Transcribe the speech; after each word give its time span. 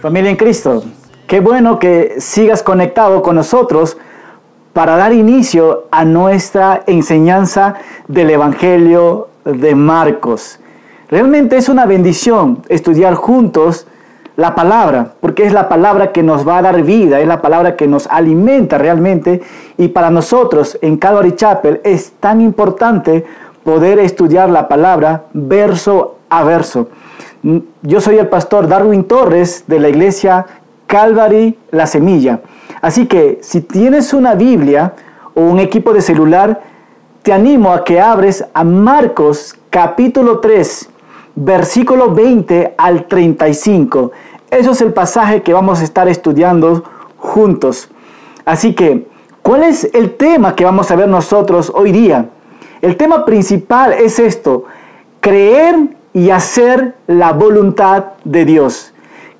Familia 0.00 0.30
en 0.30 0.36
Cristo, 0.36 0.82
qué 1.26 1.40
bueno 1.40 1.78
que 1.78 2.14
sigas 2.20 2.62
conectado 2.62 3.20
con 3.20 3.36
nosotros 3.36 3.98
para 4.72 4.96
dar 4.96 5.12
inicio 5.12 5.88
a 5.90 6.06
nuestra 6.06 6.84
enseñanza 6.86 7.74
del 8.08 8.30
Evangelio 8.30 9.28
de 9.44 9.74
Marcos. 9.74 10.58
Realmente 11.10 11.58
es 11.58 11.68
una 11.68 11.84
bendición 11.84 12.62
estudiar 12.70 13.14
juntos 13.14 13.86
la 14.36 14.54
palabra, 14.54 15.12
porque 15.20 15.44
es 15.44 15.52
la 15.52 15.68
palabra 15.68 16.12
que 16.12 16.22
nos 16.22 16.48
va 16.48 16.56
a 16.56 16.62
dar 16.62 16.82
vida, 16.82 17.20
es 17.20 17.28
la 17.28 17.42
palabra 17.42 17.76
que 17.76 17.86
nos 17.86 18.06
alimenta 18.06 18.78
realmente. 18.78 19.42
Y 19.76 19.88
para 19.88 20.10
nosotros 20.10 20.78
en 20.80 20.96
Calvary 20.96 21.32
Chapel 21.36 21.82
es 21.84 22.12
tan 22.20 22.40
importante 22.40 23.26
poder 23.64 23.98
estudiar 23.98 24.48
la 24.48 24.66
palabra 24.66 25.24
verso 25.34 26.16
a 26.30 26.42
verso. 26.42 26.88
Yo 27.82 28.00
soy 28.00 28.18
el 28.18 28.28
pastor 28.28 28.68
Darwin 28.68 29.04
Torres 29.04 29.64
de 29.66 29.80
la 29.80 29.88
iglesia 29.88 30.46
Calvary 30.86 31.56
La 31.70 31.86
Semilla. 31.86 32.40
Así 32.82 33.06
que 33.06 33.38
si 33.42 33.60
tienes 33.60 34.12
una 34.12 34.34
Biblia 34.34 34.94
o 35.34 35.42
un 35.42 35.60
equipo 35.60 35.92
de 35.92 36.02
celular, 36.02 36.60
te 37.22 37.32
animo 37.32 37.72
a 37.72 37.84
que 37.84 38.00
abres 38.00 38.44
a 38.54 38.64
Marcos 38.64 39.54
capítulo 39.68 40.40
3, 40.40 40.88
versículo 41.36 42.12
20 42.12 42.74
al 42.76 43.06
35. 43.06 44.10
Eso 44.50 44.72
es 44.72 44.80
el 44.80 44.92
pasaje 44.92 45.42
que 45.42 45.52
vamos 45.52 45.80
a 45.80 45.84
estar 45.84 46.08
estudiando 46.08 46.82
juntos. 47.18 47.90
Así 48.44 48.74
que, 48.74 49.06
¿cuál 49.42 49.62
es 49.62 49.88
el 49.92 50.16
tema 50.16 50.56
que 50.56 50.64
vamos 50.64 50.90
a 50.90 50.96
ver 50.96 51.08
nosotros 51.08 51.70
hoy 51.74 51.92
día? 51.92 52.30
El 52.80 52.96
tema 52.96 53.24
principal 53.24 53.92
es 53.92 54.18
esto, 54.18 54.64
creer 55.20 55.76
y 56.12 56.30
hacer 56.30 56.94
la 57.06 57.32
voluntad 57.32 58.04
de 58.24 58.44
Dios. 58.44 58.92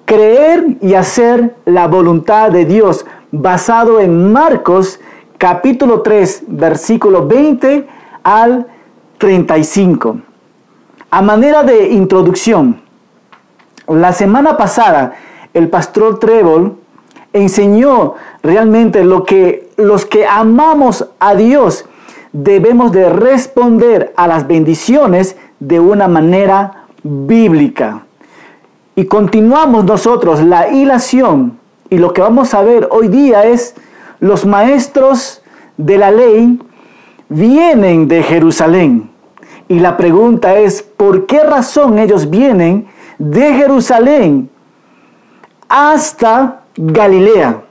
Creer 0.04 0.76
y 0.80 0.94
hacer 0.94 1.56
la 1.64 1.86
voluntad 1.86 2.50
de 2.50 2.64
Dios 2.64 3.06
basado 3.30 4.00
en 4.00 4.32
Marcos 4.32 5.00
capítulo 5.38 6.02
3 6.02 6.44
versículo 6.48 7.26
20 7.26 7.86
al 8.22 8.66
35. 9.18 10.18
A 11.10 11.22
manera 11.22 11.62
de 11.62 11.88
introducción, 11.88 12.80
la 13.88 14.12
semana 14.12 14.56
pasada 14.56 15.14
el 15.54 15.68
pastor 15.68 16.18
Trébol 16.18 16.76
enseñó 17.32 18.14
realmente 18.42 19.04
lo 19.04 19.24
que 19.24 19.70
los 19.76 20.06
que 20.06 20.26
amamos 20.26 21.08
a 21.18 21.34
Dios 21.34 21.86
debemos 22.32 22.92
de 22.92 23.08
responder 23.08 24.12
a 24.16 24.26
las 24.26 24.46
bendiciones 24.46 25.36
de 25.60 25.78
una 25.78 26.08
manera 26.08 26.86
bíblica. 27.02 28.02
Y 28.96 29.04
continuamos 29.04 29.84
nosotros 29.84 30.42
la 30.42 30.68
hilación 30.68 31.58
y 31.88 31.98
lo 31.98 32.12
que 32.12 32.22
vamos 32.22 32.54
a 32.54 32.62
ver 32.62 32.88
hoy 32.90 33.08
día 33.08 33.44
es 33.44 33.74
los 34.18 34.44
maestros 34.44 35.42
de 35.76 35.98
la 35.98 36.10
ley 36.10 36.60
vienen 37.28 38.08
de 38.08 38.22
Jerusalén. 38.22 39.10
Y 39.68 39.78
la 39.78 39.96
pregunta 39.96 40.58
es, 40.58 40.82
¿por 40.82 41.26
qué 41.26 41.42
razón 41.42 41.98
ellos 41.98 42.28
vienen 42.28 42.88
de 43.18 43.54
Jerusalén 43.54 44.50
hasta 45.68 46.62
Galilea? 46.76 47.62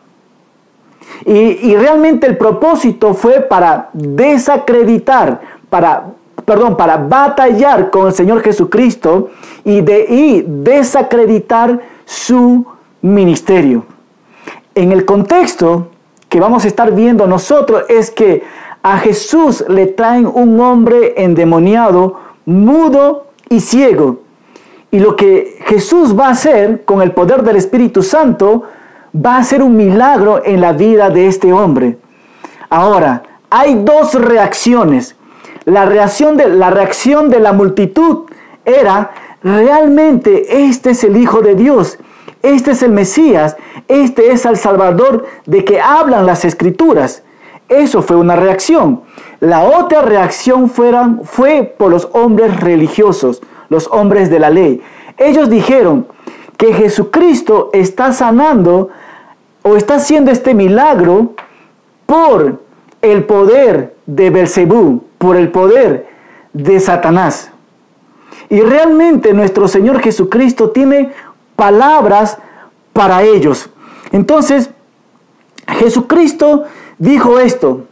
Y, 1.25 1.31
y, 1.33 1.75
realmente 1.75 2.27
el 2.27 2.37
propósito 2.37 3.13
fue 3.13 3.41
para 3.41 3.89
desacreditar, 3.93 5.41
para 5.69 6.05
perdón, 6.45 6.77
para 6.77 6.97
batallar 6.97 7.89
con 7.89 8.07
el 8.07 8.13
Señor 8.13 8.41
Jesucristo 8.41 9.29
y, 9.63 9.81
de, 9.81 10.45
desacreditar 10.47 11.79
su 12.05 12.65
ministerio. 13.01 13.85
En 14.75 14.91
el 14.91 15.05
contexto 15.05 15.89
que 16.27 16.39
vamos 16.39 16.65
a 16.65 16.67
estar 16.67 16.93
viendo 16.93 17.27
nosotros 17.27 17.83
es 17.89 18.11
que 18.11 18.43
a 18.81 18.97
Jesús 18.99 19.65
le 19.67 19.87
traen 19.87 20.29
un 20.31 20.59
hombre 20.59 21.15
endemoniado, 21.17 22.15
mudo 22.45 23.27
y 23.49 23.59
ciego. 23.59 24.21
Y 24.91 24.99
lo 24.99 25.15
que 25.15 25.59
Jesús 25.65 26.17
va 26.17 26.27
a 26.27 26.31
hacer 26.31 26.85
con 26.85 27.01
el 27.01 27.11
poder 27.11 27.43
del 27.43 27.57
Espíritu 27.57 28.01
Santo 28.01 28.63
va 29.13 29.37
a 29.37 29.43
ser 29.43 29.61
un 29.61 29.75
milagro 29.75 30.41
en 30.45 30.61
la 30.61 30.71
vida 30.73 31.09
de 31.09 31.27
este 31.27 31.51
hombre. 31.51 31.97
Ahora, 32.69 33.23
hay 33.49 33.75
dos 33.83 34.13
reacciones 34.13 35.15
la 35.69 35.85
reacción 35.85 36.37
de 36.37 36.49
la, 36.49 36.69
reacción 36.69 37.29
de 37.29 37.39
la 37.39 37.53
multitud 37.53 38.25
era, 38.65 39.11
realmente 39.43 40.65
este 40.65 40.91
es 40.91 41.03
el 41.03 41.17
Hijo 41.17 41.41
de 41.41 41.55
Dios, 41.55 41.97
este 42.41 42.71
es 42.71 42.83
el 42.83 42.91
Mesías, 42.91 43.57
este 43.87 44.31
es 44.31 44.45
el 44.45 44.57
Salvador 44.57 45.25
de 45.45 45.65
que 45.65 45.81
hablan 45.81 46.25
las 46.25 46.45
escrituras. 46.45 47.23
Eso 47.67 48.01
fue 48.01 48.15
una 48.15 48.35
reacción. 48.35 49.01
La 49.39 49.63
otra 49.63 50.01
reacción 50.01 50.69
fue 50.69 51.63
por 51.77 51.91
los 51.91 52.09
hombres 52.13 52.59
religiosos, 52.59 53.41
los 53.69 53.87
hombres 53.87 54.29
de 54.29 54.39
la 54.39 54.49
ley. 54.49 54.81
Ellos 55.17 55.49
dijeron 55.49 56.07
que 56.57 56.73
Jesucristo 56.73 57.69
está 57.73 58.11
sanando 58.11 58.89
o 59.61 59.75
está 59.75 59.95
haciendo 59.95 60.31
este 60.31 60.53
milagro 60.53 61.33
por 62.05 62.59
el 63.01 63.23
poder 63.25 63.95
de 64.05 64.29
Belcebú, 64.29 65.03
por 65.19 65.35
el 65.35 65.51
poder 65.51 66.07
de 66.53 66.79
Satanás. 66.79 67.51
Y 68.49 68.61
realmente 68.61 69.33
nuestro 69.33 69.67
Señor 69.67 69.99
Jesucristo 69.99 70.71
tiene 70.71 71.11
palabras 71.55 72.39
para 72.93 73.21
ellos. 73.21 73.69
Entonces, 74.11 74.71
Jesucristo 75.67 76.63
dijo 76.97 77.39
esto. 77.39 77.85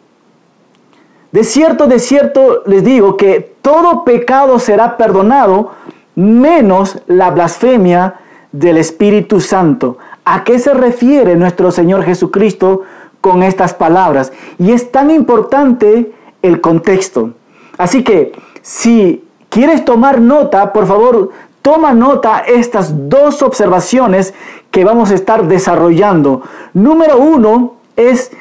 De 1.32 1.44
cierto, 1.44 1.86
de 1.86 2.00
cierto 2.00 2.64
les 2.66 2.84
digo 2.84 3.18
que 3.18 3.56
todo 3.62 4.04
pecado 4.04 4.58
será 4.58 4.98
perdonado, 4.98 5.74
menos 6.16 7.00
la 7.06 7.30
blasfemia 7.30 8.16
del 8.52 8.78
Espíritu 8.78 9.42
Santo. 9.42 9.98
¿A 10.26 10.44
qué 10.44 10.58
se 10.58 10.74
refiere 10.74 11.36
nuestro 11.36 11.72
Señor 11.72 12.04
Jesucristo 12.04 12.82
con 13.22 13.44
estas 13.44 13.74
palabras? 13.74 14.32
Y 14.58 14.72
es 14.72 14.92
tan 14.92 15.12
importante 15.12 16.14
el 16.42 16.62
contexto. 16.62 17.32
Así 17.78 18.04
que 18.04 18.32
si 18.62 19.24
quieres 19.50 19.86
tomar 19.86 20.20
nota, 20.20 20.74
por 20.74 20.88
favor, 20.88 21.32
toma 21.62 21.94
nota 21.94 22.40
estas 22.40 23.10
dos 23.10 23.42
observaciones 23.42 24.34
que 24.72 24.84
vamos 24.84 25.12
a 25.12 25.16
estar 25.16 25.48
desarrollando. 25.48 26.42
Número 26.74 27.18
uno 27.18 27.76
es 27.96 28.32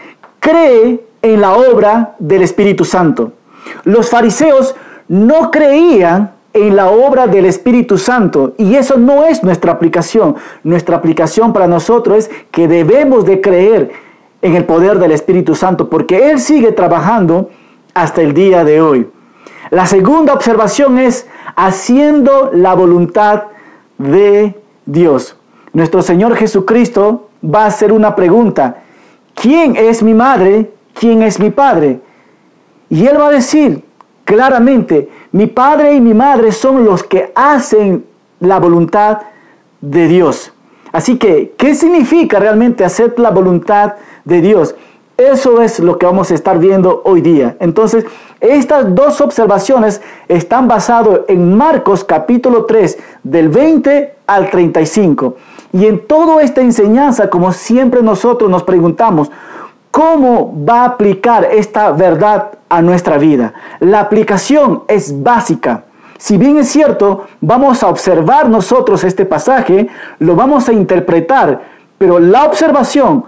cree 0.41 1.05
en 1.23 1.41
la 1.41 1.55
obra 1.55 2.15
del 2.19 2.43
Espíritu 2.43 2.85
Santo. 2.85 3.33
Los 3.85 4.11
fariseos 4.11 4.75
no 5.09 5.51
creían 5.51 6.33
en 6.53 6.75
la 6.75 6.91
obra 6.91 7.27
del 7.27 7.45
Espíritu 7.45 7.99
Santo 7.99 8.55
y 8.57 8.77
eso 8.77 8.97
no 8.97 9.25
es 9.27 9.43
nuestra 9.43 9.73
aplicación. 9.73 10.37
Nuestra 10.63 10.97
aplicación 10.97 11.53
para 11.53 11.67
nosotros 11.67 12.19
es 12.19 12.31
que 12.51 12.69
debemos 12.69 13.25
de 13.25 13.41
creer 13.41 13.91
en 14.41 14.55
el 14.55 14.65
poder 14.65 14.99
del 14.99 15.13
Espíritu 15.13 15.55
Santo 15.55 15.91
porque 15.91 16.31
Él 16.31 16.41
sigue 16.41 16.73
trabajando 16.73 17.51
hasta 17.97 18.21
el 18.21 18.35
día 18.35 18.63
de 18.63 18.83
hoy. 18.83 19.09
La 19.71 19.87
segunda 19.87 20.35
observación 20.35 20.99
es 20.99 21.27
haciendo 21.57 22.51
la 22.53 22.75
voluntad 22.75 23.45
de 23.97 24.55
Dios. 24.85 25.37
Nuestro 25.73 26.03
Señor 26.03 26.37
Jesucristo 26.37 27.31
va 27.43 27.65
a 27.65 27.69
hacer 27.69 27.93
una 27.93 28.15
pregunta. 28.15 28.83
¿Quién 29.35 29.77
es 29.77 30.03
mi 30.03 30.13
madre? 30.13 30.71
¿Quién 30.93 31.23
es 31.23 31.41
mi 31.41 31.51
padre? 31.51 32.01
Y 32.91 33.07
Él 33.07 33.19
va 33.19 33.29
a 33.29 33.31
decir 33.31 33.83
claramente, 34.25 35.09
mi 35.33 35.47
padre 35.47 35.95
y 35.95 36.01
mi 36.01 36.13
madre 36.13 36.53
son 36.53 36.85
los 36.85 37.03
que 37.03 37.33
hacen 37.35 38.05
la 38.41 38.59
voluntad 38.61 39.21
de 39.81 40.07
Dios. 40.07 40.53
Así 40.93 41.17
que, 41.17 41.55
¿qué 41.57 41.75
significa 41.75 42.39
realmente 42.39 42.85
hacer 42.85 43.19
la 43.19 43.31
voluntad 43.31 43.95
de 44.25 44.43
Dios? 44.43 44.75
Eso 45.17 45.63
es 45.63 45.81
lo 45.81 45.97
que 45.97 46.05
vamos 46.05 46.31
a 46.31 46.35
estar 46.35 46.59
viendo 46.59 47.01
hoy 47.07 47.23
día. 47.23 47.57
Entonces, 47.59 48.05
estas 48.41 48.95
dos 48.95 49.23
observaciones 49.23 50.03
están 50.29 50.69
basadas 50.69 51.21
en 51.29 51.57
Marcos 51.57 52.05
capítulo 52.05 52.67
3, 52.67 52.99
del 53.23 53.49
20 53.49 54.15
al 54.27 54.51
35. 54.51 55.37
Y 55.73 55.87
en 55.87 56.07
toda 56.07 56.43
esta 56.43 56.61
enseñanza, 56.61 57.31
como 57.31 57.53
siempre 57.53 58.03
nosotros 58.03 58.51
nos 58.51 58.63
preguntamos, 58.63 59.31
¿cómo 59.91 60.55
va 60.69 60.83
a 60.83 60.85
aplicar 60.85 61.49
esta 61.51 61.93
verdad 61.93 62.51
a 62.69 62.83
nuestra 62.83 63.17
vida? 63.17 63.55
La 63.81 64.01
aplicación 64.01 64.83
es 64.87 65.23
básica. 65.23 65.85
Si 66.19 66.37
bien 66.37 66.59
es 66.59 66.69
cierto, 66.69 67.25
vamos 67.41 67.83
a 67.83 67.89
observar 67.89 68.51
nosotros 68.51 69.03
este 69.03 69.25
pasaje, 69.25 69.89
lo 70.19 70.37
vamos 70.37 70.69
a 70.69 70.75
interpretar, 70.75 71.63
pero 71.97 72.19
la 72.19 72.45
observación 72.45 73.25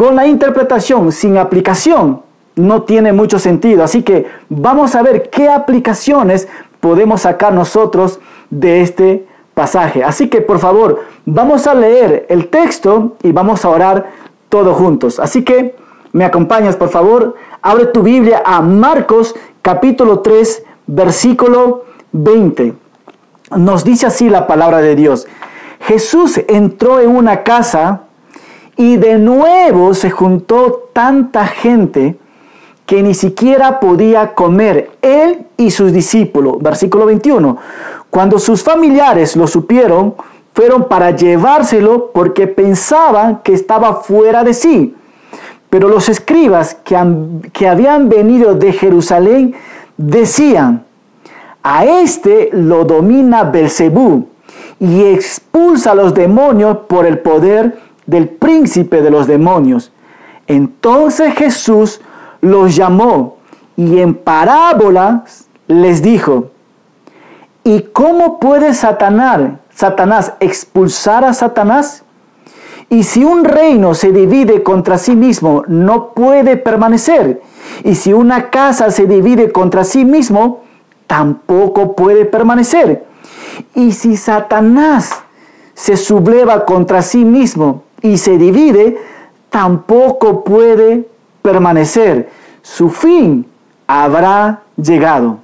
con 0.00 0.16
la 0.16 0.26
interpretación 0.26 1.12
sin 1.12 1.36
aplicación 1.36 2.22
no 2.56 2.84
tiene 2.84 3.12
mucho 3.12 3.38
sentido. 3.38 3.84
Así 3.84 4.02
que 4.02 4.24
vamos 4.48 4.94
a 4.94 5.02
ver 5.02 5.28
qué 5.28 5.50
aplicaciones 5.50 6.48
podemos 6.80 7.20
sacar 7.20 7.52
nosotros 7.52 8.18
de 8.48 8.80
este 8.80 9.26
pasaje. 9.52 10.02
Así 10.02 10.30
que 10.30 10.40
por 10.40 10.58
favor, 10.58 11.00
vamos 11.26 11.66
a 11.66 11.74
leer 11.74 12.24
el 12.30 12.48
texto 12.48 13.18
y 13.22 13.32
vamos 13.32 13.62
a 13.66 13.68
orar 13.68 14.10
todos 14.48 14.74
juntos. 14.74 15.20
Así 15.20 15.44
que 15.44 15.76
me 16.12 16.24
acompañas, 16.24 16.76
por 16.76 16.88
favor, 16.88 17.34
abre 17.60 17.84
tu 17.84 18.02
Biblia 18.02 18.42
a 18.42 18.62
Marcos 18.62 19.34
capítulo 19.60 20.20
3, 20.20 20.62
versículo 20.86 21.84
20. 22.12 22.72
Nos 23.54 23.84
dice 23.84 24.06
así 24.06 24.30
la 24.30 24.46
palabra 24.46 24.78
de 24.78 24.96
Dios. 24.96 25.26
Jesús 25.80 26.40
entró 26.48 27.00
en 27.00 27.14
una 27.14 27.42
casa 27.42 28.04
y 28.80 28.96
de 28.96 29.18
nuevo 29.18 29.92
se 29.92 30.10
juntó 30.10 30.88
tanta 30.94 31.46
gente 31.46 32.16
que 32.86 33.02
ni 33.02 33.12
siquiera 33.12 33.78
podía 33.78 34.34
comer 34.34 34.92
él 35.02 35.44
y 35.58 35.70
sus 35.70 35.92
discípulos. 35.92 36.56
Versículo 36.62 37.04
21. 37.04 37.58
Cuando 38.08 38.38
sus 38.38 38.62
familiares 38.62 39.36
lo 39.36 39.46
supieron, 39.46 40.14
fueron 40.54 40.88
para 40.88 41.10
llevárselo 41.10 42.10
porque 42.14 42.46
pensaban 42.46 43.42
que 43.44 43.52
estaba 43.52 43.96
fuera 43.96 44.44
de 44.44 44.54
sí. 44.54 44.94
Pero 45.68 45.86
los 45.86 46.08
escribas 46.08 46.74
que, 46.82 46.96
que 47.52 47.68
habían 47.68 48.08
venido 48.08 48.54
de 48.54 48.72
Jerusalén 48.72 49.56
decían, 49.98 50.86
a 51.62 51.84
este 51.84 52.48
lo 52.54 52.86
domina 52.86 53.44
Belcebú 53.44 54.26
y 54.78 55.04
expulsa 55.04 55.90
a 55.90 55.94
los 55.94 56.14
demonios 56.14 56.78
por 56.88 57.04
el 57.04 57.18
poder 57.18 57.89
del 58.10 58.28
príncipe 58.28 59.00
de 59.02 59.10
los 59.10 59.26
demonios. 59.26 59.92
Entonces 60.48 61.32
Jesús 61.34 62.00
los 62.40 62.74
llamó 62.74 63.36
y 63.76 64.00
en 64.00 64.14
parábolas 64.14 65.46
les 65.68 66.02
dijo, 66.02 66.50
¿y 67.62 67.82
cómo 67.82 68.40
puede 68.40 68.74
Satanás, 68.74 69.52
Satanás 69.72 70.34
expulsar 70.40 71.24
a 71.24 71.32
Satanás? 71.32 72.02
Y 72.88 73.04
si 73.04 73.24
un 73.24 73.44
reino 73.44 73.94
se 73.94 74.10
divide 74.10 74.64
contra 74.64 74.98
sí 74.98 75.14
mismo, 75.14 75.62
no 75.68 76.12
puede 76.12 76.56
permanecer. 76.56 77.40
Y 77.84 77.94
si 77.94 78.12
una 78.12 78.50
casa 78.50 78.90
se 78.90 79.06
divide 79.06 79.52
contra 79.52 79.84
sí 79.84 80.04
mismo, 80.04 80.64
tampoco 81.06 81.94
puede 81.94 82.24
permanecer. 82.24 83.04
Y 83.76 83.92
si 83.92 84.16
Satanás 84.16 85.22
se 85.74 85.96
subleva 85.96 86.64
contra 86.64 87.00
sí 87.02 87.24
mismo 87.24 87.84
y 88.02 88.18
se 88.18 88.38
divide, 88.38 88.98
tampoco 89.50 90.44
puede 90.44 91.08
permanecer. 91.42 92.30
Su 92.62 92.90
fin 92.90 93.46
habrá 93.86 94.62
llegado. 94.76 95.38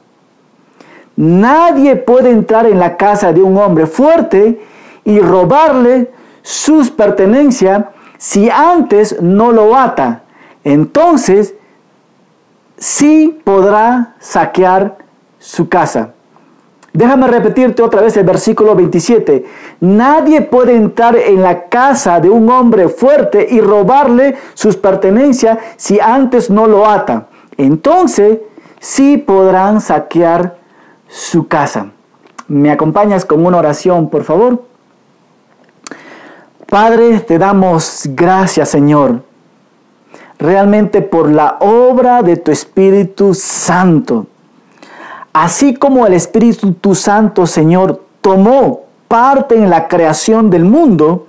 Nadie 1.17 1.97
puede 1.97 2.31
entrar 2.31 2.67
en 2.67 2.79
la 2.79 2.97
casa 2.97 3.32
de 3.32 3.43
un 3.43 3.56
hombre 3.56 3.87
fuerte 3.87 4.61
y 5.05 5.20
robarle 5.20 6.11
sus 6.43 6.91
pertenencias 6.91 7.87
si 8.19 8.50
antes 8.50 9.20
no 9.23 9.50
lo 9.53 9.76
ata. 9.76 10.23
Entonces 10.62 11.55
sí 12.76 13.38
podrá 13.44 14.14
saquear 14.19 14.99
su 15.38 15.69
casa. 15.69 16.15
Déjame 16.96 17.26
repetirte 17.26 17.82
otra 17.82 18.00
vez 18.00 18.16
el 18.16 18.25
versículo 18.25 18.75
27. 18.75 19.44
Nadie 19.81 20.40
puede 20.40 20.75
entrar 20.75 21.14
en 21.14 21.43
la 21.43 21.64
casa 21.64 22.20
de 22.20 22.31
un 22.31 22.48
hombre 22.48 22.88
fuerte 22.88 23.46
y 23.50 23.60
robarle 23.60 24.37
sus 24.54 24.78
pertenencias 24.78 25.58
si 25.76 26.00
antes 26.00 26.48
no 26.48 26.66
lo 26.66 26.88
ata. 26.88 27.26
Entonces 27.58 28.38
sí 28.81 29.19
podrán 29.19 29.82
saquear 29.82 30.56
su 31.06 31.46
casa. 31.48 31.88
¿Me 32.48 32.70
acompañas 32.70 33.26
con 33.26 33.44
una 33.44 33.58
oración, 33.58 34.08
por 34.08 34.25
favor? 34.25 34.64
Padre, 36.66 37.20
te 37.20 37.37
damos 37.37 38.04
gracias, 38.06 38.70
Señor, 38.70 39.20
realmente 40.38 41.02
por 41.02 41.31
la 41.31 41.58
obra 41.60 42.22
de 42.22 42.38
tu 42.38 42.52
Espíritu 42.52 43.34
Santo. 43.34 44.28
Así 45.38 45.74
como 45.74 46.06
el 46.06 46.14
Espíritu 46.14 46.94
Santo, 46.94 47.46
Señor, 47.46 48.02
tomó 48.22 48.84
parte 49.06 49.54
en 49.54 49.68
la 49.68 49.86
creación 49.86 50.48
del 50.48 50.64
mundo, 50.64 51.26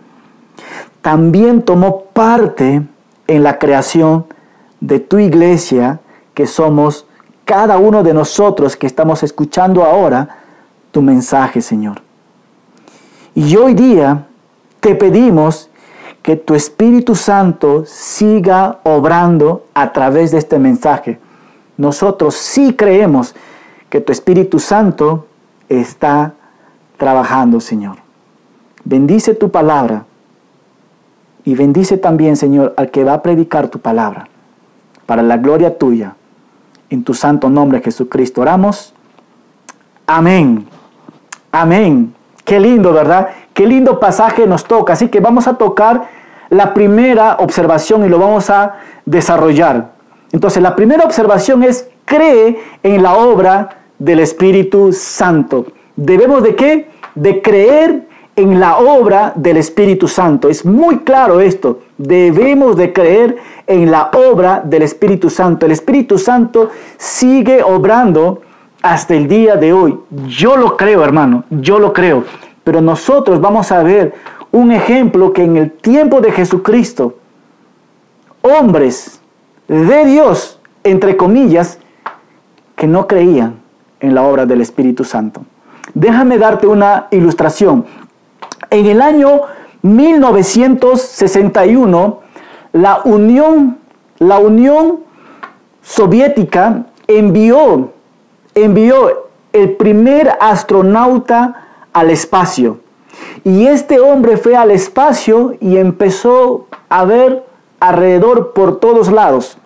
también 1.01 1.61
tomó 1.61 2.03
parte 2.13 2.83
en 3.27 3.43
la 3.43 3.59
creación 3.59 4.25
de 4.79 5.01
tu 5.01 5.19
iglesia, 5.19 5.99
que 6.33 6.47
somos 6.47 7.05
cada 7.43 7.79
uno 7.79 8.01
de 8.01 8.13
nosotros 8.13 8.77
que 8.77 8.87
estamos 8.87 9.23
escuchando 9.23 9.83
ahora 9.83 10.37
tu 10.91 11.01
mensaje, 11.01 11.59
Señor. 11.59 12.01
Y 13.35 13.57
hoy 13.57 13.73
día 13.73 14.25
te 14.79 14.95
pedimos 14.95 15.69
que 16.21 16.37
tu 16.37 16.55
Espíritu 16.55 17.13
Santo 17.13 17.83
siga 17.85 18.79
obrando 18.83 19.65
a 19.73 19.91
través 19.91 20.31
de 20.31 20.37
este 20.37 20.59
mensaje. 20.59 21.19
Nosotros 21.75 22.35
sí 22.35 22.73
creemos 22.73 23.35
que 23.89 24.01
tu 24.01 24.11
Espíritu 24.11 24.59
Santo 24.59 25.27
está 25.69 26.33
trabajando, 26.97 27.59
Señor. 27.59 27.97
Bendice 28.83 29.33
tu 29.33 29.49
palabra 29.49 30.05
y 31.43 31.55
bendice 31.55 31.97
también, 31.97 32.35
Señor, 32.35 32.73
al 32.77 32.91
que 32.91 33.03
va 33.03 33.13
a 33.13 33.21
predicar 33.21 33.69
tu 33.69 33.79
palabra, 33.79 34.27
para 35.05 35.21
la 35.21 35.37
gloria 35.37 35.77
tuya. 35.77 36.15
En 36.89 37.03
tu 37.03 37.13
santo 37.13 37.49
nombre, 37.49 37.81
Jesucristo, 37.81 38.41
oramos. 38.41 38.93
Amén. 40.05 40.67
Amén. 41.51 42.13
Qué 42.45 42.59
lindo, 42.59 42.93
¿verdad? 42.93 43.29
Qué 43.53 43.67
lindo 43.67 43.99
pasaje 43.99 44.47
nos 44.47 44.63
toca. 44.63 44.93
Así 44.93 45.09
que 45.09 45.19
vamos 45.19 45.47
a 45.47 45.55
tocar 45.55 46.07
la 46.49 46.73
primera 46.73 47.37
observación 47.39 48.05
y 48.05 48.09
lo 48.09 48.19
vamos 48.19 48.49
a 48.49 48.75
desarrollar. 49.05 49.91
Entonces, 50.31 50.61
la 50.63 50.75
primera 50.75 51.03
observación 51.03 51.63
es, 51.63 51.89
cree 52.07 52.57
en 52.81 53.03
la 53.03 53.17
obra 53.17 53.81
del 53.99 54.19
Espíritu 54.21 54.93
Santo. 54.93 55.67
¿Debemos 55.95 56.41
de 56.41 56.55
qué? 56.55 56.89
De 57.13 57.41
creer 57.41 58.07
en 58.35 58.59
la 58.59 58.77
obra 58.77 59.33
del 59.35 59.57
Espíritu 59.57 60.07
Santo. 60.07 60.47
Es 60.47 60.63
muy 60.63 60.99
claro 60.99 61.41
esto. 61.41 61.81
Debemos 61.97 62.77
de 62.77 62.93
creer 62.93 63.37
en 63.65 63.91
la 63.91 64.11
obra 64.13 64.61
del 64.63 64.83
Espíritu 64.83 65.29
Santo. 65.29 65.65
El 65.65 65.73
Espíritu 65.73 66.17
Santo 66.17 66.69
sigue 66.97 67.61
obrando 67.61 68.41
hasta 68.81 69.15
el 69.15 69.27
día 69.27 69.55
de 69.55 69.73
hoy. 69.73 69.99
Yo 70.27 70.55
lo 70.55 70.77
creo, 70.77 71.03
hermano. 71.03 71.43
Yo 71.49 71.79
lo 71.79 71.91
creo. 71.91 72.23
Pero 72.63 72.79
nosotros 72.79 73.41
vamos 73.41 73.71
a 73.71 73.83
ver 73.83 74.13
un 74.51 74.71
ejemplo 74.71 75.33
que 75.33 75.43
en 75.43 75.57
el 75.57 75.71
tiempo 75.71 76.21
de 76.21 76.31
Jesucristo, 76.31 77.15
hombres 78.41 79.19
de 79.67 80.05
Dios, 80.05 80.61
entre 80.83 81.17
comillas, 81.17 81.79
que 82.77 82.87
no 82.87 83.07
creían 83.07 83.59
en 83.99 84.15
la 84.15 84.23
obra 84.23 84.45
del 84.45 84.61
Espíritu 84.61 85.03
Santo. 85.03 85.41
Déjame 85.93 86.37
darte 86.37 86.65
una 86.67 87.07
ilustración. 87.11 87.85
En 88.69 88.85
el 88.85 89.01
año 89.01 89.41
1961, 89.81 92.19
la 92.73 93.01
Unión, 93.03 93.79
la 94.19 94.39
Unión 94.39 94.99
Soviética 95.81 96.85
envió, 97.07 97.91
envió 98.53 99.29
el 99.53 99.75
primer 99.75 100.37
astronauta 100.39 101.65
al 101.93 102.11
espacio. 102.11 102.81
Y 103.43 103.65
este 103.65 103.99
hombre 103.99 104.37
fue 104.37 104.55
al 104.55 104.69
espacio 104.69 105.55
y 105.59 105.77
empezó 105.77 106.67
a 106.89 107.05
ver 107.05 107.43
alrededor 107.79 108.53
por 108.53 108.79
todos 108.79 109.11
lados. 109.11 109.57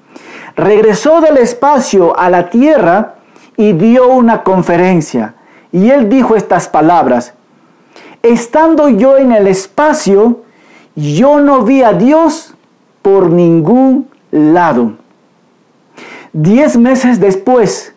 Regresó 0.62 1.22
del 1.22 1.38
espacio 1.38 2.16
a 2.16 2.30
la 2.30 2.52
Tierra 2.52 3.16
y 3.58 3.74
dio 3.74 4.10
una 4.10 4.44
conferencia. 4.44 5.34
Y 5.72 5.90
él 5.90 6.08
dijo 6.08 6.36
estas 6.36 6.68
palabras. 6.70 7.34
Estando 8.22 8.88
yo 8.88 9.18
en 9.18 9.32
el 9.32 9.48
espacio, 9.48 10.44
yo 10.96 11.40
no 11.40 11.64
vi 11.64 11.82
a 11.82 11.94
Dios 11.94 12.54
por 13.02 13.32
ningún 13.32 14.08
lado. 14.30 14.94
Diez 16.32 16.78
meses 16.78 17.20
después, 17.20 17.96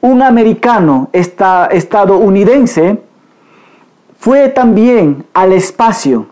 un 0.00 0.22
americano 0.22 1.08
estadounidense 1.12 3.00
fue 4.18 4.48
también 4.48 5.24
al 5.34 5.52
espacio 5.52 6.26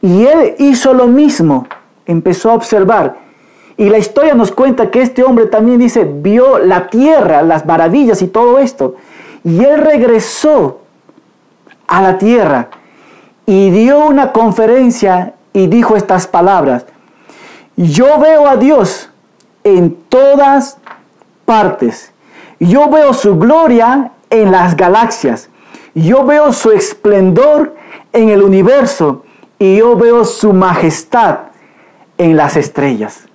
y 0.00 0.26
él 0.26 0.56
hizo 0.58 0.92
lo 0.92 1.06
mismo, 1.06 1.68
empezó 2.04 2.50
a 2.50 2.54
observar. 2.54 3.21
Y 3.76 3.88
la 3.88 3.98
historia 3.98 4.34
nos 4.34 4.52
cuenta 4.52 4.90
que 4.90 5.02
este 5.02 5.22
hombre 5.24 5.46
también 5.46 5.78
dice, 5.78 6.04
vio 6.04 6.58
la 6.58 6.88
tierra, 6.88 7.42
las 7.42 7.64
maravillas 7.64 8.22
y 8.22 8.26
todo 8.26 8.58
esto. 8.58 8.96
Y 9.44 9.64
él 9.64 9.80
regresó 9.80 10.80
a 11.86 12.02
la 12.02 12.18
tierra 12.18 12.68
y 13.46 13.70
dio 13.70 14.06
una 14.06 14.32
conferencia 14.32 15.34
y 15.52 15.66
dijo 15.66 15.96
estas 15.96 16.26
palabras. 16.26 16.86
Yo 17.76 18.18
veo 18.18 18.46
a 18.46 18.56
Dios 18.56 19.10
en 19.64 19.96
todas 20.08 20.78
partes. 21.44 22.12
Yo 22.60 22.88
veo 22.88 23.12
su 23.12 23.38
gloria 23.38 24.12
en 24.30 24.50
las 24.50 24.76
galaxias. 24.76 25.48
yo 25.94 26.24
veo 26.24 26.54
su 26.54 26.70
esplendor 26.70 27.74
en 28.14 28.30
el 28.30 28.42
universo 28.42 29.24
y 29.58 29.76
yo 29.76 29.94
veo 29.94 30.24
su 30.24 30.54
majestad 30.54 31.38
en 32.16 32.36
las 32.36 32.56
estrellas. 32.56 33.28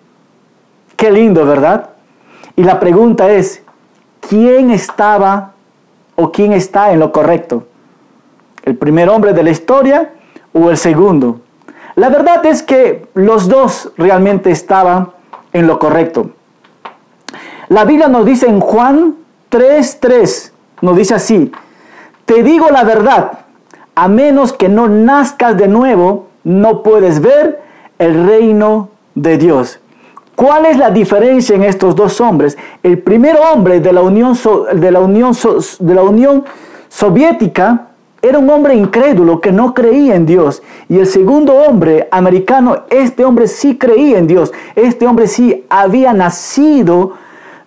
Qué 0.98 1.12
lindo, 1.12 1.46
¿verdad? 1.46 1.92
Y 2.56 2.64
la 2.64 2.80
pregunta 2.80 3.30
es, 3.30 3.62
¿quién 4.20 4.72
estaba 4.72 5.54
o 6.16 6.32
quién 6.32 6.54
está 6.54 6.92
en 6.92 7.00
lo 7.00 7.12
correcto? 7.12 7.68
¿El 8.64 8.76
primer 8.76 9.08
hombre 9.08 9.34
de 9.34 9.44
la 9.44 9.52
historia 9.52 10.12
o 10.54 10.72
el 10.72 10.78
segundo? 10.78 11.42
La 11.96 12.10
verdad 12.10 12.44
es 12.48 12.64
que 12.64 13.08
los 13.14 13.48
dos 13.48 13.92
realmente 13.96 14.50
estaban 14.50 15.12
en 15.54 15.68
lo 15.68 15.78
correcto. 15.78 16.32
La 17.70 17.86
Biblia 17.86 18.08
nos 18.08 18.26
dice 18.26 18.48
en 18.48 18.60
Juan 18.60 19.18
3:3, 19.52 20.52
nos 20.82 20.98
dice 20.98 21.14
así, 21.14 21.52
te 22.26 22.42
digo 22.42 22.70
la 22.72 22.84
verdad, 22.84 23.40
a 23.94 24.08
menos 24.08 24.52
que 24.52 24.68
no 24.68 24.88
nazcas 24.88 25.58
de 25.58 25.68
nuevo, 25.68 26.26
no 26.44 26.82
puedes 26.82 27.22
ver 27.22 27.62
el 28.00 28.26
reino 28.26 28.90
de 29.14 29.38
Dios. 29.38 29.80
¿Cuál 30.38 30.68
es 30.68 30.78
la 30.78 30.92
diferencia 30.92 31.56
en 31.56 31.64
estos 31.64 31.96
dos 31.96 32.22
hombres? 32.22 32.56
El 32.84 33.00
primer 33.00 33.40
hombre 33.40 33.80
de 33.80 33.92
la 33.92 34.04
Unión, 34.04 34.38
de 34.72 34.92
la 34.92 35.00
Unión, 35.00 35.34
de 35.80 35.96
la 35.96 36.04
Unión 36.04 36.46
Soviética 36.90 37.88
era 38.22 38.38
un 38.38 38.48
hombre 38.52 38.76
incrédulo 38.76 39.42
que 39.42 39.52
no 39.52 39.74
creía 39.74 40.14
en 40.14 40.28
Dios. 40.28 40.62
Y 40.90 41.00
el 41.00 41.08
segundo 41.08 41.56
hombre 41.56 42.08
americano, 42.12 42.84
este 42.92 43.26
hombre 43.26 43.48
sí 43.48 43.80
creía 43.80 44.20
en 44.20 44.28
Dios. 44.28 44.54
Este 44.76 45.08
hombre 45.08 45.26
sí 45.26 45.66
había 45.70 46.14
nacido 46.14 47.14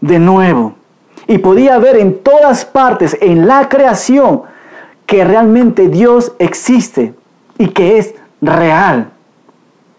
de 0.00 0.20
nuevo. 0.20 0.74
Y 1.26 1.38
podía 1.38 1.76
ver 1.78 1.96
en 1.96 2.20
todas 2.20 2.64
partes, 2.64 3.18
en 3.20 3.48
la 3.48 3.68
creación, 3.68 4.42
que 5.06 5.24
realmente 5.24 5.88
Dios 5.88 6.34
existe 6.38 7.14
y 7.58 7.66
que 7.70 7.98
es 7.98 8.14
real. 8.40 9.10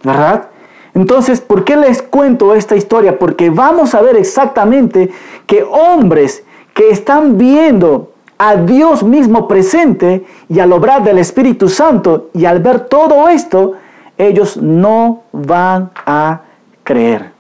¿Verdad? 0.04 0.51
Entonces, 0.94 1.42
¿por 1.42 1.64
qué 1.64 1.78
les 1.78 2.02
cuento 2.02 2.54
esta 2.54 2.76
historia? 2.76 3.18
Porque 3.18 3.50
vamos 3.50 3.96
a 3.96 4.02
ver 4.02 4.18
exactamente 4.18 5.10
que 5.46 5.64
hombres 5.64 6.44
que 6.74 6.90
están 6.90 7.38
viendo 7.38 8.12
a 8.38 8.56
Dios 8.56 9.04
mismo 9.04 9.48
presente 9.48 10.26
y 10.50 10.60
al 10.60 10.74
obrar 10.74 11.04
del 11.04 11.20
Espíritu 11.20 11.70
Santo 11.70 12.30
y 12.34 12.46
al 12.46 12.60
ver 12.60 12.82
todo 12.82 13.30
esto, 13.30 13.74
ellos 14.18 14.58
no 14.58 15.24
van 15.32 15.92
a 16.06 16.42
creer. 16.84 17.32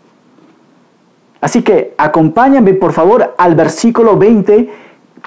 Así 1.41 1.63
que 1.63 1.95
acompáñame 1.97 2.75
por 2.75 2.93
favor 2.93 3.33
al 3.37 3.55
versículo 3.55 4.15
20 4.15 4.69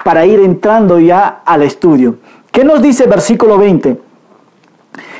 para 0.03 0.25
ir 0.25 0.39
entrando 0.39 0.97
ya 0.99 1.41
al 1.45 1.61
estudio. 1.61 2.15
¿Qué 2.51 2.63
nos 2.63 2.81
dice 2.81 3.05
versículo 3.05 3.57
20? 3.57 3.99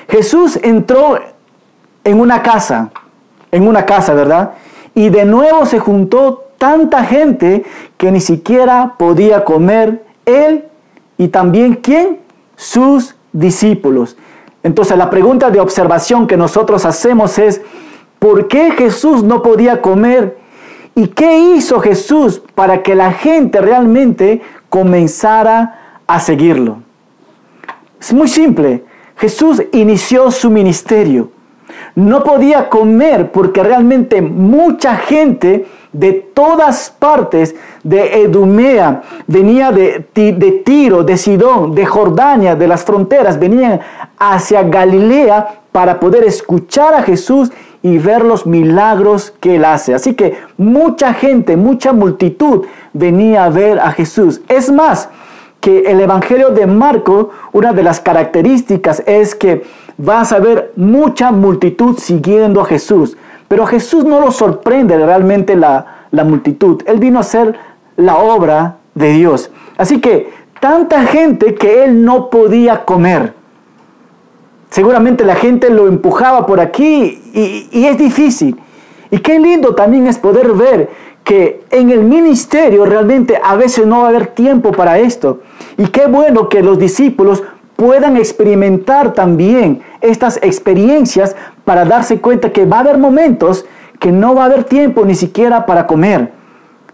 Jesús 0.07 0.57
entró 0.61 1.19
en 2.05 2.21
una 2.21 2.41
casa, 2.41 2.91
en 3.51 3.67
una 3.67 3.85
casa, 3.85 4.13
¿verdad? 4.13 4.51
Y 4.93 5.09
de 5.09 5.25
nuevo 5.25 5.65
se 5.65 5.79
juntó 5.79 6.45
tanta 6.57 7.03
gente 7.03 7.65
que 7.97 8.11
ni 8.11 8.21
siquiera 8.21 8.93
podía 8.97 9.43
comer 9.43 10.05
él 10.25 10.65
y 11.17 11.27
también 11.27 11.73
quién? 11.75 12.19
Sus 12.55 13.15
discípulos. 13.33 14.15
Entonces 14.63 14.97
la 14.97 15.09
pregunta 15.09 15.49
de 15.49 15.59
observación 15.59 16.27
que 16.27 16.37
nosotros 16.37 16.85
hacemos 16.85 17.37
es, 17.37 17.61
¿por 18.19 18.47
qué 18.47 18.71
Jesús 18.71 19.23
no 19.23 19.41
podía 19.41 19.81
comer? 19.81 20.37
¿Y 20.95 21.07
qué 21.07 21.37
hizo 21.37 21.79
Jesús 21.81 22.41
para 22.55 22.81
que 22.81 22.95
la 22.95 23.11
gente 23.11 23.59
realmente 23.59 24.41
comenzara 24.69 25.99
a 26.07 26.19
seguirlo? 26.19 26.77
Es 27.99 28.13
muy 28.13 28.27
simple. 28.27 28.85
Jesús 29.17 29.61
inició 29.71 30.31
su 30.31 30.49
ministerio. 30.49 31.34
No 31.95 32.23
podía 32.23 32.69
comer 32.69 33.31
porque 33.31 33.63
realmente 33.63 34.21
mucha 34.21 34.97
gente 34.97 35.65
de 35.93 36.11
todas 36.11 36.93
partes 36.99 37.55
de 37.83 38.23
Edumea, 38.23 39.01
venía 39.27 39.71
de, 39.71 40.05
de 40.13 40.51
Tiro, 40.65 41.03
de 41.03 41.15
Sidón, 41.15 41.73
de 41.73 41.85
Jordania, 41.85 42.55
de 42.55 42.67
las 42.67 42.83
fronteras, 42.83 43.39
venían 43.39 43.79
hacia 44.19 44.63
Galilea 44.63 45.61
para 45.71 45.97
poder 45.99 46.25
escuchar 46.25 46.93
a 46.93 47.03
Jesús 47.03 47.51
y 47.81 47.97
ver 47.97 48.25
los 48.25 48.45
milagros 48.45 49.33
que 49.39 49.55
él 49.55 49.63
hace. 49.63 49.93
Así 49.93 50.15
que 50.15 50.37
mucha 50.57 51.13
gente, 51.13 51.55
mucha 51.55 51.93
multitud 51.93 52.65
venía 52.91 53.45
a 53.45 53.49
ver 53.49 53.79
a 53.79 53.91
Jesús. 53.91 54.41
Es 54.49 54.69
más, 54.69 55.07
que 55.65 55.79
el 55.87 55.99
Evangelio 55.99 56.49
de 56.49 56.67
Marco, 56.67 57.31
una 57.51 57.73
de 57.73 57.81
las 57.81 57.99
características 57.99 59.01
es 59.07 59.33
que 59.33 59.63
vas 59.97 60.31
a 60.31 60.39
ver 60.39 60.73
mucha 60.75 61.31
multitud 61.31 61.97
siguiendo 61.97 62.61
a 62.61 62.65
Jesús. 62.65 63.17
Pero 63.47 63.65
Jesús 63.65 64.03
no 64.05 64.19
lo 64.19 64.31
sorprende 64.31 64.97
realmente 64.97 65.55
la, 65.55 66.07
la 66.11 66.23
multitud. 66.23 66.81
Él 66.85 66.99
vino 66.99 67.19
a 67.19 67.21
hacer 67.21 67.55
la 67.95 68.17
obra 68.17 68.77
de 68.93 69.13
Dios. 69.13 69.51
Así 69.77 70.01
que 70.01 70.31
tanta 70.59 71.03
gente 71.03 71.55
que 71.55 71.83
él 71.83 72.03
no 72.03 72.29
podía 72.29 72.85
comer. 72.85 73.33
Seguramente 74.69 75.23
la 75.23 75.35
gente 75.35 75.69
lo 75.69 75.87
empujaba 75.87 76.45
por 76.45 76.59
aquí 76.59 77.21
y, 77.33 77.69
y, 77.71 77.85
es 77.85 77.97
difícil. 77.97 78.59
Y 79.11 79.19
qué 79.19 79.39
lindo 79.39 79.75
también 79.75 80.07
es 80.07 80.17
poder 80.17 80.51
ver 80.53 80.89
que 81.23 81.63
en 81.71 81.91
el 81.91 82.03
ministerio 82.03 82.85
realmente 82.85 83.39
a 83.41 83.55
veces 83.55 83.85
no 83.85 83.99
va 83.99 84.05
a 84.05 84.09
haber 84.09 84.27
tiempo 84.27 84.71
para 84.71 84.99
esto. 84.99 85.41
Y 85.77 85.87
qué 85.87 86.07
bueno 86.07 86.49
que 86.49 86.61
los 86.61 86.77
discípulos 86.77 87.43
puedan 87.75 88.17
experimentar 88.17 89.13
también 89.13 89.81
estas 90.01 90.37
experiencias 90.41 91.35
para 91.63 91.85
darse 91.85 92.21
cuenta 92.21 92.51
que 92.51 92.65
va 92.65 92.77
a 92.77 92.81
haber 92.81 92.97
momentos 92.97 93.65
que 93.99 94.11
no 94.11 94.35
va 94.35 94.43
a 94.43 94.45
haber 94.45 94.63
tiempo 94.63 95.05
ni 95.05 95.15
siquiera 95.15 95.65
para 95.65 95.87
comer, 95.87 96.31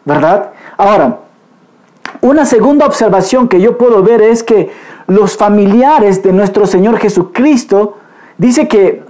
¿verdad? 0.06 0.52
Ahora, 0.78 1.20
una 2.22 2.46
segunda 2.46 2.86
observación 2.86 3.48
que 3.48 3.60
yo 3.60 3.78
puedo 3.78 4.04
ver 4.04 4.22
es 4.22 4.44
que 4.44 4.72
los 5.08 5.36
familiares 5.38 6.22
de 6.24 6.34
nuestro 6.34 6.66
Señor 6.66 6.98
Jesucristo, 6.98 7.98
dice 8.38 8.68
que 8.68 9.04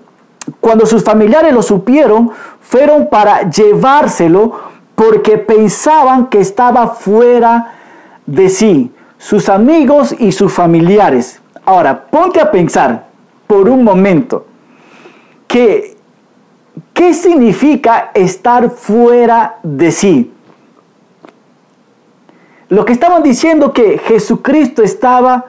cuando 0.59 0.85
sus 0.85 1.03
familiares 1.03 1.53
lo 1.53 1.61
supieron, 1.61 2.31
fueron 2.61 3.07
para 3.07 3.49
llevárselo 3.49 4.53
porque 4.95 5.37
pensaban 5.37 6.27
que 6.27 6.39
estaba 6.39 6.87
fuera 6.87 7.73
de 8.25 8.49
sí, 8.49 8.91
sus 9.17 9.49
amigos 9.49 10.15
y 10.17 10.31
sus 10.31 10.53
familiares. 10.53 11.40
Ahora, 11.65 12.07
ponte 12.07 12.39
a 12.39 12.49
pensar 12.49 13.07
por 13.47 13.69
un 13.69 13.83
momento 13.83 14.45
que 15.47 15.97
¿qué 16.93 17.13
significa 17.13 18.11
estar 18.13 18.69
fuera 18.69 19.59
de 19.63 19.91
sí? 19.91 20.31
Lo 22.69 22.85
que 22.85 22.93
estaban 22.93 23.21
diciendo 23.21 23.73
que 23.73 23.97
Jesucristo 23.97 24.81
estaba 24.81 25.45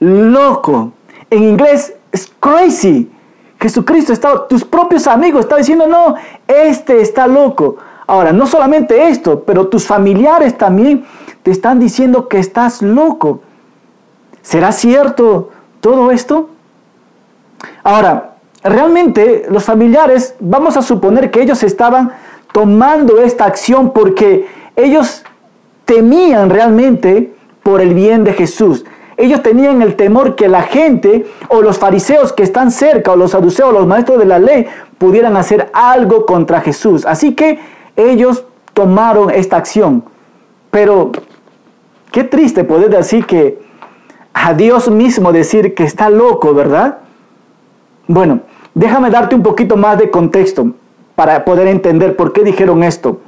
loco. 0.00 0.92
En 1.28 1.42
inglés 1.42 1.94
es 2.10 2.32
crazy. 2.40 3.10
Jesucristo 3.60 4.12
estaba, 4.12 4.48
tus 4.48 4.64
propios 4.64 5.06
amigos 5.06 5.40
estaban 5.40 5.62
diciendo, 5.62 5.86
no, 5.86 6.14
este 6.48 7.00
está 7.00 7.26
loco. 7.26 7.76
Ahora, 8.06 8.32
no 8.32 8.46
solamente 8.46 9.08
esto, 9.08 9.44
pero 9.44 9.68
tus 9.68 9.86
familiares 9.86 10.56
también 10.56 11.04
te 11.42 11.50
están 11.50 11.78
diciendo 11.78 12.28
que 12.28 12.38
estás 12.38 12.80
loco. 12.80 13.42
¿Será 14.42 14.72
cierto 14.72 15.50
todo 15.80 16.10
esto? 16.10 16.50
Ahora, 17.82 18.34
realmente 18.62 19.46
los 19.48 19.64
familiares, 19.64 20.34
vamos 20.40 20.76
a 20.76 20.82
suponer 20.82 21.30
que 21.30 21.42
ellos 21.42 21.62
estaban 21.62 22.12
tomando 22.52 23.20
esta 23.20 23.44
acción 23.44 23.92
porque 23.92 24.46
ellos 24.76 25.22
temían 25.84 26.50
realmente 26.50 27.34
por 27.62 27.80
el 27.80 27.94
bien 27.94 28.24
de 28.24 28.32
Jesús. 28.32 28.84
Ellos 29.16 29.42
tenían 29.42 29.82
el 29.82 29.94
temor 29.94 30.34
que 30.34 30.48
la 30.48 30.62
gente 30.62 31.26
o 31.48 31.62
los 31.62 31.78
fariseos 31.78 32.32
que 32.32 32.42
están 32.42 32.70
cerca 32.70 33.12
o 33.12 33.16
los 33.16 33.32
saduceos, 33.32 33.72
los 33.72 33.86
maestros 33.86 34.18
de 34.18 34.24
la 34.24 34.38
ley, 34.38 34.66
pudieran 34.98 35.36
hacer 35.36 35.70
algo 35.72 36.26
contra 36.26 36.60
Jesús. 36.60 37.04
Así 37.06 37.34
que 37.34 37.60
ellos 37.96 38.44
tomaron 38.72 39.30
esta 39.30 39.56
acción. 39.58 40.04
Pero 40.70 41.12
qué 42.10 42.24
triste 42.24 42.64
poder 42.64 42.90
decir 42.90 43.26
que 43.26 43.60
a 44.34 44.54
Dios 44.54 44.90
mismo 44.90 45.32
decir 45.32 45.74
que 45.74 45.84
está 45.84 46.10
loco, 46.10 46.54
¿verdad? 46.54 46.98
Bueno, 48.06 48.40
déjame 48.74 49.10
darte 49.10 49.34
un 49.34 49.42
poquito 49.42 49.76
más 49.76 49.98
de 49.98 50.10
contexto 50.10 50.72
para 51.14 51.44
poder 51.44 51.68
entender 51.68 52.16
por 52.16 52.32
qué 52.32 52.42
dijeron 52.42 52.82
esto. 52.82 53.20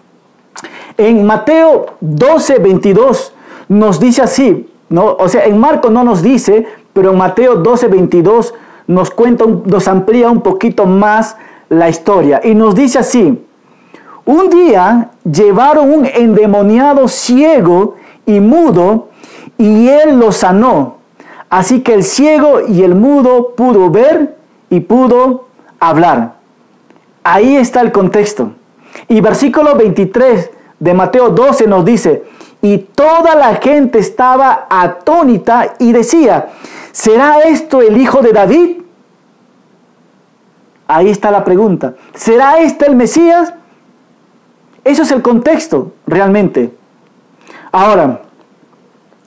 En 0.96 1.26
Mateo 1.26 1.87
12, 2.00 2.58
22 2.58 3.34
nos 3.68 4.00
dice 4.00 4.23
así, 4.23 4.70
¿no? 4.88 5.16
O 5.18 5.28
sea, 5.28 5.44
en 5.44 5.58
Marco 5.58 5.90
no 5.90 6.04
nos 6.04 6.23
dice, 6.23 6.66
pero 6.92 7.11
en 7.11 7.18
Mateo 7.18 7.56
12, 7.56 7.88
22 7.88 8.54
nos 8.87 9.11
cuenta, 9.11 9.44
nos 9.64 9.88
amplía 9.88 10.30
un 10.30 10.40
poquito 10.40 10.87
más 10.87 11.37
la 11.68 11.88
historia 11.88 12.40
y 12.44 12.54
nos 12.54 12.75
dice 12.75 12.99
así, 12.99 13.44
un 14.25 14.49
día 14.49 15.11
llevaron 15.25 15.92
un 15.92 16.06
endemoniado 16.06 17.08
ciego 17.08 17.96
y 18.26 18.40
mudo 18.40 19.08
y 19.58 19.88
él 19.88 20.18
lo 20.18 20.32
sanó. 20.32 20.99
Así 21.50 21.82
que 21.82 21.94
el 21.94 22.04
ciego 22.04 22.61
y 22.66 22.82
el 22.82 22.94
mudo 22.94 23.54
pudo 23.54 23.90
ver 23.90 24.37
y 24.70 24.80
pudo 24.80 25.46
hablar. 25.78 26.34
Ahí 27.23 27.56
está 27.56 27.80
el 27.80 27.92
contexto. 27.92 28.52
Y 29.08 29.20
versículo 29.20 29.75
23 29.76 30.50
de 30.80 30.94
Mateo 30.94 31.30
12 31.30 31.66
nos 31.66 31.84
dice, 31.84 32.25
y 32.61 32.78
toda 32.78 33.34
la 33.34 33.56
gente 33.56 33.99
estaba 33.99 34.66
atónita 34.70 35.75
y 35.78 35.92
decía, 35.92 36.49
¿será 36.92 37.40
esto 37.40 37.82
el 37.82 37.99
hijo 37.99 38.23
de 38.23 38.32
David? 38.32 38.78
Ahí 40.87 41.11
está 41.11 41.30
la 41.30 41.44
pregunta. 41.44 41.94
¿Será 42.14 42.58
este 42.58 42.87
el 42.87 42.96
Mesías? 42.96 43.54
Eso 44.82 45.02
es 45.02 45.11
el 45.11 45.23
contexto, 45.23 45.92
realmente. 46.06 46.75
Ahora, 47.73 48.23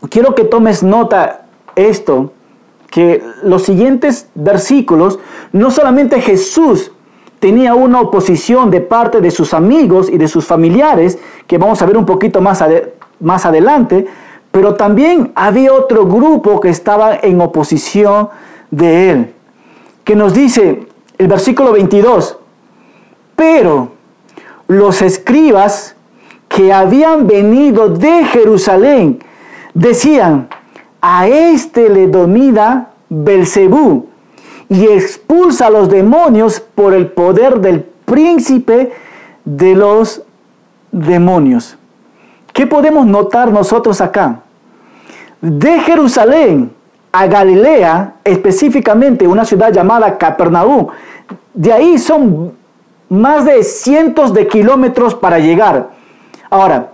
quiero 0.10 0.36
que 0.36 0.44
tomes 0.44 0.84
nota 0.84 1.46
esto, 1.76 2.32
que 2.90 3.24
los 3.44 3.64
siguientes 3.64 4.28
versículos, 4.36 5.20
no 5.52 5.72
solamente 5.72 6.22
Jesús 6.22 6.92
tenía 7.40 7.76
una 7.76 8.02
oposición 8.02 8.72
de 8.72 8.82
parte 8.82 9.22
de 9.22 9.32
sus 9.32 9.54
amigos 9.54 10.10
y 10.10 10.18
de 10.18 10.28
sus 10.28 10.46
familiares, 10.46 11.20
que 11.46 11.58
vamos 11.58 11.82
a 11.82 11.86
ver 11.86 11.98
un 11.98 12.06
poquito 12.06 12.42
más, 12.42 12.64
más 13.20 13.46
adelante, 13.46 14.08
pero 14.52 14.76
también 14.76 15.32
había 15.36 15.74
otro 15.74 16.06
grupo 16.06 16.60
que 16.60 16.70
estaba 16.70 17.16
en 17.16 17.40
oposición 17.42 18.30
de 18.72 19.12
él, 19.12 19.34
que 20.04 20.16
nos 20.16 20.34
dice 20.34 20.88
el 21.18 21.28
versículo 21.28 21.74
22, 21.74 22.38
pero 23.36 23.92
los 24.68 25.02
escribas 25.02 25.96
que 26.48 26.74
habían 26.74 27.28
venido 27.28 27.90
de 27.90 28.26
Jerusalén 28.26 29.20
decían, 29.78 30.50
a 31.02 31.28
este 31.28 31.90
le 31.90 32.08
domina 32.08 32.90
Belcebú 33.10 34.08
y 34.70 34.86
expulsa 34.86 35.68
a 35.68 35.70
los 35.70 35.90
demonios 35.90 36.60
por 36.60 36.94
el 36.94 37.08
poder 37.08 37.60
del 37.60 37.82
príncipe 38.06 38.92
de 39.46 39.76
los 39.76 40.24
demonios. 40.92 41.78
¿Qué 42.54 42.66
podemos 42.66 43.06
notar 43.06 43.52
nosotros 43.52 44.02
acá? 44.02 44.40
De 45.40 45.80
Jerusalén 45.82 46.72
a 47.12 47.28
Galilea, 47.28 48.16
específicamente 48.24 49.28
una 49.28 49.46
ciudad 49.46 49.72
llamada 49.72 50.18
Capernaú, 50.18 50.90
de 51.54 51.72
ahí 51.72 51.98
son 52.00 52.54
más 53.10 53.46
de 53.46 53.64
cientos 53.64 54.34
de 54.34 54.48
kilómetros 54.48 55.14
para 55.14 55.38
llegar. 55.38 55.92
Ahora, 56.50 56.90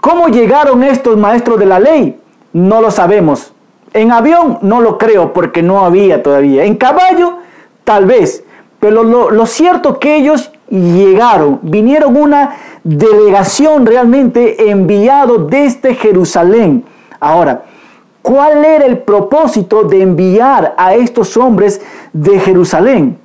¿cómo 0.00 0.28
llegaron 0.28 0.82
estos 0.82 1.16
maestros 1.16 1.58
de 1.58 1.66
la 1.66 1.78
ley? 1.78 2.20
No 2.54 2.80
lo 2.80 2.90
sabemos. 2.90 3.52
En 3.92 4.12
avión 4.12 4.58
no 4.62 4.80
lo 4.80 4.96
creo 4.96 5.32
porque 5.32 5.62
no 5.62 5.84
había 5.84 6.22
todavía. 6.22 6.64
En 6.64 6.76
caballo, 6.76 7.38
tal 7.82 8.06
vez. 8.06 8.44
Pero 8.78 9.02
lo, 9.02 9.30
lo 9.30 9.46
cierto 9.46 9.98
que 9.98 10.16
ellos 10.16 10.52
llegaron, 10.70 11.58
vinieron 11.62 12.16
una 12.16 12.56
delegación 12.84 13.86
realmente 13.86 14.70
enviado 14.70 15.38
desde 15.38 15.94
Jerusalén. 15.96 16.84
Ahora, 17.18 17.64
¿cuál 18.22 18.64
era 18.64 18.86
el 18.86 18.98
propósito 18.98 19.82
de 19.82 20.02
enviar 20.02 20.74
a 20.76 20.94
estos 20.94 21.36
hombres 21.36 21.80
de 22.12 22.38
Jerusalén? 22.38 23.18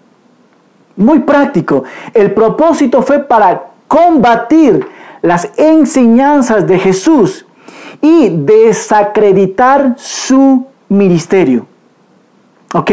Muy 0.96 1.20
práctico. 1.20 1.84
El 2.14 2.34
propósito 2.34 3.04
fue 3.04 3.20
para 3.20 3.68
combatir 3.88 4.88
las 5.22 5.50
enseñanzas 5.58 6.66
de 6.66 6.80
Jesús 6.80 7.46
y 8.02 8.30
desacreditar 8.30 9.96
su 9.98 10.66
ministerio. 10.88 11.66
¿Ok? 12.74 12.92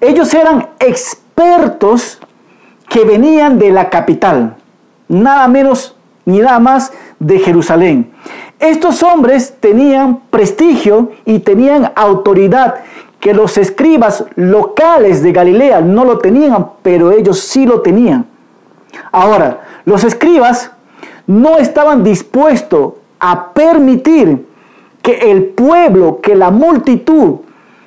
Ellos 0.00 0.32
eran 0.34 0.68
expertos 0.78 2.20
que 2.88 3.04
venían 3.04 3.58
de 3.58 3.70
la 3.70 3.88
capital, 3.90 4.56
nada 5.08 5.48
menos 5.48 5.96
ni 6.24 6.38
nada 6.38 6.58
más 6.58 6.92
de 7.18 7.38
Jerusalén. 7.38 8.12
Estos 8.58 9.02
hombres 9.02 9.54
tenían 9.60 10.20
prestigio 10.30 11.12
y 11.24 11.40
tenían 11.40 11.92
autoridad 11.94 12.76
que 13.20 13.34
los 13.34 13.56
escribas 13.56 14.24
locales 14.36 15.22
de 15.22 15.32
Galilea 15.32 15.80
no 15.80 16.04
lo 16.04 16.18
tenían, 16.18 16.68
pero 16.82 17.10
ellos 17.10 17.40
sí 17.40 17.66
lo 17.66 17.80
tenían. 17.80 18.26
Ahora, 19.12 19.62
los 19.84 20.04
escribas 20.04 20.70
no 21.26 21.56
estaban 21.56 22.04
dispuestos 22.04 22.94
a 23.26 23.54
permitir 23.54 24.46
que 25.00 25.30
el 25.30 25.46
pueblo, 25.46 26.20
que 26.20 26.34
la 26.34 26.50
multitud 26.50 27.36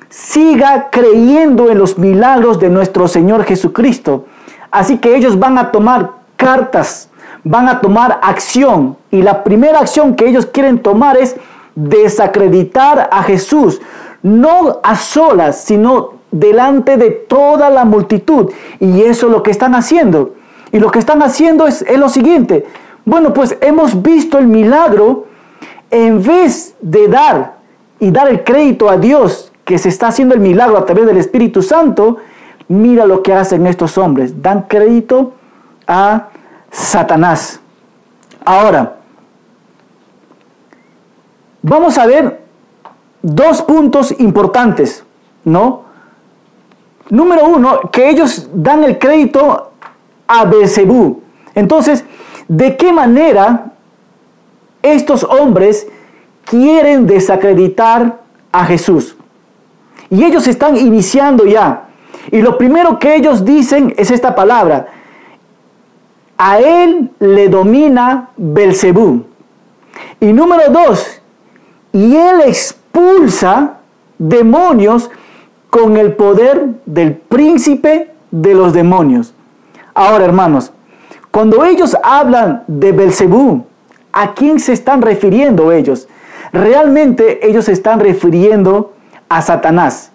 siga 0.08 0.88
creyendo 0.90 1.70
en 1.70 1.78
los 1.78 1.96
milagros 1.96 2.58
de 2.58 2.68
nuestro 2.68 3.06
Señor 3.06 3.44
Jesucristo. 3.44 4.24
Así 4.72 4.98
que 4.98 5.14
ellos 5.14 5.38
van 5.38 5.56
a 5.56 5.70
tomar 5.70 6.10
cartas, 6.36 7.08
van 7.44 7.68
a 7.68 7.80
tomar 7.80 8.18
acción. 8.20 8.96
Y 9.12 9.22
la 9.22 9.44
primera 9.44 9.78
acción 9.78 10.16
que 10.16 10.28
ellos 10.28 10.44
quieren 10.46 10.80
tomar 10.80 11.16
es 11.16 11.36
desacreditar 11.76 13.08
a 13.12 13.22
Jesús, 13.22 13.80
no 14.24 14.80
a 14.82 14.96
solas, 14.96 15.60
sino 15.60 16.14
delante 16.32 16.96
de 16.96 17.10
toda 17.10 17.70
la 17.70 17.84
multitud. 17.84 18.50
Y 18.80 19.02
eso 19.02 19.26
es 19.26 19.32
lo 19.32 19.44
que 19.44 19.52
están 19.52 19.76
haciendo. 19.76 20.34
Y 20.72 20.80
lo 20.80 20.90
que 20.90 20.98
están 20.98 21.22
haciendo 21.22 21.68
es, 21.68 21.82
es 21.82 21.96
lo 21.96 22.08
siguiente. 22.08 22.66
Bueno, 23.04 23.32
pues 23.32 23.56
hemos 23.60 24.02
visto 24.02 24.36
el 24.38 24.48
milagro 24.48 25.27
en 25.90 26.22
vez 26.22 26.74
de 26.80 27.08
dar 27.08 27.56
y 28.00 28.10
dar 28.10 28.28
el 28.28 28.44
crédito 28.44 28.88
a 28.88 28.96
Dios 28.96 29.52
que 29.64 29.78
se 29.78 29.88
está 29.88 30.08
haciendo 30.08 30.34
el 30.34 30.40
milagro 30.40 30.78
a 30.78 30.86
través 30.86 31.06
del 31.06 31.18
Espíritu 31.18 31.62
Santo, 31.62 32.18
mira 32.68 33.06
lo 33.06 33.22
que 33.22 33.34
hacen 33.34 33.66
estos 33.66 33.98
hombres, 33.98 34.40
dan 34.42 34.62
crédito 34.62 35.34
a 35.86 36.28
Satanás. 36.70 37.60
Ahora, 38.44 38.96
vamos 41.62 41.98
a 41.98 42.06
ver 42.06 42.40
dos 43.22 43.62
puntos 43.62 44.14
importantes, 44.18 45.04
¿no? 45.44 45.82
Número 47.10 47.46
uno, 47.46 47.90
que 47.90 48.10
ellos 48.10 48.48
dan 48.52 48.84
el 48.84 48.98
crédito 48.98 49.72
a 50.26 50.44
Belcebú. 50.44 51.22
Entonces, 51.54 52.04
¿de 52.46 52.76
qué 52.76 52.92
manera 52.92 53.67
estos 54.82 55.24
hombres 55.24 55.86
quieren 56.44 57.06
desacreditar 57.06 58.20
a 58.52 58.64
Jesús. 58.64 59.16
Y 60.10 60.24
ellos 60.24 60.46
están 60.46 60.76
iniciando 60.76 61.44
ya. 61.44 61.88
Y 62.30 62.40
lo 62.40 62.56
primero 62.56 62.98
que 62.98 63.14
ellos 63.16 63.44
dicen 63.44 63.94
es 63.96 64.10
esta 64.10 64.34
palabra. 64.34 64.88
A 66.36 66.58
él 66.58 67.10
le 67.18 67.48
domina 67.48 68.30
Belcebú. 68.36 69.24
Y 70.20 70.32
número 70.32 70.70
dos, 70.70 71.20
y 71.92 72.16
él 72.16 72.42
expulsa 72.46 73.78
demonios 74.18 75.10
con 75.70 75.96
el 75.96 76.14
poder 76.14 76.66
del 76.86 77.14
príncipe 77.14 78.12
de 78.30 78.54
los 78.54 78.72
demonios. 78.72 79.34
Ahora, 79.94 80.24
hermanos, 80.24 80.72
cuando 81.30 81.64
ellos 81.64 81.96
hablan 82.02 82.64
de 82.66 82.92
Belcebú, 82.92 83.64
¿A 84.12 84.34
quién 84.34 84.60
se 84.60 84.72
están 84.72 85.02
refiriendo 85.02 85.72
ellos? 85.72 86.08
Realmente 86.52 87.46
ellos 87.46 87.66
se 87.66 87.72
están 87.72 88.00
refiriendo 88.00 88.92
a 89.28 89.42
Satanás. 89.42 90.10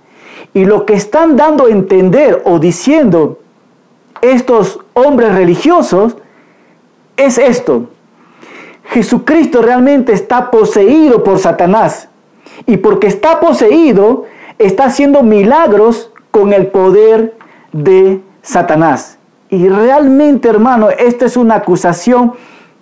Y 0.53 0.65
lo 0.65 0.85
que 0.85 0.93
están 0.93 1.35
dando 1.35 1.65
a 1.65 1.69
entender 1.69 2.41
o 2.45 2.59
diciendo 2.59 3.39
estos 4.21 4.79
hombres 4.93 5.33
religiosos 5.33 6.15
es 7.17 7.37
esto. 7.37 7.89
Jesucristo 8.85 9.61
realmente 9.61 10.13
está 10.13 10.51
poseído 10.51 11.23
por 11.23 11.39
Satanás. 11.39 12.09
Y 12.65 12.77
porque 12.77 13.07
está 13.07 13.39
poseído, 13.39 14.25
está 14.59 14.85
haciendo 14.85 15.23
milagros 15.23 16.11
con 16.31 16.53
el 16.53 16.67
poder 16.67 17.35
de 17.71 18.21
Satanás. 18.41 19.17
Y 19.49 19.67
realmente, 19.69 20.49
hermano, 20.49 20.89
esta 20.89 21.25
es 21.25 21.37
una 21.37 21.55
acusación 21.55 22.33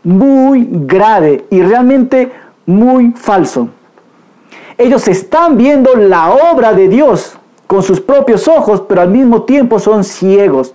muy 0.03 0.67
grave 0.69 1.45
y 1.49 1.61
realmente 1.61 2.31
muy 2.65 3.11
falso. 3.11 3.69
Ellos 4.77 5.07
están 5.07 5.57
viendo 5.57 5.95
la 5.95 6.31
obra 6.31 6.73
de 6.73 6.87
Dios 6.87 7.37
con 7.67 7.83
sus 7.83 8.01
propios 8.01 8.47
ojos, 8.47 8.83
pero 8.87 9.01
al 9.01 9.09
mismo 9.09 9.43
tiempo 9.43 9.79
son 9.79 10.03
ciegos. 10.03 10.73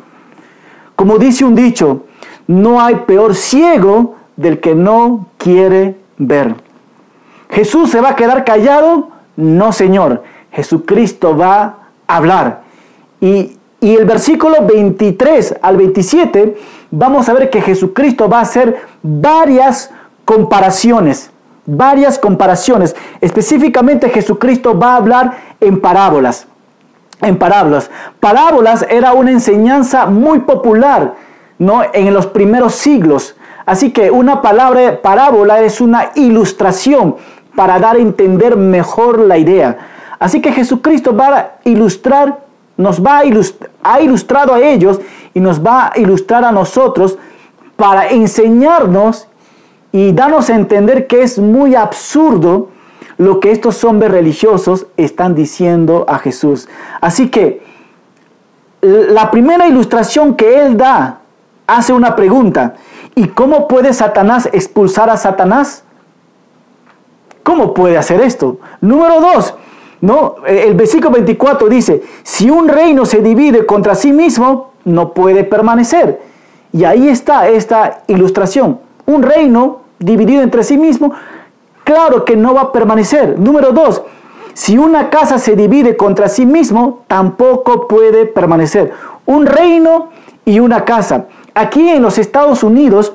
Como 0.94 1.18
dice 1.18 1.44
un 1.44 1.54
dicho, 1.54 2.04
no 2.46 2.80
hay 2.80 2.94
peor 3.06 3.34
ciego 3.34 4.14
del 4.36 4.60
que 4.60 4.74
no 4.74 5.26
quiere 5.38 5.96
ver. 6.18 6.54
¿Jesús 7.50 7.90
se 7.90 8.00
va 8.00 8.10
a 8.10 8.16
quedar 8.16 8.44
callado? 8.44 9.10
No, 9.36 9.72
Señor. 9.72 10.22
Jesucristo 10.52 11.36
va 11.36 11.90
a 12.06 12.16
hablar. 12.16 12.62
Y, 13.20 13.58
y 13.80 13.94
el 13.94 14.04
versículo 14.04 14.64
23 14.66 15.56
al 15.60 15.76
27 15.76 16.56
vamos 16.90 17.28
a 17.28 17.32
ver 17.32 17.50
que 17.50 17.60
Jesucristo 17.60 18.28
va 18.28 18.38
a 18.38 18.42
hacer 18.42 18.76
varias 19.02 19.90
comparaciones. 20.24 21.30
varias 21.68 22.16
comparaciones. 22.18 22.94
Específicamente 23.20 24.08
Jesucristo 24.08 24.78
va 24.78 24.92
a 24.92 24.96
hablar 24.96 25.36
en 25.60 25.80
parábolas. 25.80 26.46
En 27.20 27.36
parábolas. 27.36 27.90
Parábolas 28.20 28.86
era 28.88 29.12
una 29.14 29.32
enseñanza 29.32 30.06
muy 30.06 30.40
popular 30.40 31.14
¿no? 31.58 31.82
en 31.92 32.14
los 32.14 32.26
primeros 32.28 32.74
siglos. 32.76 33.34
Así 33.64 33.90
que 33.90 34.12
una 34.12 34.42
palabra 34.42 35.02
parábola 35.02 35.60
es 35.60 35.80
una 35.80 36.12
ilustración 36.14 37.16
para 37.56 37.80
dar 37.80 37.96
a 37.96 38.00
entender 38.00 38.56
mejor 38.56 39.18
la 39.18 39.38
idea. 39.38 39.76
Así 40.20 40.40
que 40.40 40.52
Jesucristo 40.52 41.16
va 41.16 41.36
a 41.36 41.50
ilustrar, 41.64 42.45
nos 42.76 43.04
va 43.04 43.18
a 43.18 43.24
ilustrar, 43.24 43.70
ha 43.82 44.00
ilustrado 44.00 44.54
a 44.54 44.60
ellos 44.60 45.00
y 45.34 45.40
nos 45.40 45.64
va 45.64 45.92
a 45.94 45.98
ilustrar 45.98 46.44
a 46.44 46.52
nosotros 46.52 47.18
para 47.76 48.08
enseñarnos 48.08 49.28
y 49.92 50.12
darnos 50.12 50.50
a 50.50 50.54
entender 50.54 51.06
que 51.06 51.22
es 51.22 51.38
muy 51.38 51.74
absurdo 51.74 52.70
lo 53.18 53.40
que 53.40 53.50
estos 53.50 53.82
hombres 53.84 54.10
religiosos 54.10 54.86
están 54.96 55.34
diciendo 55.34 56.04
a 56.08 56.18
Jesús. 56.18 56.68
Así 57.00 57.30
que 57.30 57.62
la 58.82 59.30
primera 59.30 59.66
ilustración 59.66 60.34
que 60.34 60.60
él 60.60 60.76
da 60.76 61.20
hace 61.66 61.92
una 61.92 62.14
pregunta. 62.14 62.74
¿Y 63.14 63.28
cómo 63.28 63.66
puede 63.68 63.92
Satanás 63.92 64.48
expulsar 64.52 65.10
a 65.10 65.16
Satanás? 65.16 65.82
¿Cómo 67.42 67.74
puede 67.74 67.96
hacer 67.96 68.20
esto? 68.20 68.58
Número 68.80 69.20
dos, 69.20 69.54
¿no? 70.00 70.36
El 70.46 70.74
versículo 70.74 71.10
24 71.12 71.68
dice, 71.68 72.02
si 72.22 72.50
un 72.50 72.68
reino 72.68 73.04
se 73.04 73.20
divide 73.20 73.66
contra 73.66 73.94
sí 73.94 74.12
mismo, 74.12 74.70
no 74.84 75.12
puede 75.12 75.44
permanecer. 75.44 76.20
Y 76.72 76.84
ahí 76.84 77.08
está 77.08 77.48
esta 77.48 78.02
ilustración. 78.06 78.80
Un 79.06 79.22
reino 79.22 79.80
dividido 79.98 80.42
entre 80.42 80.62
sí 80.62 80.76
mismo, 80.76 81.12
claro 81.84 82.24
que 82.24 82.36
no 82.36 82.54
va 82.54 82.62
a 82.62 82.72
permanecer. 82.72 83.38
Número 83.38 83.72
dos, 83.72 84.02
si 84.52 84.78
una 84.78 85.10
casa 85.10 85.38
se 85.38 85.54
divide 85.54 85.96
contra 85.96 86.28
sí 86.28 86.46
mismo, 86.46 87.04
tampoco 87.06 87.88
puede 87.88 88.26
permanecer. 88.26 88.92
Un 89.26 89.46
reino 89.46 90.10
y 90.44 90.60
una 90.60 90.84
casa. 90.84 91.26
Aquí 91.54 91.88
en 91.88 92.02
los 92.02 92.18
Estados 92.18 92.62
Unidos 92.62 93.12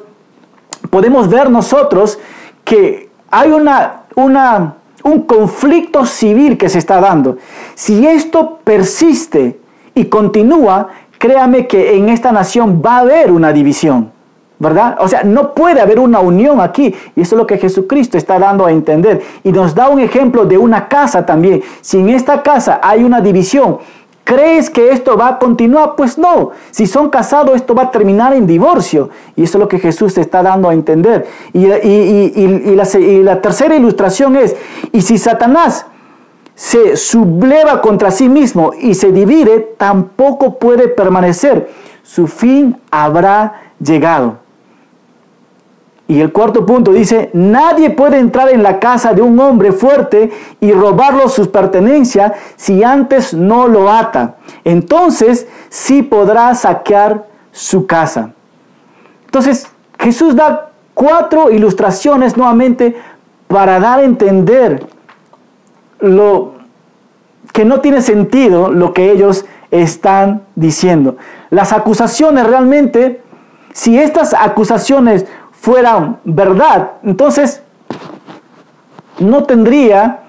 podemos 0.89 1.29
ver 1.29 1.49
nosotros 1.49 2.19
que 2.63 3.09
hay 3.29 3.51
una, 3.51 4.03
una, 4.15 4.75
un 5.03 5.21
conflicto 5.23 6.05
civil 6.05 6.57
que 6.57 6.69
se 6.69 6.79
está 6.79 6.99
dando. 6.99 7.37
Si 7.75 8.05
esto 8.05 8.59
persiste 8.63 9.59
y 9.95 10.05
continúa, 10.05 10.89
créame 11.17 11.67
que 11.67 11.95
en 11.95 12.09
esta 12.09 12.31
nación 12.31 12.81
va 12.85 12.97
a 12.97 12.99
haber 12.99 13.31
una 13.31 13.51
división. 13.53 14.11
¿verdad? 14.61 14.97
O 14.99 15.07
sea, 15.07 15.23
no 15.23 15.55
puede 15.55 15.81
haber 15.81 15.99
una 15.99 16.19
unión 16.19 16.61
aquí. 16.61 16.93
Y 17.15 17.21
eso 17.21 17.33
es 17.33 17.39
lo 17.39 17.47
que 17.47 17.57
Jesucristo 17.57 18.15
está 18.15 18.37
dando 18.37 18.67
a 18.67 18.71
entender. 18.71 19.19
Y 19.43 19.51
nos 19.51 19.73
da 19.73 19.89
un 19.89 19.99
ejemplo 19.99 20.45
de 20.45 20.55
una 20.55 20.87
casa 20.87 21.25
también. 21.25 21.63
Si 21.81 21.97
en 21.97 22.09
esta 22.09 22.43
casa 22.43 22.79
hay 22.83 23.03
una 23.03 23.21
división, 23.21 23.79
¿crees 24.23 24.69
que 24.69 24.91
esto 24.91 25.17
va 25.17 25.27
a 25.29 25.39
continuar? 25.39 25.95
Pues 25.95 26.17
no. 26.17 26.51
Si 26.71 26.87
son 26.87 27.09
casados, 27.09 27.55
esto 27.55 27.75
va 27.75 27.83
a 27.83 27.91
terminar 27.91 28.33
en 28.33 28.47
divorcio. 28.47 29.09
Y 29.35 29.43
eso 29.43 29.57
es 29.57 29.61
lo 29.61 29.67
que 29.67 29.79
Jesús 29.79 30.17
está 30.17 30.43
dando 30.43 30.69
a 30.69 30.73
entender. 30.73 31.27
Y, 31.53 31.67
la, 31.67 31.79
y 31.79 33.23
la 33.23 33.41
tercera 33.41 33.75
ilustración 33.75 34.35
es, 34.35 34.55
y 34.91 35.01
si 35.01 35.17
Satanás 35.17 35.85
se 36.55 36.95
subleva 36.95 37.81
contra 37.81 38.11
sí 38.11 38.29
mismo 38.29 38.71
y 38.79 38.93
se 38.93 39.11
divide, 39.11 39.75
tampoco 39.77 40.59
puede 40.59 40.87
permanecer. 40.87 41.69
Su 42.03 42.27
fin 42.27 42.77
habrá 42.91 43.73
llegado. 43.79 44.40
Y 46.11 46.19
el 46.19 46.33
cuarto 46.33 46.65
punto 46.65 46.91
dice, 46.91 47.29
nadie 47.31 47.89
puede 47.89 48.19
entrar 48.19 48.49
en 48.49 48.63
la 48.63 48.81
casa 48.81 49.13
de 49.13 49.21
un 49.21 49.39
hombre 49.39 49.71
fuerte 49.71 50.29
y 50.59 50.73
robarlo 50.73 51.29
sus 51.29 51.47
pertenencias 51.47 52.33
si 52.57 52.83
antes 52.83 53.33
no 53.33 53.69
lo 53.69 53.89
ata. 53.89 54.35
Entonces 54.65 55.47
sí 55.69 56.03
podrá 56.03 56.53
saquear 56.53 57.27
su 57.53 57.87
casa. 57.87 58.31
Entonces 59.23 59.69
Jesús 59.97 60.35
da 60.35 60.71
cuatro 60.93 61.49
ilustraciones 61.49 62.35
nuevamente 62.35 62.93
para 63.47 63.79
dar 63.79 63.99
a 63.99 64.03
entender 64.03 64.85
lo 66.01 66.55
que 67.53 67.63
no 67.63 67.79
tiene 67.79 68.01
sentido 68.01 68.69
lo 68.69 68.91
que 68.91 69.13
ellos 69.13 69.45
están 69.71 70.41
diciendo. 70.55 71.15
Las 71.51 71.71
acusaciones 71.71 72.45
realmente, 72.47 73.21
si 73.71 73.97
estas 73.97 74.33
acusaciones 74.33 75.25
fueran 75.61 76.19
verdad, 76.23 76.93
entonces 77.03 77.61
no 79.19 79.43
tendría 79.43 80.21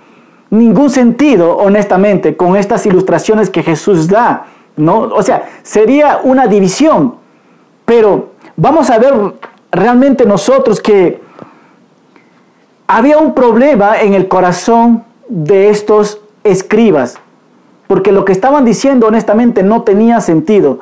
ningún 0.50 0.90
sentido, 0.90 1.56
honestamente, 1.56 2.36
con 2.36 2.54
estas 2.54 2.84
ilustraciones 2.84 3.48
que 3.48 3.62
Jesús 3.62 4.08
da, 4.08 4.44
¿no? 4.76 4.98
O 4.98 5.22
sea, 5.22 5.48
sería 5.62 6.20
una 6.22 6.46
división, 6.46 7.14
pero 7.86 8.32
vamos 8.56 8.90
a 8.90 8.98
ver 8.98 9.14
realmente 9.70 10.26
nosotros 10.26 10.82
que 10.82 11.22
había 12.86 13.16
un 13.16 13.32
problema 13.32 14.02
en 14.02 14.12
el 14.12 14.28
corazón 14.28 15.02
de 15.30 15.70
estos 15.70 16.20
escribas, 16.44 17.16
porque 17.86 18.12
lo 18.12 18.26
que 18.26 18.32
estaban 18.32 18.66
diciendo 18.66 19.06
honestamente 19.06 19.62
no 19.62 19.80
tenía 19.80 20.20
sentido. 20.20 20.80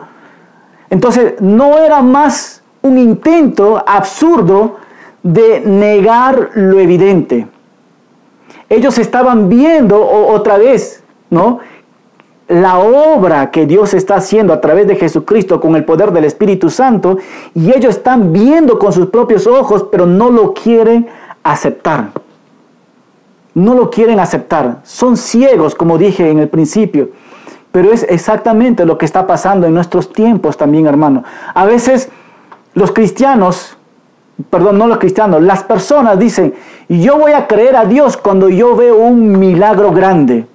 Entonces, 0.90 1.40
no 1.40 1.78
era 1.78 2.02
más 2.02 2.59
un 2.82 2.98
intento 2.98 3.82
absurdo 3.86 4.76
de 5.22 5.60
negar 5.60 6.50
lo 6.54 6.78
evidente. 6.78 7.46
Ellos 8.68 8.98
estaban 8.98 9.48
viendo 9.48 10.00
otra 10.00 10.56
vez, 10.56 11.02
¿no? 11.28 11.58
La 12.48 12.78
obra 12.78 13.50
que 13.50 13.66
Dios 13.66 13.94
está 13.94 14.16
haciendo 14.16 14.52
a 14.52 14.60
través 14.60 14.86
de 14.86 14.96
Jesucristo 14.96 15.60
con 15.60 15.76
el 15.76 15.84
poder 15.84 16.10
del 16.12 16.24
Espíritu 16.24 16.70
Santo 16.70 17.18
y 17.54 17.70
ellos 17.70 17.96
están 17.96 18.32
viendo 18.32 18.78
con 18.78 18.92
sus 18.92 19.06
propios 19.06 19.46
ojos, 19.46 19.86
pero 19.90 20.06
no 20.06 20.30
lo 20.30 20.52
quieren 20.52 21.08
aceptar. 21.42 22.10
No 23.54 23.74
lo 23.74 23.90
quieren 23.90 24.18
aceptar. 24.20 24.78
Son 24.84 25.16
ciegos, 25.16 25.74
como 25.74 25.98
dije 25.98 26.30
en 26.30 26.38
el 26.38 26.48
principio. 26.48 27.10
Pero 27.72 27.92
es 27.92 28.04
exactamente 28.08 28.84
lo 28.84 28.98
que 28.98 29.04
está 29.04 29.26
pasando 29.26 29.66
en 29.66 29.74
nuestros 29.74 30.12
tiempos 30.12 30.56
también, 30.56 30.86
hermano. 30.86 31.22
A 31.54 31.66
veces 31.66 32.08
los 32.74 32.92
cristianos, 32.92 33.76
perdón, 34.48 34.78
no 34.78 34.86
los 34.86 34.98
cristianos, 34.98 35.42
las 35.42 35.64
personas 35.64 36.18
dicen, 36.18 36.54
yo 36.88 37.18
voy 37.18 37.32
a 37.32 37.46
creer 37.46 37.76
a 37.76 37.84
Dios 37.84 38.16
cuando 38.16 38.48
yo 38.48 38.76
veo 38.76 38.96
un 38.96 39.38
milagro 39.38 39.92
grande. 39.92 40.46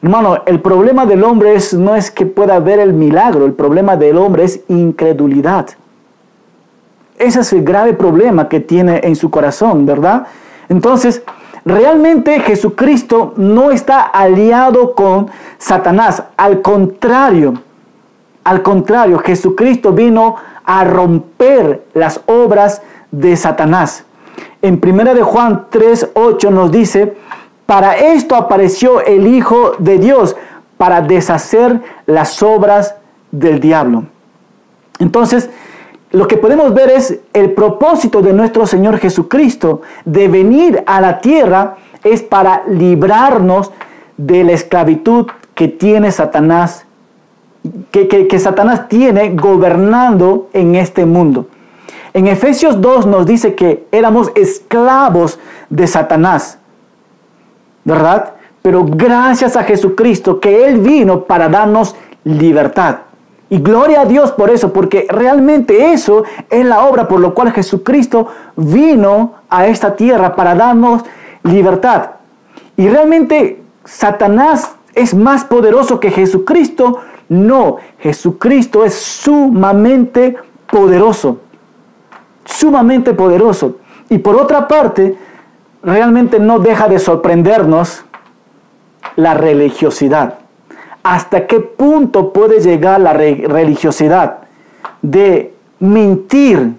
Hermano, 0.00 0.42
el 0.46 0.60
problema 0.60 1.06
del 1.06 1.24
hombre 1.24 1.54
es, 1.56 1.74
no 1.74 1.96
es 1.96 2.10
que 2.10 2.24
pueda 2.24 2.60
ver 2.60 2.78
el 2.78 2.92
milagro, 2.92 3.44
el 3.46 3.52
problema 3.52 3.96
del 3.96 4.16
hombre 4.16 4.44
es 4.44 4.60
incredulidad. 4.68 5.66
Ese 7.18 7.40
es 7.40 7.52
el 7.52 7.64
grave 7.64 7.94
problema 7.94 8.48
que 8.48 8.60
tiene 8.60 9.00
en 9.02 9.16
su 9.16 9.28
corazón, 9.28 9.86
¿verdad? 9.86 10.28
Entonces, 10.68 11.22
realmente 11.64 12.38
Jesucristo 12.38 13.34
no 13.36 13.72
está 13.72 14.02
aliado 14.02 14.94
con 14.94 15.28
Satanás. 15.58 16.22
Al 16.36 16.62
contrario, 16.62 17.54
al 18.44 18.62
contrario, 18.62 19.18
Jesucristo 19.18 19.92
vino 19.92 20.36
a 20.68 20.84
romper 20.84 21.82
las 21.94 22.20
obras 22.26 22.82
de 23.10 23.34
Satanás. 23.36 24.04
En 24.60 24.78
1 24.78 25.14
de 25.14 25.22
Juan 25.22 25.66
3:8 25.70 26.50
nos 26.50 26.70
dice, 26.70 27.16
"Para 27.64 27.96
esto 27.96 28.36
apareció 28.36 29.00
el 29.00 29.26
Hijo 29.26 29.72
de 29.78 29.98
Dios, 29.98 30.36
para 30.76 31.00
deshacer 31.00 31.80
las 32.04 32.42
obras 32.42 32.96
del 33.30 33.60
diablo." 33.60 34.04
Entonces, 34.98 35.48
lo 36.10 36.28
que 36.28 36.36
podemos 36.36 36.74
ver 36.74 36.90
es 36.90 37.18
el 37.32 37.52
propósito 37.52 38.20
de 38.20 38.34
nuestro 38.34 38.66
Señor 38.66 38.98
Jesucristo 38.98 39.80
de 40.04 40.28
venir 40.28 40.84
a 40.86 41.00
la 41.00 41.20
tierra 41.20 41.76
es 42.04 42.22
para 42.22 42.64
librarnos 42.68 43.72
de 44.18 44.44
la 44.44 44.52
esclavitud 44.52 45.28
que 45.54 45.68
tiene 45.68 46.12
Satanás 46.12 46.84
que, 47.90 48.38
Satanás 48.38 48.88
tiene 48.88 49.30
gobernando 49.34 50.48
en 50.52 50.74
este 50.74 51.06
mundo. 51.06 51.46
En 52.14 52.26
Efesios 52.26 52.80
2 52.80 53.06
nos 53.06 53.26
dice 53.26 53.54
que 53.54 53.86
éramos 53.92 54.30
esclavos 54.34 55.38
de 55.70 55.86
Satanás, 55.86 56.58
¿verdad? 57.84 58.34
Pero 58.62 58.84
gracias 58.84 59.56
a 59.56 59.64
Jesucristo 59.64 60.40
que 60.40 60.66
Él 60.66 60.78
vino 60.78 61.24
para 61.24 61.48
darnos 61.48 61.94
libertad. 62.24 62.98
Y 63.50 63.58
gloria 63.58 64.02
a 64.02 64.04
Dios 64.04 64.32
por 64.32 64.50
eso, 64.50 64.72
porque 64.72 65.06
realmente 65.08 65.92
eso 65.92 66.24
es 66.50 66.66
la 66.66 66.84
obra 66.84 67.08
por 67.08 67.20
lo 67.20 67.32
cual 67.32 67.52
Jesucristo 67.52 68.28
vino 68.56 69.34
a 69.48 69.66
esta 69.66 69.96
tierra 69.96 70.36
para 70.36 70.54
darnos 70.54 71.02
libertad. 71.44 72.10
Y 72.76 72.88
realmente 72.88 73.62
Satanás 73.84 74.74
es 74.94 75.14
más 75.14 75.44
poderoso 75.44 75.98
que 75.98 76.10
Jesucristo, 76.10 76.98
no, 77.28 77.76
Jesucristo 77.98 78.84
es 78.84 78.94
sumamente 78.94 80.36
poderoso, 80.70 81.40
sumamente 82.44 83.12
poderoso. 83.12 83.76
Y 84.08 84.18
por 84.18 84.36
otra 84.36 84.66
parte, 84.66 85.16
realmente 85.82 86.38
no 86.38 86.58
deja 86.58 86.88
de 86.88 86.98
sorprendernos 86.98 88.04
la 89.16 89.34
religiosidad. 89.34 90.38
¿Hasta 91.02 91.46
qué 91.46 91.60
punto 91.60 92.32
puede 92.32 92.60
llegar 92.60 93.00
la 93.00 93.12
religiosidad 93.12 94.38
de 95.02 95.54
mentir, 95.80 96.74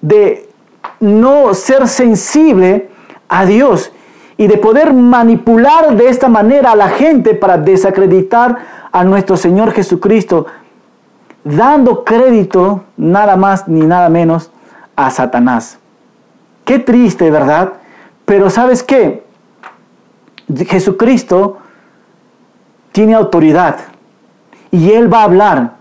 de 0.00 0.48
no 1.00 1.52
ser 1.54 1.88
sensible 1.88 2.88
a 3.28 3.44
Dios 3.44 3.92
y 4.36 4.46
de 4.46 4.56
poder 4.56 4.92
manipular 4.94 5.96
de 5.96 6.08
esta 6.08 6.28
manera 6.28 6.72
a 6.72 6.76
la 6.76 6.88
gente 6.88 7.34
para 7.34 7.58
desacreditar 7.58 8.56
a 8.92 9.04
nuestro 9.04 9.36
Señor 9.36 9.72
Jesucristo, 9.72 10.46
dando 11.44 12.04
crédito 12.04 12.84
nada 12.96 13.36
más 13.36 13.68
ni 13.68 13.80
nada 13.80 14.08
menos 14.08 14.50
a 14.96 15.10
Satanás? 15.10 15.78
Qué 16.64 16.78
triste, 16.78 17.30
¿verdad? 17.30 17.74
Pero 18.24 18.50
¿sabes 18.50 18.82
qué? 18.82 19.24
Jesucristo 20.66 21.58
tiene 22.92 23.14
autoridad 23.14 23.76
y 24.70 24.92
Él 24.92 25.12
va 25.12 25.20
a 25.20 25.24
hablar. 25.24 25.72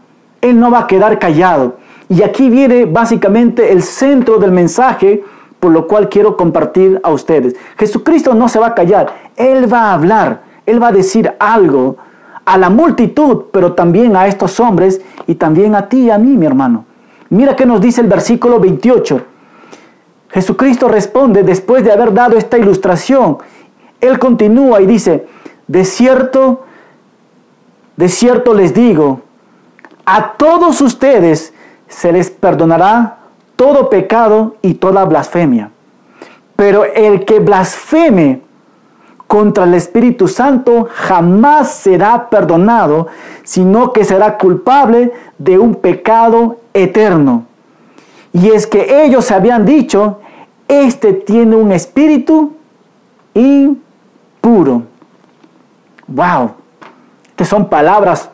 Él 0.42 0.60
no 0.60 0.72
va 0.72 0.80
a 0.80 0.88
quedar 0.88 1.20
callado. 1.20 1.78
Y 2.10 2.24
aquí 2.24 2.50
viene 2.50 2.86
básicamente 2.86 3.72
el 3.72 3.84
centro 3.84 4.38
del 4.38 4.52
mensaje 4.52 5.24
por 5.60 5.72
lo 5.72 5.88
cual 5.88 6.10
quiero 6.10 6.38
compartir 6.38 7.00
a 7.04 7.12
ustedes. 7.12 7.56
Jesucristo 7.78 8.34
no 8.34 8.48
se 8.48 8.60
va 8.60 8.68
a 8.68 8.76
callar, 8.76 9.14
Él 9.36 9.72
va 9.72 9.86
a 9.86 9.94
hablar, 9.94 10.42
Él 10.66 10.82
va 10.82 10.90
a 10.90 10.92
decir 10.92 11.34
algo 11.40 11.98
a 12.48 12.58
la 12.58 12.70
multitud, 12.70 13.48
pero 13.52 13.74
también 13.74 14.16
a 14.16 14.26
estos 14.26 14.58
hombres 14.62 15.02
y 15.28 15.36
también 15.36 15.76
a 15.76 15.90
ti 15.90 16.04
y 16.04 16.10
a 16.10 16.18
mí, 16.18 16.38
mi 16.38 16.46
hermano. 16.46 16.86
Mira 17.30 17.58
qué 17.58 17.66
nos 17.66 17.82
dice 17.82 18.00
el 18.00 18.08
versículo 18.08 18.58
28. 18.58 19.22
Jesucristo 20.30 20.88
responde 20.88 21.44
después 21.44 21.84
de 21.84 21.92
haber 21.92 22.14
dado 22.14 22.38
esta 22.38 22.58
ilustración. 22.58 23.40
Él 24.00 24.18
continúa 24.18 24.80
y 24.80 24.86
dice, 24.86 25.28
de 25.68 25.84
cierto, 25.84 26.64
de 27.98 28.08
cierto 28.08 28.54
les 28.54 28.74
digo, 28.74 29.24
a 30.06 30.38
todos 30.38 30.80
ustedes 30.80 31.54
se 31.90 32.14
les 32.14 32.30
perdonará 32.30 33.18
todo 33.58 33.90
pecado 33.90 34.56
y 34.62 34.76
toda 34.76 35.04
blasfemia. 35.04 35.72
Pero 36.56 36.86
el 36.86 37.26
que 37.26 37.40
blasfeme 37.42 38.47
contra 39.28 39.66
el 39.66 39.74
Espíritu 39.74 40.28
Santo 40.28 40.88
jamás 40.92 41.74
será 41.74 42.30
perdonado, 42.30 43.08
sino 43.44 43.94
que 43.94 44.06
será 44.06 44.38
culpable 44.38 45.12
de 45.38 45.60
un 45.60 45.76
pecado 45.76 46.58
eterno. 46.74 47.46
Y 48.34 48.50
es 48.50 48.66
que 48.66 49.04
ellos 49.04 49.32
habían 49.32 49.66
dicho, 49.66 50.20
este 50.68 51.14
tiene 51.14 51.56
un 51.56 51.72
espíritu 51.72 52.54
impuro. 53.34 54.84
Wow, 56.08 56.52
estas 57.30 57.50
son 57.50 57.68
palabras 57.68 58.30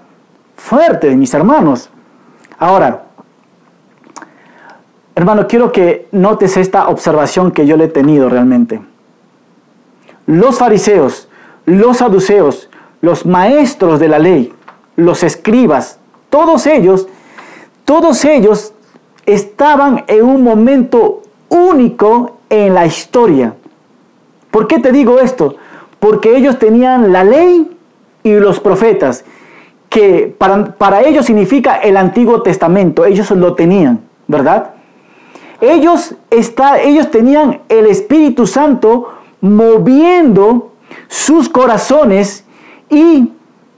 fuertes, 0.55 1.15
mis 1.15 1.33
hermanos. 1.33 1.89
Ahora, 2.59 3.05
hermano, 5.15 5.47
quiero 5.47 5.71
que 5.71 6.07
notes 6.11 6.57
esta 6.57 6.87
observación 6.87 7.51
que 7.51 7.65
yo 7.65 7.77
le 7.77 7.85
he 7.85 7.89
tenido 7.89 8.29
realmente. 8.29 8.92
Los 10.25 10.57
fariseos, 10.57 11.27
los 11.65 11.97
saduceos, 11.97 12.69
los 13.01 13.25
maestros 13.25 13.99
de 13.99 14.07
la 14.07 14.19
ley, 14.19 14.53
los 14.95 15.23
escribas, 15.23 15.99
todos 16.29 16.65
ellos, 16.67 17.07
todos 17.85 18.23
ellos 18.25 18.73
estaban 19.25 20.03
en 20.07 20.23
un 20.23 20.43
momento 20.43 21.21
único 21.49 22.37
en 22.49 22.73
la 22.73 22.85
historia. 22.85 23.53
¿Por 24.51 24.67
qué 24.67 24.79
te 24.79 24.91
digo 24.91 25.19
esto? 25.19 25.55
Porque 25.99 26.35
ellos 26.35 26.59
tenían 26.59 27.11
la 27.11 27.23
ley 27.23 27.69
y 28.23 28.33
los 28.33 28.59
profetas, 28.59 29.25
que 29.89 30.33
para, 30.37 30.75
para 30.75 31.01
ellos 31.01 31.25
significa 31.25 31.75
el 31.77 31.97
Antiguo 31.97 32.41
Testamento, 32.41 33.05
ellos 33.05 33.29
lo 33.31 33.53
tenían, 33.53 34.01
¿verdad? 34.27 34.71
Ellos, 35.61 36.15
está, 36.29 36.81
ellos 36.81 37.11
tenían 37.11 37.61
el 37.69 37.85
Espíritu 37.85 38.47
Santo 38.47 39.09
moviendo 39.43 40.71
sus 41.09 41.49
corazones 41.49 42.45
y 42.89 43.33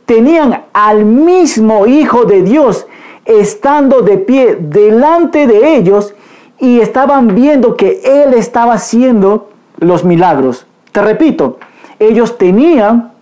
tenían 0.05 0.61
al 0.73 1.05
mismo 1.05 1.87
Hijo 1.87 2.25
de 2.25 2.43
Dios 2.43 2.85
estando 3.25 4.01
de 4.01 4.19
pie 4.19 4.57
delante 4.61 5.47
de 5.47 5.75
ellos 5.75 6.13
y 6.59 6.81
estaban 6.81 7.33
viendo 7.33 7.75
que 7.75 7.99
Él 8.03 8.35
estaba 8.35 8.73
haciendo 8.73 9.49
los 9.79 10.03
milagros. 10.03 10.67
Te 10.91 11.01
repito, 11.01 11.57
ellos 11.97 12.37
tenían 12.37 13.13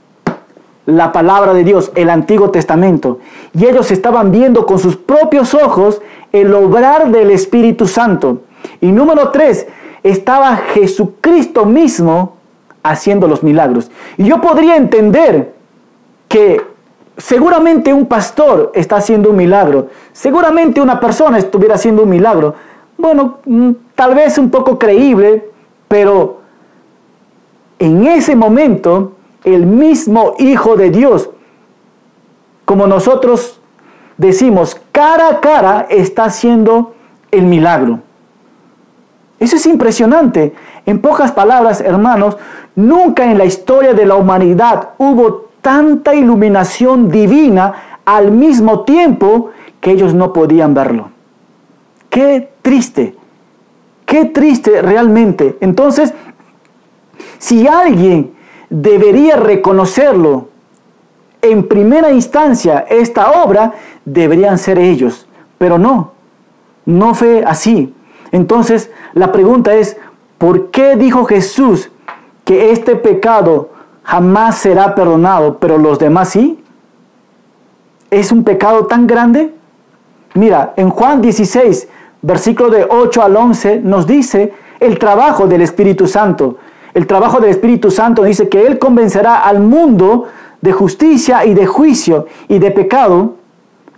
la 0.85 1.13
palabra 1.13 1.53
de 1.53 1.63
Dios, 1.63 1.93
el 1.95 2.09
Antiguo 2.09 2.51
Testamento, 2.51 3.19
y 3.57 3.67
ellos 3.67 3.89
estaban 3.89 4.33
viendo 4.33 4.65
con 4.65 4.79
sus 4.79 4.97
propios 4.97 5.53
ojos 5.53 6.01
el 6.33 6.53
obrar 6.53 7.09
del 7.09 7.31
Espíritu 7.31 7.87
Santo. 7.87 8.41
Y 8.81 8.91
número 8.91 9.29
tres, 9.29 9.65
estaba 10.03 10.57
Jesucristo 10.57 11.65
mismo 11.65 12.35
haciendo 12.83 13.27
los 13.27 13.41
milagros. 13.41 13.89
Y 14.17 14.25
yo 14.25 14.41
podría 14.41 14.75
entender 14.75 15.53
que 16.27 16.61
seguramente 17.17 17.93
un 17.93 18.05
pastor 18.05 18.71
está 18.75 18.97
haciendo 18.97 19.29
un 19.29 19.37
milagro, 19.37 19.87
seguramente 20.11 20.81
una 20.81 20.99
persona 20.99 21.37
estuviera 21.37 21.75
haciendo 21.75 22.03
un 22.03 22.09
milagro, 22.09 22.55
bueno, 22.97 23.39
mm, 23.45 23.71
tal 23.95 24.15
vez 24.15 24.37
un 24.37 24.49
poco 24.49 24.77
creíble, 24.77 25.49
pero 25.87 26.41
en 27.79 28.05
ese 28.07 28.35
momento 28.35 29.13
el 29.43 29.65
mismo 29.65 30.35
Hijo 30.39 30.75
de 30.75 30.89
Dios, 30.89 31.29
como 32.65 32.87
nosotros 32.87 33.59
decimos, 34.17 34.79
cara 34.91 35.29
a 35.29 35.39
cara 35.41 35.87
está 35.89 36.25
haciendo 36.25 36.93
el 37.31 37.43
milagro. 37.43 37.99
Eso 39.39 39.55
es 39.55 39.65
impresionante. 39.65 40.53
En 40.85 40.99
pocas 40.99 41.31
palabras, 41.31 41.81
hermanos, 41.81 42.37
nunca 42.75 43.29
en 43.29 43.37
la 43.37 43.45
historia 43.45 43.93
de 43.93 44.05
la 44.05 44.15
humanidad 44.15 44.89
hubo 44.97 45.49
tanta 45.61 46.13
iluminación 46.13 47.09
divina 47.09 47.99
al 48.05 48.31
mismo 48.31 48.81
tiempo 48.81 49.51
que 49.79 49.91
ellos 49.91 50.13
no 50.13 50.33
podían 50.33 50.73
verlo. 50.73 51.09
Qué 52.09 52.49
triste, 52.61 53.15
qué 54.05 54.25
triste 54.25 54.81
realmente. 54.81 55.57
Entonces, 55.61 56.13
si 57.37 57.67
alguien 57.67 58.33
debería 58.69 59.35
reconocerlo 59.35 60.49
en 61.41 61.67
primera 61.67 62.11
instancia, 62.11 62.85
esta 62.89 63.43
obra, 63.43 63.73
deberían 64.05 64.57
ser 64.57 64.79
ellos. 64.79 65.27
Pero 65.57 65.77
no, 65.77 66.11
no 66.85 67.13
fue 67.13 67.43
así. 67.45 67.93
Entonces, 68.33 68.91
la 69.13 69.31
pregunta 69.31 69.75
es, 69.75 69.95
¿por 70.39 70.71
qué 70.71 70.95
dijo 70.97 71.23
Jesús 71.23 71.91
que 72.43 72.71
este 72.71 72.95
pecado 72.95 73.69
jamás 74.01 74.57
será 74.57 74.95
perdonado, 74.95 75.59
pero 75.59 75.77
los 75.77 75.99
demás 75.99 76.29
sí? 76.29 76.61
¿Es 78.09 78.31
un 78.31 78.43
pecado 78.43 78.87
tan 78.87 79.05
grande? 79.05 79.53
Mira, 80.33 80.73
en 80.77 80.89
Juan 80.89 81.21
16, 81.21 81.87
versículo 82.23 82.71
de 82.71 82.87
8 82.89 83.21
al 83.21 83.37
11, 83.37 83.81
nos 83.81 84.07
dice 84.07 84.51
el 84.79 84.97
trabajo 84.97 85.45
del 85.45 85.61
Espíritu 85.61 86.07
Santo. 86.07 86.57
El 86.95 87.05
trabajo 87.05 87.39
del 87.39 87.51
Espíritu 87.51 87.91
Santo 87.91 88.23
dice 88.23 88.49
que 88.49 88.65
Él 88.65 88.79
convencerá 88.79 89.45
al 89.45 89.59
mundo 89.59 90.25
de 90.59 90.71
justicia 90.71 91.45
y 91.45 91.53
de 91.53 91.67
juicio 91.67 92.25
y 92.47 92.57
de 92.57 92.71
pecado, 92.71 93.35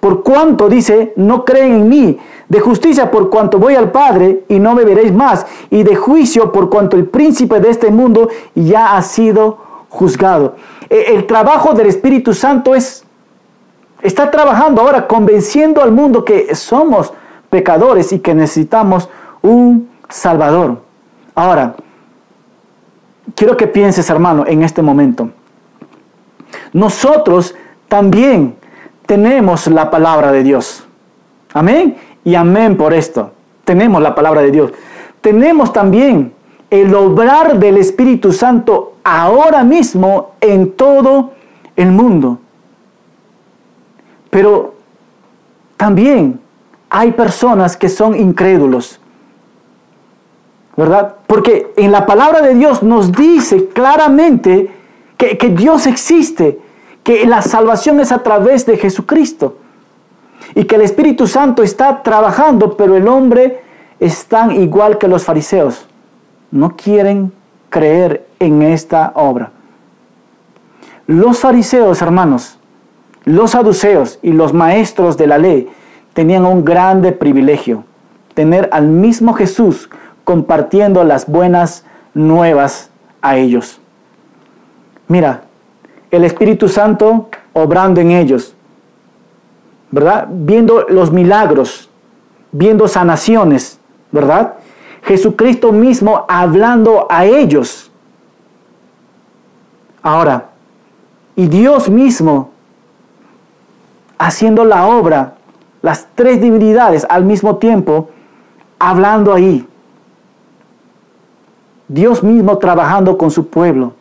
por 0.05 0.21
cuanto 0.21 0.69
dice, 0.69 1.13
no 1.15 1.43
creen 1.43 1.77
en 1.77 1.89
mí, 1.89 2.19
de 2.47 2.59
justicia 2.59 3.09
por 3.09 3.31
cuanto 3.31 3.57
voy 3.57 3.73
al 3.73 3.91
Padre 3.91 4.43
y 4.47 4.59
no 4.59 4.75
me 4.75 4.83
veréis 4.83 5.11
más, 5.11 5.47
y 5.71 5.81
de 5.81 5.95
juicio 5.95 6.51
por 6.51 6.69
cuanto 6.69 6.95
el 6.95 7.05
príncipe 7.05 7.59
de 7.59 7.71
este 7.71 7.89
mundo 7.89 8.29
ya 8.53 8.95
ha 8.95 9.01
sido 9.01 9.57
juzgado. 9.89 10.57
E, 10.91 11.15
el 11.15 11.25
trabajo 11.25 11.73
del 11.73 11.87
Espíritu 11.87 12.35
Santo 12.35 12.75
es, 12.75 13.03
está 13.99 14.29
trabajando 14.29 14.83
ahora 14.83 15.07
convenciendo 15.07 15.81
al 15.81 15.91
mundo 15.91 16.23
que 16.23 16.53
somos 16.53 17.11
pecadores 17.49 18.13
y 18.13 18.19
que 18.19 18.35
necesitamos 18.35 19.09
un 19.41 19.89
Salvador. 20.07 20.83
Ahora, 21.33 21.75
quiero 23.33 23.57
que 23.57 23.65
pienses, 23.65 24.07
hermano, 24.11 24.43
en 24.45 24.61
este 24.61 24.83
momento. 24.83 25.31
Nosotros 26.73 27.55
también 27.87 28.55
tenemos 29.05 29.67
la 29.67 29.89
palabra 29.89 30.31
de 30.31 30.43
Dios. 30.43 30.85
Amén. 31.53 31.95
Y 32.23 32.35
amén 32.35 32.75
por 32.75 32.93
esto. 32.93 33.31
Tenemos 33.63 34.01
la 34.01 34.15
palabra 34.15 34.41
de 34.41 34.51
Dios. 34.51 34.71
Tenemos 35.21 35.71
también 35.71 36.33
el 36.69 36.93
obrar 36.93 37.59
del 37.59 37.77
Espíritu 37.77 38.33
Santo 38.33 38.95
ahora 39.03 39.63
mismo 39.63 40.31
en 40.41 40.71
todo 40.73 41.31
el 41.75 41.91
mundo. 41.91 42.39
Pero 44.29 44.75
también 45.77 46.39
hay 46.89 47.11
personas 47.11 47.77
que 47.77 47.89
son 47.89 48.15
incrédulos, 48.15 48.99
¿verdad? 50.75 51.15
Porque 51.27 51.73
en 51.77 51.91
la 51.91 52.05
palabra 52.05 52.41
de 52.41 52.55
Dios 52.55 52.83
nos 52.83 53.11
dice 53.11 53.67
claramente 53.67 54.71
que, 55.17 55.37
que 55.37 55.49
Dios 55.49 55.87
existe, 55.87 56.59
que 57.05 57.23
la 57.27 57.43
salvación 57.43 57.99
es 57.99 58.11
a 58.11 58.23
través 58.23 58.65
de 58.65 58.77
Jesucristo 58.77 59.59
y 60.55 60.63
que 60.63 60.75
el 60.75 60.81
Espíritu 60.81 61.27
Santo 61.27 61.61
está 61.61 62.01
trabajando, 62.01 62.75
pero 62.75 62.97
el 62.97 63.07
hombre 63.07 63.61
está 63.99 64.51
igual 64.51 64.97
que 64.97 65.07
los 65.07 65.23
fariseos. 65.23 65.85
No 66.49 66.75
quieren 66.75 67.31
creer 67.69 68.25
en 68.39 68.63
esta 68.63 69.11
obra. 69.13 69.51
Los 71.05 71.37
fariseos, 71.37 72.01
hermanos, 72.01 72.57
los 73.23 73.51
saduceos 73.51 74.17
y 74.23 74.31
los 74.31 74.51
maestros 74.51 75.15
de 75.15 75.27
la 75.27 75.37
ley 75.37 75.69
tenían 76.13 76.43
un 76.43 76.65
grande 76.65 77.11
privilegio, 77.11 77.83
tener 78.33 78.67
al 78.71 78.87
mismo 78.87 79.33
Jesús 79.33 79.91
compartiendo 80.23 81.03
las 81.03 81.27
buenas 81.27 81.85
nuevas 82.15 82.89
a 83.21 83.37
ellos. 83.37 83.79
Mira, 85.07 85.44
el 86.15 86.23
Espíritu 86.23 86.67
Santo 86.67 87.29
obrando 87.53 88.01
en 88.01 88.11
ellos, 88.11 88.55
¿verdad? 89.91 90.27
Viendo 90.29 90.85
los 90.89 91.11
milagros, 91.11 91.89
viendo 92.51 92.87
sanaciones, 92.87 93.79
¿verdad? 94.11 94.55
Jesucristo 95.03 95.71
mismo 95.71 96.25
hablando 96.27 97.07
a 97.09 97.25
ellos. 97.25 97.91
Ahora, 100.01 100.49
y 101.35 101.47
Dios 101.47 101.89
mismo 101.89 102.51
haciendo 104.17 104.65
la 104.65 104.87
obra, 104.87 105.35
las 105.81 106.07
tres 106.15 106.41
divinidades 106.41 107.05
al 107.09 107.25
mismo 107.25 107.57
tiempo, 107.57 108.09
hablando 108.79 109.33
ahí. 109.33 109.67
Dios 111.87 112.23
mismo 112.23 112.57
trabajando 112.57 113.17
con 113.17 113.29
su 113.29 113.47
pueblo. 113.47 113.93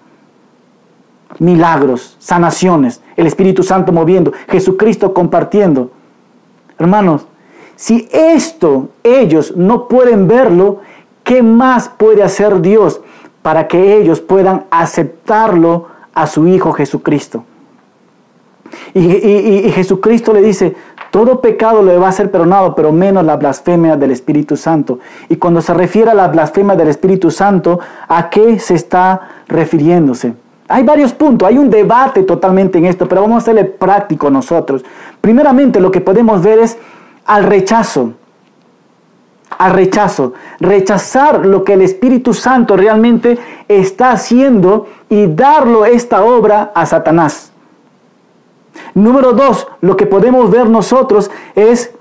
Milagros, 1.39 2.17
sanaciones, 2.19 3.01
el 3.17 3.27
Espíritu 3.27 3.63
Santo 3.63 3.93
moviendo, 3.93 4.33
Jesucristo 4.49 5.13
compartiendo. 5.15 5.91
Hermanos, 6.79 7.27
si 7.77 8.09
esto 8.13 8.91
ellos 9.03 9.57
no 9.57 9.89
pueden 9.89 10.29
verlo, 10.29 10.81
¿qué 11.23 11.43
más 11.43 11.89
puede 11.89 12.23
hacer 12.23 12.61
Dios 12.61 13.01
para 13.43 13.67
que 13.69 13.97
ellos 13.97 14.21
puedan 14.21 14.65
aceptarlo 14.71 15.87
a 16.15 16.27
su 16.27 16.47
Hijo 16.47 16.73
Jesucristo? 16.73 17.45
Y, 18.93 19.71
Jesucristo 19.71 20.33
le 20.33 20.43
dice, 20.43 20.75
todo 21.11 21.41
pecado 21.41 21.83
le 21.83 21.97
va 21.97 22.09
a 22.09 22.13
ser 22.13 22.31
perdonado, 22.31 22.75
pero 22.75 22.93
menos 22.93 23.25
la 23.25 23.37
blasfemia 23.37 23.97
del 23.97 24.11
Espíritu 24.11 24.57
Santo. 24.57 24.99
Y 25.29 25.37
cuando 25.37 25.61
se 25.61 25.75
refiere 25.75 26.11
a 26.11 26.15
la 26.15 26.29
blasfemia 26.29 26.75
del 26.75 26.89
Espíritu 26.89 27.31
Santo, 27.31 27.81
¿a 28.09 28.31
qué 28.31 28.59
se 28.59 28.75
está 28.75 29.29
refiriéndose? 29.49 30.35
Hay 30.69 30.83
varios 30.83 31.13
puntos, 31.13 31.47
hay 31.47 31.59
un 31.59 31.69
debate 31.69 32.23
totalmente 32.23 32.79
en 32.79 32.87
esto, 32.87 33.07
pero 33.07 33.23
vamos 33.23 33.37
a 33.37 33.39
hacerle 33.39 33.65
práctico 33.65 34.31
nosotros. 34.31 34.85
Primeramente, 35.21 35.81
lo 35.81 35.91
que 35.91 36.01
podemos 36.01 36.43
ver 36.43 36.59
es 36.61 36.79
al 37.27 37.45
rechazo. 37.45 38.13
Al 39.59 39.73
rechazo. 39.73 40.33
Rechazar 40.61 41.45
lo 41.45 41.65
que 41.65 41.75
el 41.75 41.83
Espíritu 41.83 42.33
Santo 42.33 42.77
realmente 42.77 43.39
está 43.69 44.13
haciendo 44.13 44.87
y 45.11 45.27
darlo 45.27 45.85
esta 45.85 46.25
obra 46.25 46.73
a 46.75 46.87
Satanás. 46.87 47.53
Número 48.95 49.33
dos, 49.33 49.69
lo 49.81 49.97
que 49.97 50.07
podemos 50.07 50.51
ver 50.51 50.69
nosotros 50.69 51.31
es 51.55 51.93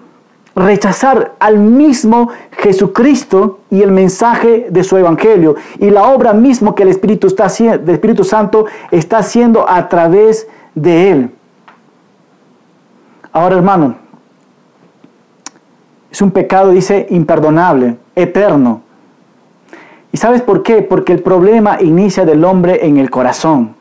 rechazar 0.56 1.34
al 1.39 1.58
mismo 1.58 2.30
Jesucristo 2.58 3.60
y 3.72 3.82
el 3.82 3.92
mensaje 3.92 4.68
de 4.70 4.84
su 4.84 4.98
evangelio 4.98 5.56
y 5.80 5.89
la 5.89 6.04
obra 6.04 6.34
mismo 6.34 6.76
que 6.76 6.84
el 6.84 6.89
Espíritu, 6.89 7.28
está, 7.28 7.48
el 7.60 7.89
Espíritu 7.89 8.24
Santo 8.24 8.66
está 8.92 9.18
haciendo 9.18 9.68
a 9.68 9.89
través 9.89 10.48
de 10.76 11.12
él. 11.12 11.30
Ahora, 13.32 13.56
hermano, 13.56 13.96
es 16.12 16.22
un 16.22 16.30
pecado, 16.30 16.70
dice, 16.70 17.08
imperdonable, 17.10 17.98
eterno. 18.16 18.82
¿Y 20.12 20.18
sabes 20.18 20.44
por 20.44 20.62
qué? 20.62 20.84
Porque 20.84 21.13
el 21.13 21.24
problema 21.24 21.82
inicia 21.82 22.26
del 22.26 22.46
hombre 22.46 22.86
en 22.86 22.98
el 22.98 23.10
corazón 23.10 23.76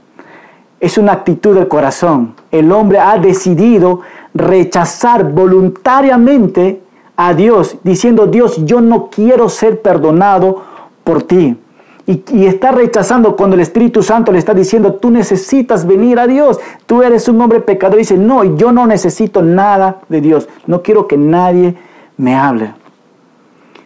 es 0.82 0.98
una 0.98 1.12
actitud 1.12 1.54
del 1.54 1.68
corazón. 1.68 2.34
El 2.50 2.72
hombre 2.72 2.98
ha 2.98 3.16
decidido 3.16 4.00
rechazar 4.34 5.32
voluntariamente 5.32 6.80
a 7.16 7.34
Dios, 7.34 7.76
diciendo, 7.82 8.26
Dios, 8.26 8.64
yo 8.64 8.80
no 8.80 9.10
quiero 9.10 9.48
ser 9.48 9.82
perdonado 9.82 10.62
por 11.04 11.22
ti. 11.22 11.56
Y, 12.04 12.46
está 12.46 12.72
rechazando 12.72 13.36
cuando 13.36 13.54
el 13.54 13.62
Espíritu 13.62 14.02
Santo 14.02 14.32
le 14.32 14.38
está 14.38 14.54
diciendo, 14.54 14.94
tú 14.94 15.10
necesitas 15.10 15.86
venir 15.86 16.18
a 16.18 16.26
Dios, 16.26 16.58
tú 16.86 17.02
eres 17.02 17.28
un 17.28 17.40
hombre 17.40 17.60
pecador. 17.60 17.96
Y 17.96 18.02
dice, 18.02 18.18
no, 18.18 18.42
yo 18.56 18.72
no 18.72 18.86
necesito 18.86 19.40
nada 19.40 19.98
de 20.08 20.20
Dios, 20.20 20.48
no 20.66 20.82
quiero 20.82 21.06
que 21.06 21.16
nadie 21.16 21.76
me 22.16 22.34
hable. 22.34 22.74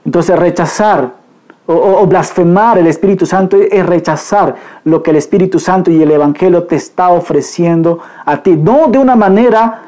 Entonces 0.04 0.38
rechazar 0.38 1.12
o, 1.66 2.06
blasfemar 2.06 2.78
el 2.78 2.86
Espíritu 2.86 3.26
Santo 3.26 3.56
es 3.56 3.84
rechazar 3.84 4.54
lo 4.84 5.02
que 5.02 5.10
el 5.10 5.16
Espíritu 5.16 5.58
Santo 5.58 5.90
y 5.90 6.00
el 6.00 6.10
Evangelio 6.10 6.64
te 6.64 6.76
está 6.76 7.08
ofreciendo 7.08 7.98
a 8.24 8.36
ti. 8.38 8.56
No 8.56 8.86
de 8.86 8.98
una 8.98 9.16
manera 9.16 9.82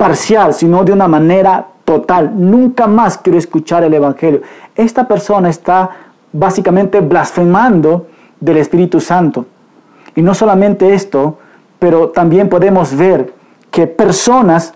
parcial, 0.00 0.54
sino 0.54 0.82
de 0.82 0.94
una 0.94 1.08
manera 1.08 1.66
total. 1.84 2.32
Nunca 2.34 2.86
más 2.86 3.18
quiero 3.18 3.38
escuchar 3.38 3.84
el 3.84 3.92
Evangelio. 3.92 4.40
Esta 4.74 5.06
persona 5.06 5.50
está 5.50 5.90
básicamente 6.32 7.02
blasfemando 7.02 8.06
del 8.40 8.56
Espíritu 8.56 8.98
Santo. 8.98 9.44
Y 10.16 10.22
no 10.22 10.32
solamente 10.32 10.94
esto, 10.94 11.36
pero 11.78 12.08
también 12.08 12.48
podemos 12.48 12.96
ver 12.96 13.34
que 13.70 13.86
personas, 13.86 14.72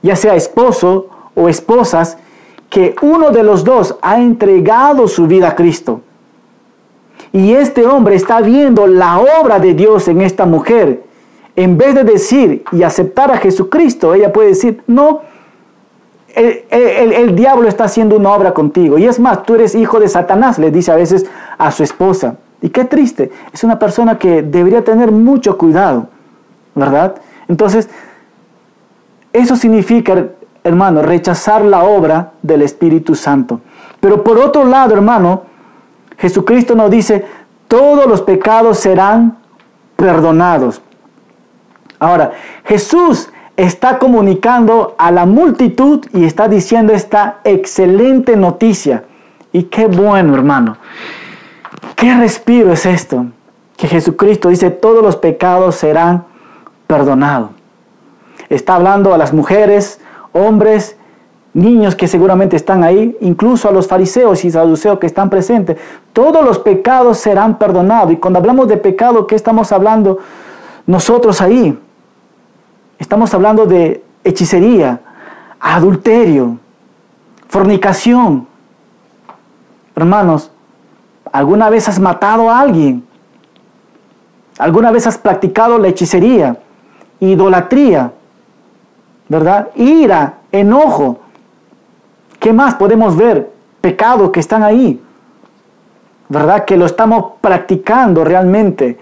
ya 0.00 0.16
sea 0.16 0.34
esposo 0.34 1.10
o 1.34 1.50
esposas, 1.50 2.16
que 2.70 2.96
uno 3.02 3.32
de 3.32 3.42
los 3.42 3.62
dos 3.62 3.96
ha 4.00 4.18
entregado 4.18 5.06
su 5.06 5.26
vida 5.26 5.48
a 5.48 5.54
Cristo. 5.54 6.00
Y 7.30 7.52
este 7.52 7.84
hombre 7.86 8.14
está 8.14 8.40
viendo 8.40 8.86
la 8.86 9.18
obra 9.18 9.58
de 9.58 9.74
Dios 9.74 10.08
en 10.08 10.22
esta 10.22 10.46
mujer. 10.46 11.05
En 11.56 11.78
vez 11.78 11.94
de 11.94 12.04
decir 12.04 12.64
y 12.70 12.82
aceptar 12.82 13.30
a 13.30 13.38
Jesucristo, 13.38 14.14
ella 14.14 14.32
puede 14.32 14.48
decir, 14.48 14.82
no, 14.86 15.22
el, 16.34 17.34
diablo 17.34 17.68
está 17.68 17.84
haciendo 17.84 18.16
una 18.16 18.30
obra 18.32 18.52
contigo. 18.52 18.98
Y 18.98 19.06
es 19.06 19.18
más, 19.18 19.42
tú 19.44 19.54
eres 19.54 19.74
hijo 19.74 19.98
de 19.98 20.08
Satanás, 20.08 20.58
le 20.58 20.70
dice 20.70 20.92
a 20.92 20.96
veces 20.96 21.26
a 21.56 21.70
su 21.70 21.82
esposa. 21.82 22.36
Y 22.60 22.68
qué 22.68 22.84
triste, 22.84 23.30
es 23.52 23.64
una 23.64 23.78
persona 23.78 24.18
que 24.18 24.42
debería 24.42 24.84
tener 24.84 25.10
mucho 25.10 25.56
cuidado, 25.56 26.08
¿verdad? 26.74 27.16
Entonces, 27.48 27.88
eso 29.32 29.56
significa 29.56 30.26
hermano, 30.66 31.00
rechazar 31.02 31.64
la 31.64 31.84
obra 31.84 32.32
del 32.42 32.62
Espíritu 32.62 33.14
Santo. 33.14 33.60
Pero 34.00 34.24
por 34.24 34.38
otro 34.38 34.64
lado, 34.64 34.94
hermano, 34.94 35.42
Jesucristo 36.18 36.74
nos 36.74 36.90
dice, 36.90 37.24
todos 37.68 38.06
los 38.06 38.22
pecados 38.22 38.78
serán 38.78 39.38
perdonados. 39.96 40.82
Ahora, 41.98 42.32
Jesús 42.64 43.30
está 43.56 43.98
comunicando 43.98 44.94
a 44.98 45.10
la 45.10 45.26
multitud 45.26 46.04
y 46.12 46.24
está 46.24 46.48
diciendo 46.48 46.92
esta 46.92 47.38
excelente 47.44 48.36
noticia. 48.36 49.04
Y 49.52 49.64
qué 49.64 49.86
bueno, 49.86 50.34
hermano. 50.34 50.76
Qué 51.94 52.14
respiro 52.14 52.72
es 52.72 52.84
esto. 52.84 53.26
Que 53.76 53.88
Jesucristo 53.88 54.48
dice, 54.48 54.70
todos 54.70 55.02
los 55.02 55.16
pecados 55.16 55.76
serán 55.76 56.24
perdonados. 56.86 57.50
Está 58.48 58.76
hablando 58.76 59.12
a 59.14 59.18
las 59.18 59.32
mujeres, 59.32 60.00
hombres, 60.32 60.96
niños 61.56 61.96
que 61.96 62.06
seguramente 62.06 62.54
están 62.54 62.84
ahí, 62.84 63.16
incluso 63.22 63.68
a 63.68 63.72
los 63.72 63.88
fariseos 63.88 64.44
y 64.44 64.50
saduceos 64.50 64.98
que 64.98 65.06
están 65.06 65.30
presentes, 65.30 65.78
todos 66.12 66.44
los 66.44 66.58
pecados 66.58 67.16
serán 67.16 67.58
perdonados. 67.58 68.12
Y 68.12 68.16
cuando 68.16 68.38
hablamos 68.38 68.68
de 68.68 68.76
pecado, 68.76 69.26
¿qué 69.26 69.34
estamos 69.34 69.72
hablando 69.72 70.18
nosotros 70.86 71.40
ahí? 71.40 71.78
Estamos 73.06 73.32
hablando 73.34 73.66
de 73.66 74.02
hechicería, 74.24 74.98
adulterio, 75.60 76.58
fornicación. 77.46 78.48
Hermanos, 79.94 80.50
¿alguna 81.30 81.70
vez 81.70 81.88
has 81.88 82.00
matado 82.00 82.50
a 82.50 82.58
alguien? 82.58 83.06
¿Alguna 84.58 84.90
vez 84.90 85.06
has 85.06 85.18
practicado 85.18 85.78
la 85.78 85.86
hechicería, 85.86 86.58
idolatría? 87.20 88.10
¿verdad? 89.28 89.68
Ira, 89.76 90.38
enojo. 90.50 91.20
¿Qué 92.40 92.52
más 92.52 92.74
podemos 92.74 93.16
ver? 93.16 93.52
Pecados 93.82 94.30
que 94.32 94.40
están 94.40 94.64
ahí, 94.64 95.00
¿verdad? 96.28 96.64
Que 96.64 96.76
lo 96.76 96.86
estamos 96.86 97.34
practicando 97.40 98.24
realmente. 98.24 98.98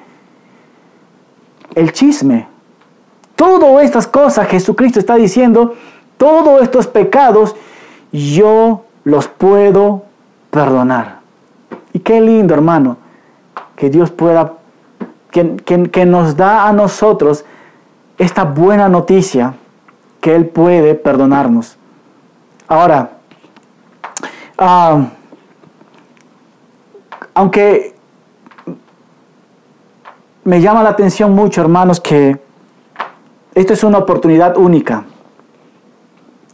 El 1.74 1.90
chisme. 1.94 2.52
Todas 3.44 3.84
estas 3.84 4.06
cosas 4.06 4.48
Jesucristo 4.48 4.98
está 4.98 5.16
diciendo, 5.16 5.74
todos 6.16 6.62
estos 6.62 6.86
pecados 6.86 7.54
yo 8.10 8.84
los 9.04 9.28
puedo 9.28 10.04
perdonar. 10.50 11.20
Y 11.92 11.98
qué 11.98 12.20
lindo, 12.20 12.54
hermano, 12.54 12.96
que 13.76 13.90
Dios 13.90 14.10
pueda, 14.10 14.54
que, 15.30 15.56
que 15.90 16.06
nos 16.06 16.36
da 16.36 16.66
a 16.66 16.72
nosotros 16.72 17.44
esta 18.16 18.44
buena 18.44 18.88
noticia 18.88 19.54
que 20.20 20.34
Él 20.34 20.46
puede 20.46 20.94
perdonarnos. 20.94 21.76
Ahora, 22.66 23.10
ah, 24.56 25.06
aunque 27.34 27.94
me 30.44 30.60
llama 30.60 30.82
la 30.82 30.90
atención 30.90 31.34
mucho, 31.34 31.60
hermanos, 31.60 32.00
que 32.00 32.43
esto 33.54 33.72
es 33.72 33.84
una 33.84 33.98
oportunidad 33.98 34.56
única 34.56 35.04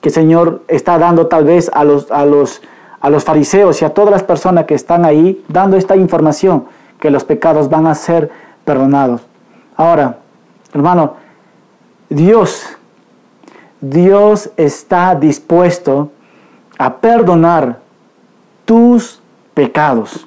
que 0.00 0.08
el 0.08 0.14
Señor 0.14 0.62
está 0.68 0.98
dando 0.98 1.26
tal 1.26 1.44
vez 1.44 1.70
a 1.72 1.84
los, 1.84 2.10
a 2.10 2.24
los, 2.24 2.62
a 3.00 3.10
los 3.10 3.24
fariseos 3.24 3.80
y 3.82 3.84
a 3.84 3.90
todas 3.90 4.10
las 4.10 4.22
personas 4.22 4.64
que 4.64 4.74
están 4.74 5.04
ahí, 5.04 5.44
dando 5.48 5.76
esta 5.76 5.96
información, 5.96 6.64
que 6.98 7.10
los 7.10 7.24
pecados 7.24 7.68
van 7.68 7.86
a 7.86 7.94
ser 7.94 8.30
perdonados. 8.64 9.22
Ahora, 9.76 10.18
hermano, 10.72 11.14
Dios, 12.08 12.64
Dios 13.80 14.50
está 14.56 15.14
dispuesto 15.14 16.10
a 16.78 16.96
perdonar 16.96 17.78
tus 18.64 19.20
pecados. 19.54 20.26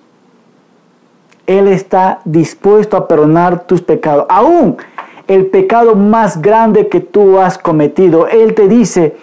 Él 1.46 1.68
está 1.68 2.22
dispuesto 2.26 2.96
a 2.96 3.08
perdonar 3.08 3.66
tus 3.66 3.82
pecados. 3.82 4.26
Aún 4.30 4.78
el 5.28 5.48
pecado 5.48 5.96
más 5.96 6.42
grande 6.42 6.90
que 6.90 7.00
tú 7.00 7.40
has 7.40 7.58
cometido. 7.58 8.28
Él 8.28 8.54
te 8.54 8.68
dice, 8.68 9.16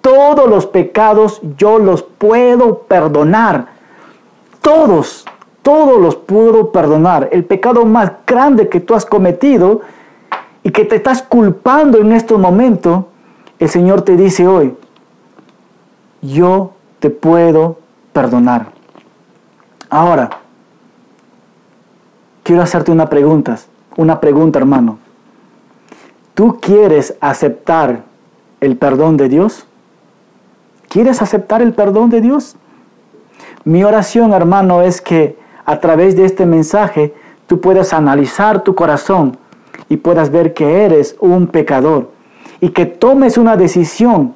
todos 0.00 0.48
los 0.48 0.66
pecados 0.66 1.40
yo 1.56 1.78
los 1.78 2.02
puedo 2.02 2.80
perdonar. 2.82 3.66
Todos, 4.60 5.24
todos 5.62 6.00
los 6.00 6.16
puedo 6.16 6.72
perdonar. 6.72 7.28
El 7.32 7.44
pecado 7.44 7.84
más 7.84 8.12
grande 8.26 8.68
que 8.68 8.80
tú 8.80 8.94
has 8.94 9.06
cometido 9.06 9.80
y 10.62 10.70
que 10.70 10.84
te 10.84 10.96
estás 10.96 11.22
culpando 11.22 11.98
en 11.98 12.12
estos 12.12 12.38
momentos, 12.38 13.04
el 13.58 13.68
Señor 13.68 14.02
te 14.02 14.16
dice 14.16 14.46
hoy, 14.46 14.76
yo 16.20 16.72
te 16.98 17.10
puedo 17.10 17.78
perdonar. 18.12 18.66
Ahora, 19.88 20.30
quiero 22.42 22.62
hacerte 22.62 22.90
una 22.90 23.08
pregunta, 23.08 23.58
una 23.96 24.20
pregunta 24.20 24.58
hermano. 24.58 24.98
¿Tú 26.36 26.58
quieres 26.60 27.14
aceptar 27.22 28.02
el 28.60 28.76
perdón 28.76 29.16
de 29.16 29.30
Dios? 29.30 29.66
¿Quieres 30.90 31.22
aceptar 31.22 31.62
el 31.62 31.72
perdón 31.72 32.10
de 32.10 32.20
Dios? 32.20 32.56
Mi 33.64 33.84
oración, 33.84 34.34
hermano, 34.34 34.82
es 34.82 35.00
que 35.00 35.38
a 35.64 35.80
través 35.80 36.14
de 36.14 36.26
este 36.26 36.44
mensaje 36.44 37.14
tú 37.46 37.62
puedas 37.62 37.94
analizar 37.94 38.62
tu 38.64 38.74
corazón 38.74 39.38
y 39.88 39.96
puedas 39.96 40.28
ver 40.28 40.52
que 40.52 40.84
eres 40.84 41.16
un 41.20 41.46
pecador 41.46 42.10
y 42.60 42.68
que 42.68 42.84
tomes 42.84 43.38
una 43.38 43.56
decisión 43.56 44.34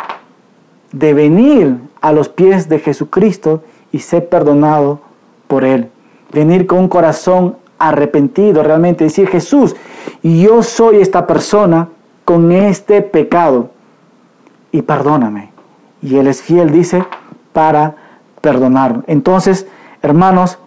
de 0.92 1.12
venir 1.12 1.76
a 2.00 2.12
los 2.12 2.30
pies 2.30 2.70
de 2.70 2.78
Jesucristo 2.78 3.62
y 3.92 3.98
ser 3.98 4.26
perdonado 4.26 5.00
por 5.48 5.64
Él. 5.64 5.90
Venir 6.32 6.66
con 6.66 6.78
un 6.78 6.88
corazón 6.88 7.56
arrepentido, 7.80 8.62
realmente 8.62 9.04
decir, 9.04 9.26
Jesús, 9.28 9.74
yo 10.22 10.62
soy 10.62 11.00
esta 11.00 11.26
persona 11.26 11.88
con 12.24 12.52
este 12.52 13.02
pecado 13.02 13.70
y 14.70 14.82
perdóname. 14.82 15.50
Y 16.02 16.16
Él 16.16 16.28
es 16.28 16.42
fiel, 16.42 16.70
dice, 16.70 17.04
para 17.52 17.96
perdonar. 18.40 19.02
Entonces, 19.06 19.66
hermanos, 20.02 20.58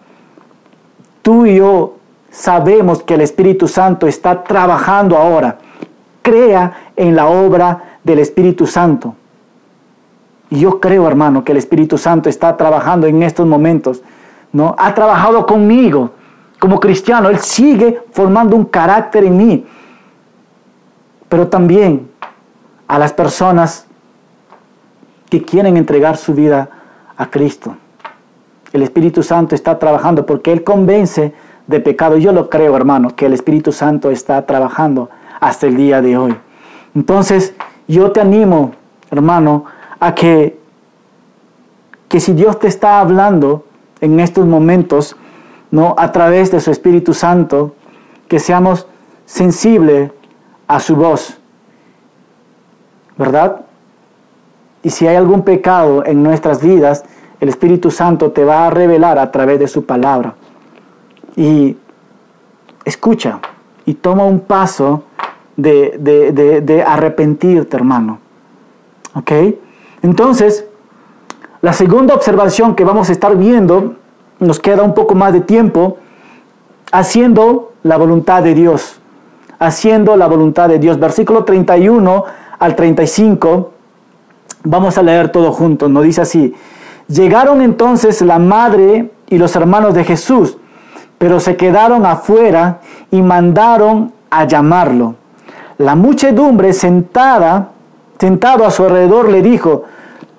tú 1.22 1.46
y 1.46 1.58
yo 1.58 1.96
sabemos 2.32 3.04
que 3.04 3.14
el 3.14 3.22
Espíritu 3.22 3.68
Santo 3.68 4.08
está 4.08 4.44
trabajando 4.44 5.16
ahora. 5.16 5.60
Crea 6.24 6.90
en 6.96 7.16
la 7.16 7.28
obra 7.28 8.00
del 8.04 8.20
Espíritu 8.20 8.66
Santo. 8.66 9.16
Y 10.50 10.60
yo 10.60 10.80
creo, 10.80 11.08
hermano, 11.08 11.44
que 11.44 11.52
el 11.52 11.58
Espíritu 11.60 11.98
Santo 11.98 12.28
está 12.28 12.58
trabajando 12.58 13.06
en 13.08 13.22
estos 13.22 13.46
momentos. 13.46 14.02
¿no? 14.52 14.76
Ha 14.78 14.94
trabajado 14.96 15.46
conmigo 15.46 16.12
como 16.64 16.80
cristiano. 16.80 17.28
Él 17.28 17.40
sigue 17.40 18.04
formando 18.14 18.56
un 18.56 18.64
carácter 18.64 19.26
en 19.26 19.36
mí. 19.36 19.66
Pero 21.28 21.50
también 21.50 22.10
a 22.88 22.98
las 22.98 23.12
personas 23.12 23.86
que 25.30 25.44
quieren 25.44 25.76
entregar 25.76 26.16
su 26.16 26.34
vida 26.34 26.70
a 27.18 27.30
Cristo. 27.30 27.76
El 28.72 28.82
Espíritu 28.82 29.24
Santo 29.24 29.56
está 29.56 29.78
trabajando 29.78 30.26
porque 30.26 30.54
Él 30.54 30.64
convence 30.64 31.34
de 31.68 31.82
pecado. 31.82 32.16
Yo 32.16 32.32
lo 32.32 32.50
creo, 32.50 32.78
hermano, 32.78 33.14
que 33.14 33.26
el 33.26 33.34
Espíritu 33.34 33.74
Santo 33.74 34.10
está 34.10 34.46
trabajando 34.46 35.10
hasta 35.42 35.68
el 35.68 35.76
día 35.76 36.02
de 36.02 36.18
hoy. 36.18 36.34
Entonces, 36.96 37.56
yo 37.90 38.14
te 38.14 38.22
animo, 38.22 38.72
hermano, 39.12 39.66
a 40.00 40.16
que, 40.16 40.58
que 42.08 42.22
si 42.22 42.32
Dios 42.32 42.58
te 42.58 42.70
está 42.70 43.02
hablando 43.02 43.66
en 44.00 44.22
estos 44.22 44.46
momentos, 44.46 45.18
¿no? 45.74 45.96
a 45.98 46.12
través 46.12 46.52
de 46.52 46.60
su 46.60 46.70
Espíritu 46.70 47.16
Santo, 47.16 47.74
que 48.28 48.40
seamos 48.40 48.86
sensibles 49.26 50.12
a 50.68 50.80
su 50.80 50.96
voz, 50.96 51.40
¿verdad? 53.18 53.62
Y 54.84 54.92
si 54.92 55.08
hay 55.08 55.16
algún 55.16 55.42
pecado 55.42 56.06
en 56.06 56.22
nuestras 56.22 56.62
vidas, 56.62 57.04
el 57.40 57.50
Espíritu 57.50 57.90
Santo 57.90 58.32
te 58.32 58.46
va 58.46 58.68
a 58.68 58.70
revelar 58.70 59.18
a 59.18 59.32
través 59.32 59.58
de 59.58 59.68
su 59.68 59.84
palabra 59.84 60.36
y 61.36 61.76
escucha 62.86 63.40
y 63.88 63.96
toma 63.96 64.26
un 64.26 64.42
paso 64.42 65.06
de, 65.58 66.84
arrepentirte, 66.86 67.76
hermano. 67.76 68.20
¿Ok? 69.16 69.32
Entonces, 70.04 70.68
la 71.62 71.74
segunda 71.74 72.14
observación 72.14 72.76
que 72.76 72.84
vamos 72.84 73.10
a 73.10 73.12
estar 73.12 73.36
viendo, 73.36 73.96
nos 74.44 74.60
queda 74.60 74.84
un 74.84 74.94
poco 74.94 75.16
más 75.16 75.34
de 75.34 75.42
tiempo, 75.42 75.98
haciendo 76.92 77.74
la 77.84 77.98
voluntad 77.98 78.44
de 78.44 78.54
Dios. 78.54 79.00
Haciendo 79.60 80.16
la 80.18 80.28
voluntad 80.28 80.70
de 80.70 80.80
Dios. 80.80 81.00
Versículo 81.00 81.44
31 81.44 82.26
al 82.60 82.76
35. 82.76 83.72
Vamos 84.64 84.98
a 84.98 85.04
leer 85.04 85.30
todo 85.30 85.52
juntos. 85.52 85.90
Nos 85.90 86.04
dice 86.04 86.22
así. 86.22 86.54
Llegaron 87.08 87.62
entonces 87.62 88.22
la 88.22 88.40
madre 88.40 89.12
y 89.30 89.38
los 89.38 89.56
hermanos 89.56 89.94
de 89.94 90.04
Jesús 90.04 90.58
pero 91.24 91.40
se 91.40 91.56
quedaron 91.56 92.06
afuera 92.06 92.82
y 93.10 93.22
mandaron 93.22 94.12
a 94.30 94.44
llamarlo. 94.44 95.16
La 95.78 95.96
muchedumbre 95.96 96.74
sentada, 96.74 97.70
sentado 98.20 98.66
a 98.66 98.72
su 98.72 98.84
alrededor, 98.84 99.30
le 99.30 99.42
dijo, 99.42 99.86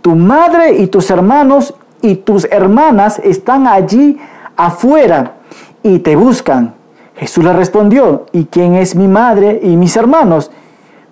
tu 0.02 0.14
madre 0.14 0.74
y 0.74 0.88
tus 0.88 1.11
hermanos 1.11 1.72
y 2.05 2.16
tus 2.16 2.44
hermanas 2.50 3.18
están 3.24 3.66
allí 3.66 4.18
afuera 4.57 5.36
y 5.82 6.00
te 6.00 6.16
buscan. 6.16 6.74
Jesús 7.16 7.42
le 7.42 7.55
respondió, 7.55 8.26
¿y 8.30 8.44
quién 8.44 8.74
es 8.74 8.94
mi 8.94 9.09
madre 9.09 9.59
y 9.62 9.74
mis 9.76 9.96
hermanos? 9.96 10.50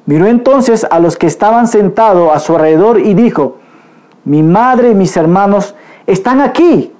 Miró 0.05 0.26
entonces 0.26 0.86
a 0.90 0.99
los 0.99 1.16
que 1.16 1.26
estaban 1.26 1.66
sentados 1.66 2.30
a 2.34 2.38
su 2.40 2.55
alrededor 2.55 3.01
y 3.01 3.14
dijo, 3.14 3.57
mi 4.26 4.43
madre 4.43 4.90
y 4.90 4.95
mis 4.95 5.16
hermanos 5.16 5.74
están 6.07 6.43
aquí, 6.43 6.93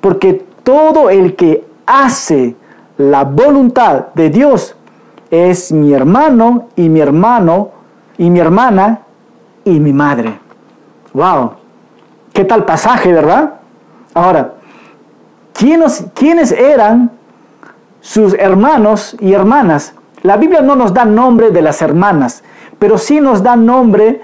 porque 0.00 0.44
todo 0.62 1.10
el 1.10 1.34
que 1.34 1.64
hace 1.84 2.54
la 2.98 3.24
voluntad 3.24 4.06
de 4.14 4.30
Dios 4.30 4.76
es 5.32 5.72
mi 5.72 5.92
hermano 5.92 6.68
y 6.76 6.88
mi 6.88 7.00
hermano 7.00 7.70
y 8.18 8.30
mi 8.30 8.38
hermana 8.38 9.00
y 9.64 9.80
mi 9.80 9.92
madre. 9.92 10.38
¡Wow! 11.12 11.65
¿Qué 12.36 12.44
tal 12.44 12.66
pasaje, 12.66 13.14
verdad? 13.14 13.54
Ahora, 14.12 14.56
¿quiénes, 15.54 16.04
¿quiénes 16.12 16.52
eran 16.52 17.10
sus 18.02 18.34
hermanos 18.34 19.16
y 19.20 19.32
hermanas? 19.32 19.94
La 20.20 20.36
Biblia 20.36 20.60
no 20.60 20.76
nos 20.76 20.92
da 20.92 21.06
nombre 21.06 21.50
de 21.50 21.62
las 21.62 21.80
hermanas, 21.80 22.44
pero 22.78 22.98
sí 22.98 23.22
nos 23.22 23.42
da 23.42 23.56
nombre 23.56 24.20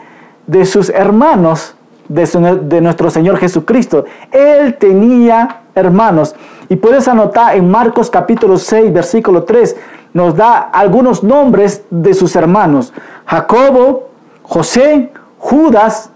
de 0.46 0.66
sus 0.66 0.90
hermanos 0.90 1.74
de, 2.06 2.26
de 2.64 2.82
nuestro 2.82 3.08
Señor 3.08 3.38
Jesucristo. 3.38 4.04
Él 4.30 4.76
tenía 4.76 5.62
hermanos. 5.74 6.34
Y 6.68 6.76
puedes 6.76 7.08
anotar 7.08 7.56
en 7.56 7.70
Marcos 7.70 8.10
capítulo 8.10 8.58
6, 8.58 8.92
versículo 8.92 9.44
3, 9.44 9.74
nos 10.12 10.36
da 10.36 10.58
algunos 10.58 11.24
nombres 11.24 11.84
de 11.88 12.12
sus 12.12 12.36
hermanos. 12.36 12.92
Jacobo, 13.24 14.10
José, 14.42 15.10
Judas 15.38 16.10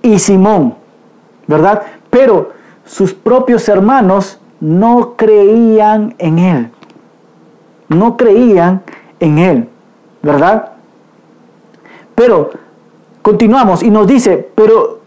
y 0.00 0.18
Simón. 0.18 0.80
¿Verdad? 1.52 1.82
Pero 2.08 2.52
sus 2.86 3.12
propios 3.12 3.68
hermanos 3.68 4.40
no 4.58 5.16
creían 5.16 6.14
en 6.16 6.38
él. 6.38 6.70
No 7.88 8.16
creían 8.16 8.82
en 9.20 9.38
él. 9.38 9.68
¿Verdad? 10.22 10.72
Pero 12.14 12.52
continuamos 13.20 13.82
y 13.82 13.90
nos 13.90 14.06
dice, 14.06 14.48
pero 14.54 15.00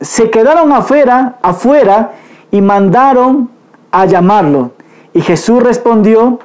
se 0.00 0.30
quedaron 0.30 0.72
afuera, 0.72 1.38
afuera 1.42 2.12
y 2.52 2.60
mandaron 2.60 3.50
a 3.90 4.06
llamarlo. 4.06 4.70
Y 5.12 5.22
Jesús 5.22 5.60
respondió, 5.60 6.38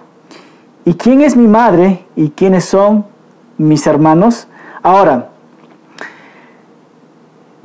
¿y 0.85 0.95
quién 0.95 1.21
es 1.21 1.35
mi 1.35 1.47
madre 1.47 2.03
y 2.15 2.31
quiénes 2.31 2.65
son 2.65 3.05
mis 3.59 3.85
hermanos? 3.85 4.47
Ahora, 4.81 5.29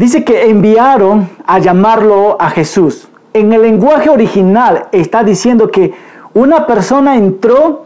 dice 0.01 0.25
que 0.25 0.49
enviaron 0.49 1.29
a 1.47 1.59
llamarlo 1.59 2.39
a 2.41 2.49
Jesús. 2.49 3.07
En 3.35 3.53
el 3.53 3.61
lenguaje 3.61 4.09
original 4.09 4.87
está 4.93 5.23
diciendo 5.23 5.71
que 5.71 5.93
una 6.33 6.67
persona 6.67 7.17
entró 7.17 7.85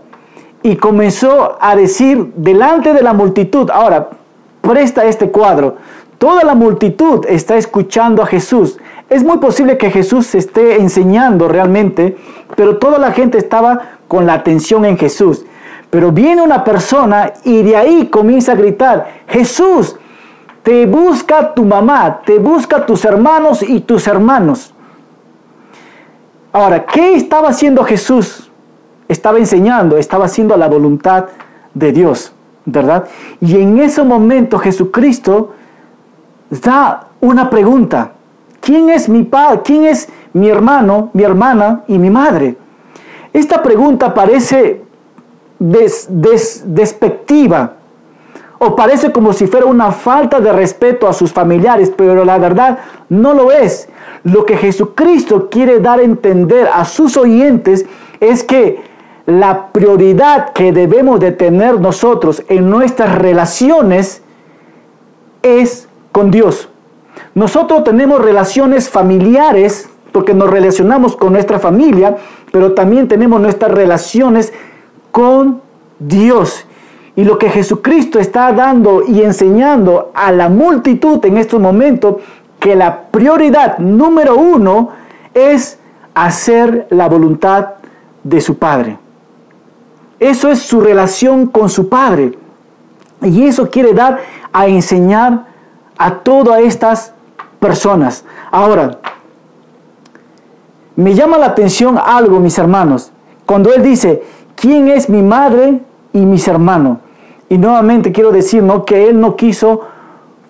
y 0.63 0.77
comenzó 0.77 1.59
a 1.61 1.75
decir 1.75 2.33
delante 2.37 2.93
de 2.93 3.03
la 3.03 3.15
multitud, 3.15 3.69
ahora, 3.69 4.11
presta 4.61 5.05
este 5.07 5.29
cuadro, 5.31 5.75
toda 6.19 6.45
la 6.45 6.55
multitud 6.55 7.27
está 7.29 7.57
escuchando 7.57 8.23
a 8.23 8.27
Jesús. 8.27 8.79
Es 9.11 9.25
muy 9.25 9.39
posible 9.39 9.77
que 9.77 9.91
Jesús 9.91 10.29
se 10.29 10.39
esté 10.39 10.81
enseñando 10.81 11.49
realmente, 11.49 12.17
pero 12.55 12.77
toda 12.77 12.99
la 12.99 13.11
gente 13.11 13.39
estaba 13.39 13.97
con 14.07 14.25
la 14.25 14.35
atención 14.35 14.85
en 14.85 14.97
Jesús. 14.97 15.45
Pero 15.91 16.13
viene 16.13 16.43
una 16.43 16.63
persona 16.63 17.33
y 17.43 17.63
de 17.65 17.77
ahí 17.77 18.07
comienza 18.07 18.53
a 18.53 18.55
gritar, 18.55 19.09
Jesús, 19.27 19.97
te 20.65 20.87
busca 20.87 21.55
tu 21.55 21.65
mamá, 21.65 22.23
te 22.25 22.39
busca 22.39 22.87
tus 22.87 23.05
hermanos 23.05 23.63
y 23.63 23.81
tus 23.81 24.09
hermanos. 24.09 24.73
Ahora, 26.53 26.87
¿qué 26.87 27.15
estaba 27.15 27.51
haciendo 27.51 27.85
Jesús? 27.85 28.51
Estaba 29.07 29.39
enseñando, 29.39 29.99
estaba 29.99 30.25
haciendo 30.25 30.57
la 30.57 30.67
voluntad 30.67 31.27
de 31.75 31.93
Dios, 31.93 32.33
¿verdad? 32.65 33.05
Y 33.43 33.61
en 33.61 33.79
ese 33.79 34.03
momento 34.03 34.59
Jesucristo 34.59 35.53
da 36.49 37.09
una 37.21 37.51
pregunta. 37.51 38.13
¿Quién 38.61 38.89
es 38.89 39.11
mi 39.11 39.25
padre? 39.25 39.61
¿Quién 39.63 39.85
es 39.85 40.09
mi 40.33 40.49
hermano, 40.49 41.11
mi 41.13 41.25
hermana 41.25 41.83
y 41.89 41.99
mi 41.99 42.09
madre? 42.09 42.57
Esta 43.35 43.63
pregunta 43.63 44.15
parece 44.15 44.83
despectiva 45.59 47.75
parece 48.77 49.13
como 49.13 49.33
si 49.33 49.47
fuera 49.47 49.67
una 49.67 49.93
falta 49.93 50.41
de 50.41 50.53
respeto 50.53 51.09
a 51.09 51.13
sus 51.13 51.33
familiares, 51.33 51.93
pero 51.97 52.25
la 52.25 52.39
verdad 52.39 52.79
no 53.09 53.35
lo 53.35 53.53
es. 53.53 53.89
Lo 54.23 54.45
que 54.45 54.57
Jesucristo 54.57 55.49
quiere 55.51 55.81
dar 55.81 56.01
a 56.01 56.03
entender 56.03 56.69
a 56.73 56.85
sus 56.85 57.17
oyentes 57.17 57.85
es 58.21 58.43
que 58.43 58.83
la 59.27 59.69
prioridad 59.69 60.53
que 60.53 60.73
debemos 60.73 61.21
de 61.21 61.33
tener 61.33 61.81
nosotros 61.81 62.43
en 62.49 62.71
nuestras 62.71 63.19
relaciones 63.19 64.23
es 65.43 65.89
con 66.13 66.31
Dios. 66.31 66.69
Nosotros 67.35 67.85
tenemos 67.85 68.21
relaciones 68.21 68.89
familiares 68.89 69.89
porque 70.13 70.35
nos 70.35 70.51
relacionamos 70.51 71.17
con 71.17 71.33
nuestra 71.33 71.59
familia, 71.59 72.17
pero 72.53 72.73
también 72.73 73.09
tenemos 73.09 73.41
nuestras 73.41 73.73
relaciones 73.73 74.53
con 75.11 75.61
Dios. 75.99 76.67
Y 77.17 77.25
lo 77.25 77.39
que 77.39 77.49
Jesucristo 77.51 78.19
está 78.19 78.53
dando 78.53 79.03
y 79.07 79.23
enseñando 79.23 80.11
a 80.15 80.33
la 80.33 80.49
multitud 80.49 81.25
en 81.25 81.39
estos 81.39 81.61
momentos, 81.61 82.17
que 82.59 82.75
la 82.75 83.03
prioridad 83.03 83.79
número 83.79 84.37
uno 84.37 84.91
es 85.33 85.79
hacer 86.15 86.87
la 86.91 87.09
voluntad 87.09 87.75
de 88.23 88.41
su 88.41 88.59
Padre. 88.59 88.99
Eso 90.19 90.51
es 90.51 90.61
su 90.61 90.81
relación 90.81 91.47
con 91.47 91.69
su 91.69 91.89
Padre. 91.89 92.39
Y 93.23 93.45
eso 93.45 93.71
quiere 93.71 93.93
dar 93.93 94.21
a 94.53 94.67
enseñar 94.67 95.47
a 95.99 96.15
todas 96.17 96.61
estas 96.61 97.13
personas. 97.61 98.25
Ahora, 98.51 98.99
me 100.97 101.15
llama 101.15 101.39
la 101.39 101.47
atención 101.47 101.99
algo, 102.03 102.41
mis 102.41 102.59
hermanos, 102.59 103.11
cuando 103.47 103.73
él 103.75 103.83
dice, 103.83 104.23
¿quién 104.55 104.89
es 104.89 105.09
mi 105.09 105.23
madre 105.23 105.81
y 106.13 106.25
mis 106.25 106.47
hermanos? 106.47 106.99
Y 107.49 107.59
nuevamente 107.59 108.13
quiero 108.13 108.33
decir 108.33 108.63
¿no? 108.63 108.85
que 108.85 109.09
él 109.09 109.21
no 109.21 109.37
quiso 109.37 109.83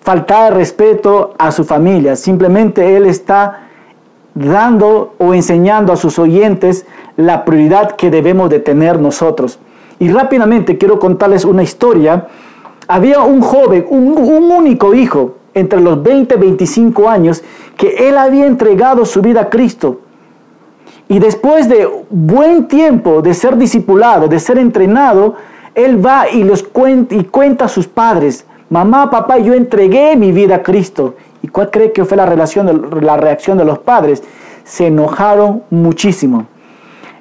faltar 0.01 0.53
respeto 0.53 1.33
a 1.37 1.51
su 1.51 1.63
familia, 1.63 2.15
simplemente 2.15 2.95
él 2.95 3.05
está 3.05 3.61
dando 4.35 5.15
o 5.17 5.33
enseñando 5.33 5.93
a 5.93 5.95
sus 5.95 6.19
oyentes 6.19 6.85
la 7.17 7.45
prioridad 7.45 7.93
que 7.93 8.11
debemos 8.11 8.49
de 8.49 8.59
tener 8.59 8.99
nosotros. 8.99 9.59
Y 9.97 10.09
rápidamente 10.09 10.77
quiero 10.77 10.99
contarles 10.99 11.45
una 11.45 11.63
historia. 11.63 12.27
Había 12.87 13.21
un 13.21 13.41
joven, 13.41 13.85
un, 13.89 14.17
único 14.51 14.93
hijo, 14.93 15.37
entre 15.53 15.79
los 15.79 16.03
20 16.03 16.35
y 16.35 16.37
25 16.37 17.09
años 17.09 17.41
que 17.77 18.09
él 18.09 18.17
había 18.17 18.45
entregado 18.45 19.05
su 19.05 19.21
vida 19.21 19.41
a 19.41 19.49
Cristo. 19.49 20.01
Y 21.07 21.19
después 21.19 21.69
de 21.69 21.87
buen 22.09 22.67
tiempo 22.67 23.21
de 23.21 23.33
ser 23.33 23.57
discipulado, 23.57 24.27
de 24.27 24.39
ser 24.39 24.57
entrenado, 24.57 25.35
él 25.75 26.03
va 26.03 26.29
y 26.29 26.43
los 26.43 26.63
cuenta, 26.63 27.13
y 27.13 27.25
cuenta 27.25 27.65
a 27.65 27.69
sus 27.69 27.87
padres, 27.87 28.45
mamá, 28.69 29.09
papá, 29.11 29.37
yo 29.37 29.53
entregué 29.53 30.15
mi 30.15 30.31
vida 30.31 30.55
a 30.55 30.63
Cristo. 30.63 31.15
¿Y 31.41 31.47
cuál 31.47 31.69
cree 31.69 31.91
que 31.91 32.05
fue 32.05 32.17
la, 32.17 32.25
relación 32.25 32.89
la 33.01 33.17
reacción 33.17 33.57
de 33.57 33.65
los 33.65 33.79
padres? 33.79 34.23
Se 34.63 34.87
enojaron 34.87 35.63
muchísimo. 35.69 36.47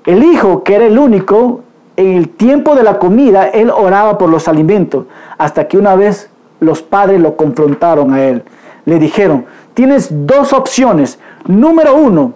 El 0.07 0.23
hijo, 0.23 0.63
que 0.63 0.77
era 0.77 0.87
el 0.87 0.99
único, 0.99 1.61
en 1.97 2.15
el 2.15 2.29
tiempo 2.31 2.75
de 2.75 2.83
la 2.83 2.99
comida, 2.99 3.49
él 3.49 3.71
oraba 3.71 4.19
por 4.19 4.31
los 4.31 4.49
alimentos, 4.49 5.05
hasta 5.37 5.69
que 5.69 5.77
una 5.77 5.95
vez 5.95 6.31
los 6.61 6.83
padres 6.83 7.21
lo 7.21 7.37
confrontaron 7.37 8.15
a 8.15 8.25
él. 8.25 8.45
Le 8.85 8.99
dijeron, 8.99 9.47
tienes 9.75 10.09
dos 10.11 10.53
opciones. 10.53 11.19
Número 11.47 11.97
uno, 11.97 12.33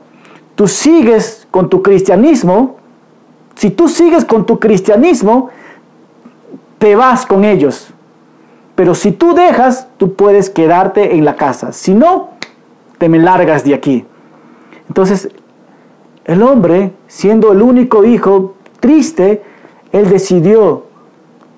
tú 0.55 0.69
sigues 0.69 1.47
con 1.51 1.69
tu 1.69 1.83
cristianismo. 1.83 2.77
Si 3.55 3.71
tú 3.71 3.89
sigues 3.89 4.25
con 4.25 4.47
tu 4.47 4.59
cristianismo, 4.59 5.51
te 6.79 6.97
vas 6.97 7.27
con 7.27 7.45
ellos. 7.45 7.89
Pero 8.75 8.95
si 8.95 9.13
tú 9.13 9.35
dejas, 9.35 9.89
tú 9.97 10.15
puedes 10.15 10.51
quedarte 10.51 11.17
en 11.17 11.25
la 11.25 11.37
casa. 11.37 11.73
Si 11.73 11.95
no, 11.95 12.31
te 12.99 13.09
me 13.09 13.19
largas 13.19 13.65
de 13.65 13.75
aquí. 13.75 14.05
Entonces, 14.89 15.29
el 16.25 16.43
hombre, 16.43 16.93
siendo 17.07 17.53
el 17.53 17.63
único 17.63 18.05
hijo 18.05 18.55
triste, 18.81 19.43
él 19.93 20.09
decidió 20.09 20.85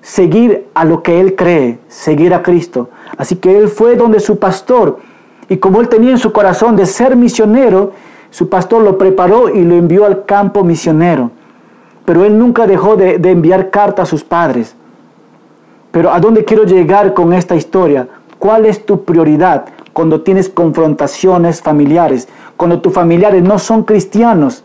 seguir 0.01 0.67
a 0.73 0.85
lo 0.85 1.03
que 1.03 1.19
él 1.19 1.35
cree, 1.35 1.79
seguir 1.87 2.33
a 2.33 2.41
Cristo. 2.41 2.89
Así 3.17 3.35
que 3.35 3.57
él 3.57 3.69
fue 3.69 3.95
donde 3.95 4.19
su 4.19 4.39
pastor, 4.39 4.99
y 5.49 5.57
como 5.57 5.81
él 5.81 5.89
tenía 5.89 6.11
en 6.11 6.17
su 6.17 6.31
corazón 6.31 6.75
de 6.75 6.85
ser 6.85 7.15
misionero, 7.15 7.91
su 8.29 8.49
pastor 8.49 8.81
lo 8.81 8.97
preparó 8.97 9.49
y 9.49 9.63
lo 9.63 9.75
envió 9.75 10.05
al 10.05 10.25
campo 10.25 10.63
misionero. 10.63 11.31
Pero 12.05 12.25
él 12.25 12.37
nunca 12.37 12.65
dejó 12.65 12.95
de, 12.95 13.15
enviar 13.29 13.69
cartas 13.69 14.07
a 14.07 14.09
sus 14.09 14.23
padres. 14.23 14.75
Pero 15.91 16.11
¿a 16.11 16.19
dónde 16.19 16.45
quiero 16.45 16.63
llegar 16.63 17.13
con 17.13 17.33
esta 17.33 17.55
historia? 17.55 18.07
¿Cuál 18.39 18.65
es 18.65 18.85
tu 18.85 19.03
prioridad 19.03 19.65
cuando 19.93 20.21
tienes 20.21 20.49
confrontaciones 20.49 21.61
familiares? 21.61 22.27
Cuando 22.57 22.81
tus 22.81 22.93
familiares 22.93 23.43
no 23.43 23.59
son 23.59 23.83
cristianos. 23.83 24.63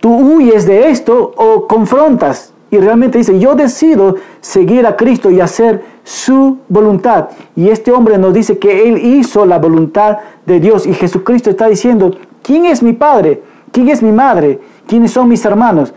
¿Tú 0.00 0.14
huyes 0.14 0.66
de 0.66 0.90
esto 0.90 1.32
o 1.36 1.66
confrontas? 1.66 2.52
y 2.70 2.78
realmente 2.78 3.18
dice, 3.18 3.38
yo 3.38 3.54
decido 3.54 4.16
seguir 4.40 4.86
a 4.86 4.96
Cristo 4.96 5.30
y 5.30 5.40
hacer 5.40 5.84
su 6.02 6.58
voluntad. 6.68 7.28
Y 7.54 7.68
este 7.68 7.92
hombre 7.92 8.18
nos 8.18 8.34
dice 8.34 8.58
que 8.58 8.88
él 8.88 8.98
hizo 8.98 9.46
la 9.46 9.58
voluntad 9.58 10.18
de 10.44 10.58
Dios 10.58 10.86
y 10.86 10.94
Jesucristo 10.94 11.50
está 11.50 11.68
diciendo, 11.68 12.10
¿quién 12.42 12.66
es 12.66 12.82
mi 12.82 12.92
padre? 12.92 13.42
¿Quién 13.70 13.88
es 13.88 14.02
mi 14.02 14.12
madre? 14.12 14.60
¿Quiénes 14.86 15.12
son 15.12 15.28
mis 15.28 15.44
hermanos? 15.44 15.94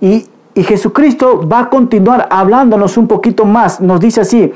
Y, 0.00 0.26
y 0.54 0.62
Jesucristo 0.62 1.46
va 1.48 1.60
a 1.60 1.70
continuar 1.70 2.28
hablándonos 2.30 2.96
un 2.96 3.06
poquito 3.06 3.44
más. 3.44 3.80
Nos 3.80 4.00
dice 4.00 4.20
así, 4.20 4.52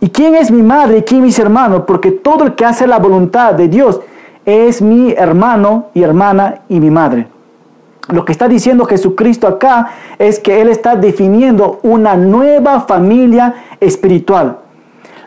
¿y 0.00 0.08
quién 0.10 0.34
es 0.34 0.50
mi 0.50 0.62
madre 0.62 0.98
y 0.98 1.02
quién 1.02 1.22
mis 1.22 1.38
hermanos? 1.38 1.84
Porque 1.86 2.10
todo 2.10 2.44
el 2.44 2.54
que 2.54 2.64
hace 2.64 2.86
la 2.86 2.98
voluntad 2.98 3.54
de 3.54 3.68
Dios 3.68 4.00
es 4.44 4.82
mi 4.82 5.12
hermano 5.12 5.86
y 5.94 6.02
hermana 6.02 6.62
y 6.68 6.80
mi 6.80 6.90
madre. 6.90 7.28
Lo 8.08 8.24
que 8.24 8.32
está 8.32 8.48
diciendo 8.48 8.84
Jesucristo 8.84 9.46
acá 9.46 9.90
es 10.18 10.40
que 10.40 10.60
Él 10.60 10.68
está 10.68 10.96
definiendo 10.96 11.78
una 11.84 12.16
nueva 12.16 12.80
familia 12.80 13.54
espiritual. 13.80 14.58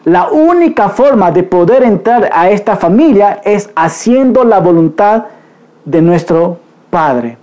La 0.04 0.30
única 0.30 0.90
forma 0.90 1.32
de 1.32 1.44
poder 1.44 1.84
entrar 1.84 2.30
a 2.34 2.50
esta 2.50 2.76
familia 2.76 3.42
es 3.44 3.70
haciendo 3.76 4.44
la 4.44 4.60
voluntad 4.60 5.26
de 5.86 6.02
nuestro 6.02 6.60
Padre. 6.92 7.38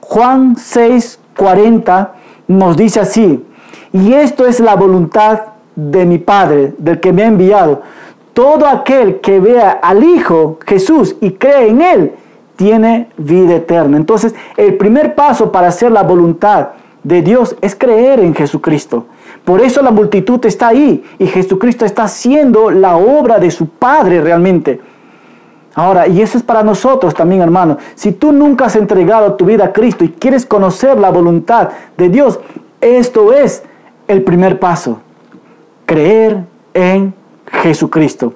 Juan 0.00 0.56
6, 0.56 1.20
40 1.36 2.14
nos 2.48 2.76
dice 2.76 3.00
así, 3.00 3.44
y 3.92 4.12
esto 4.12 4.46
es 4.46 4.60
la 4.60 4.74
voluntad 4.74 5.40
de 5.74 6.04
mi 6.04 6.18
Padre, 6.18 6.74
del 6.78 7.00
que 7.00 7.12
me 7.12 7.22
ha 7.22 7.26
enviado. 7.26 7.82
Todo 8.32 8.66
aquel 8.66 9.20
que 9.20 9.40
vea 9.40 9.70
al 9.70 10.02
Hijo 10.02 10.58
Jesús 10.66 11.16
y 11.20 11.32
cree 11.32 11.68
en 11.68 11.82
Él, 11.82 12.12
tiene 12.56 13.08
vida 13.16 13.56
eterna. 13.56 13.96
Entonces, 13.96 14.34
el 14.56 14.76
primer 14.76 15.14
paso 15.14 15.50
para 15.50 15.68
hacer 15.68 15.90
la 15.90 16.02
voluntad 16.02 16.68
de 17.02 17.22
Dios 17.22 17.56
es 17.60 17.74
creer 17.74 18.20
en 18.20 18.34
Jesucristo. 18.34 19.06
Por 19.44 19.60
eso 19.60 19.82
la 19.82 19.90
multitud 19.90 20.44
está 20.46 20.68
ahí 20.68 21.02
y 21.18 21.26
Jesucristo 21.26 21.84
está 21.84 22.04
haciendo 22.04 22.70
la 22.70 22.96
obra 22.96 23.38
de 23.38 23.50
su 23.50 23.68
Padre 23.68 24.20
realmente. 24.20 24.80
Ahora, 25.74 26.06
y 26.06 26.20
eso 26.20 26.36
es 26.36 26.44
para 26.44 26.62
nosotros 26.62 27.14
también, 27.14 27.40
hermano. 27.40 27.78
Si 27.94 28.12
tú 28.12 28.32
nunca 28.32 28.66
has 28.66 28.76
entregado 28.76 29.34
tu 29.34 29.46
vida 29.46 29.66
a 29.66 29.72
Cristo 29.72 30.04
y 30.04 30.10
quieres 30.10 30.44
conocer 30.44 30.98
la 30.98 31.10
voluntad 31.10 31.70
de 31.96 32.08
Dios, 32.08 32.40
esto 32.80 33.32
es 33.32 33.62
el 34.06 34.22
primer 34.22 34.58
paso. 34.58 35.00
Creer 35.86 36.44
en 36.74 37.14
Jesucristo. 37.46 38.34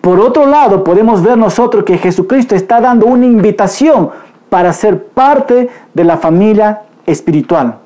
Por 0.00 0.20
otro 0.20 0.44
lado, 0.46 0.84
podemos 0.84 1.22
ver 1.22 1.38
nosotros 1.38 1.84
que 1.84 1.96
Jesucristo 1.96 2.54
está 2.54 2.80
dando 2.80 3.06
una 3.06 3.24
invitación 3.24 4.10
para 4.50 4.72
ser 4.72 5.06
parte 5.06 5.70
de 5.94 6.04
la 6.04 6.18
familia 6.18 6.82
espiritual, 7.06 7.78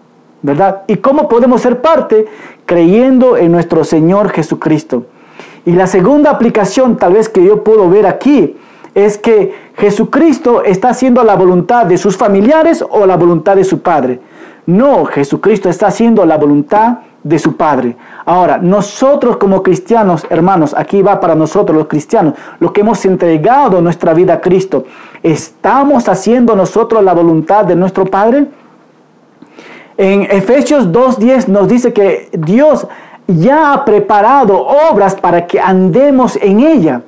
¿verdad? 0.43 0.83
¿Y 0.89 0.97
cómo 0.97 1.29
podemos 1.29 1.61
ser 1.61 1.81
parte? 1.81 2.27
Creyendo 2.67 3.37
en 3.37 3.53
nuestro 3.53 3.85
Señor 3.85 4.31
Jesucristo. 4.31 5.07
Y 5.65 5.73
la 5.73 5.87
segunda 5.87 6.31
aplicación 6.31 6.97
tal 6.97 7.13
vez 7.13 7.29
que 7.29 7.45
yo 7.45 7.63
puedo 7.63 7.89
ver 7.89 8.07
aquí 8.07 8.57
es 8.95 9.19
que 9.19 9.55
Jesucristo 9.77 10.63
está 10.65 10.91
haciendo 10.91 11.23
la 11.25 11.37
voluntad 11.37 11.87
de 11.87 11.99
sus 11.99 12.17
familiares 12.17 12.85
o 12.89 13.07
la 13.07 13.17
voluntad 13.17 13.57
de 13.57 13.65
su 13.65 13.81
Padre. 13.81 14.21
No, 14.67 15.05
Jesucristo 15.07 15.69
está 15.69 15.87
haciendo 15.87 16.27
la 16.27 16.37
voluntad 16.37 16.99
de 17.23 17.39
su 17.39 17.57
Padre. 17.57 17.97
Ahora, 18.25 18.59
nosotros 18.59 19.37
como 19.37 19.63
cristianos, 19.63 20.27
hermanos, 20.31 20.75
aquí 20.77 21.03
va 21.03 21.21
para 21.21 21.35
nosotros 21.35 21.77
los 21.77 21.87
cristianos, 21.87 22.35
los 22.61 22.73
que 22.73 22.83
hemos 22.83 23.05
entregado 23.05 23.81
nuestra 23.81 24.15
vida 24.15 24.35
a 24.35 24.41
Cristo, 24.41 24.85
¿estamos 25.23 26.09
haciendo 26.09 26.55
nosotros 26.55 27.03
la 27.03 27.15
voluntad 27.15 27.65
de 27.65 27.77
nuestro 27.77 28.05
Padre? 28.05 28.47
En 29.97 30.23
Efesios 30.23 30.89
2.10 30.89 31.49
nos 31.49 31.67
dice 31.67 31.93
que 31.93 32.29
Dios 32.33 32.87
ya 33.27 33.73
ha 33.73 33.85
preparado 33.85 34.67
obras 34.91 35.15
para 35.15 35.47
que 35.47 35.61
andemos 35.61 36.37
en 36.37 36.61
ella. 36.61 37.03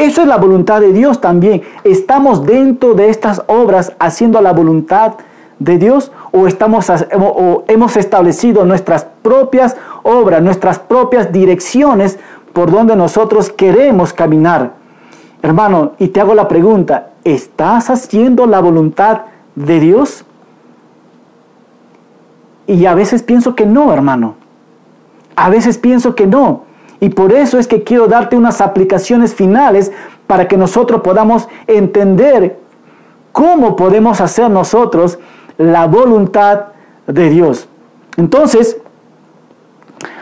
Eso 0.00 0.22
es 0.22 0.28
la 0.28 0.38
voluntad 0.38 0.80
de 0.80 0.94
Dios 0.94 1.20
también. 1.20 1.60
¿Estamos 1.84 2.46
dentro 2.46 2.94
de 2.94 3.10
estas 3.10 3.42
obras 3.48 3.92
haciendo 3.98 4.40
la 4.40 4.54
voluntad 4.54 5.12
de 5.58 5.76
Dios 5.76 6.10
o, 6.32 6.46
estamos, 6.46 6.88
o 6.88 7.64
hemos 7.68 7.98
establecido 7.98 8.64
nuestras 8.64 9.04
propias 9.20 9.76
obras, 10.02 10.40
nuestras 10.40 10.78
propias 10.78 11.30
direcciones 11.32 12.18
por 12.54 12.70
donde 12.70 12.96
nosotros 12.96 13.50
queremos 13.50 14.14
caminar? 14.14 14.72
Hermano, 15.42 15.92
y 15.98 16.08
te 16.08 16.22
hago 16.22 16.34
la 16.34 16.48
pregunta, 16.48 17.10
¿estás 17.22 17.90
haciendo 17.90 18.46
la 18.46 18.60
voluntad 18.60 19.24
de 19.54 19.80
Dios? 19.80 20.24
Y 22.66 22.86
a 22.86 22.94
veces 22.94 23.22
pienso 23.22 23.54
que 23.54 23.66
no, 23.66 23.92
hermano. 23.92 24.36
A 25.36 25.50
veces 25.50 25.76
pienso 25.76 26.14
que 26.14 26.26
no. 26.26 26.69
Y 27.00 27.08
por 27.08 27.32
eso 27.32 27.58
es 27.58 27.66
que 27.66 27.82
quiero 27.82 28.06
darte 28.06 28.36
unas 28.36 28.60
aplicaciones 28.60 29.34
finales 29.34 29.90
para 30.26 30.46
que 30.46 30.56
nosotros 30.56 31.00
podamos 31.00 31.48
entender 31.66 32.58
cómo 33.32 33.74
podemos 33.74 34.20
hacer 34.20 34.50
nosotros 34.50 35.18
la 35.56 35.86
voluntad 35.86 36.66
de 37.06 37.30
Dios. 37.30 37.68
Entonces, 38.16 38.76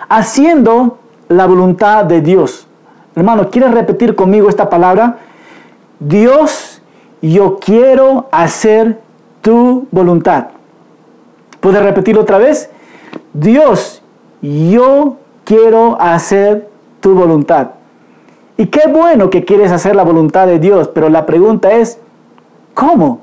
haciendo 0.09 0.99
la 1.29 1.47
voluntad 1.47 2.05
de 2.05 2.21
Dios. 2.21 2.67
Hermano, 3.15 3.51
¿quieres 3.51 3.73
repetir 3.73 4.15
conmigo 4.15 4.49
esta 4.49 4.71
palabra? 4.71 5.19
Dios, 5.99 6.81
yo 7.21 7.59
quiero 7.59 8.29
hacer 8.31 9.01
tu 9.43 9.87
voluntad. 9.91 10.49
¿Puedes 11.61 11.83
repetirlo 11.83 12.23
otra 12.23 12.39
vez? 12.39 12.71
Dios, 13.33 14.03
yo 14.41 15.17
quiero 15.49 15.97
hacer 15.99 16.69
tu 17.01 17.15
voluntad. 17.15 17.69
Y 18.59 18.67
qué 18.67 18.83
bueno 18.87 19.31
que 19.31 19.47
quieres 19.47 19.73
hacer 19.73 19.97
la 19.97 20.03
voluntad 20.03 20.47
de 20.47 20.59
Dios, 20.59 20.89
pero 20.89 21.09
la 21.09 21.25
pregunta 21.25 21.73
es, 21.73 21.99
¿cómo? 22.75 23.21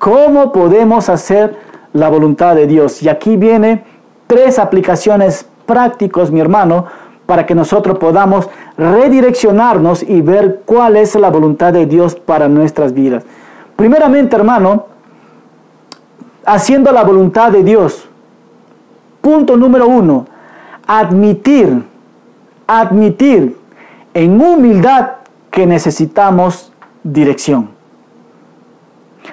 ¿Cómo 0.00 0.50
podemos 0.50 1.08
hacer 1.08 1.56
la 1.92 2.08
voluntad 2.08 2.56
de 2.56 2.66
Dios? 2.66 3.00
Y 3.00 3.08
aquí 3.08 3.36
viene 3.36 3.84
tres 4.26 4.58
aplicaciones 4.58 5.46
prácticos, 5.66 6.32
mi 6.32 6.40
hermano, 6.40 6.86
para 7.26 7.46
que 7.46 7.54
nosotros 7.54 7.96
podamos 7.98 8.48
redireccionarnos 8.76 10.02
y 10.02 10.22
ver 10.22 10.62
cuál 10.64 10.96
es 10.96 11.14
la 11.14 11.30
voluntad 11.30 11.72
de 11.72 11.86
Dios 11.86 12.16
para 12.16 12.48
nuestras 12.48 12.92
vidas. 12.92 13.22
Primeramente, 13.76 14.34
hermano, 14.34 14.86
haciendo 16.44 16.90
la 16.90 17.04
voluntad 17.04 17.52
de 17.52 17.62
Dios. 17.62 18.08
Punto 19.20 19.56
número 19.56 19.86
uno, 19.86 20.26
admitir, 20.86 21.82
admitir 22.66 23.56
en 24.14 24.40
humildad 24.40 25.10
que 25.50 25.66
necesitamos 25.66 26.72
dirección. 27.02 27.70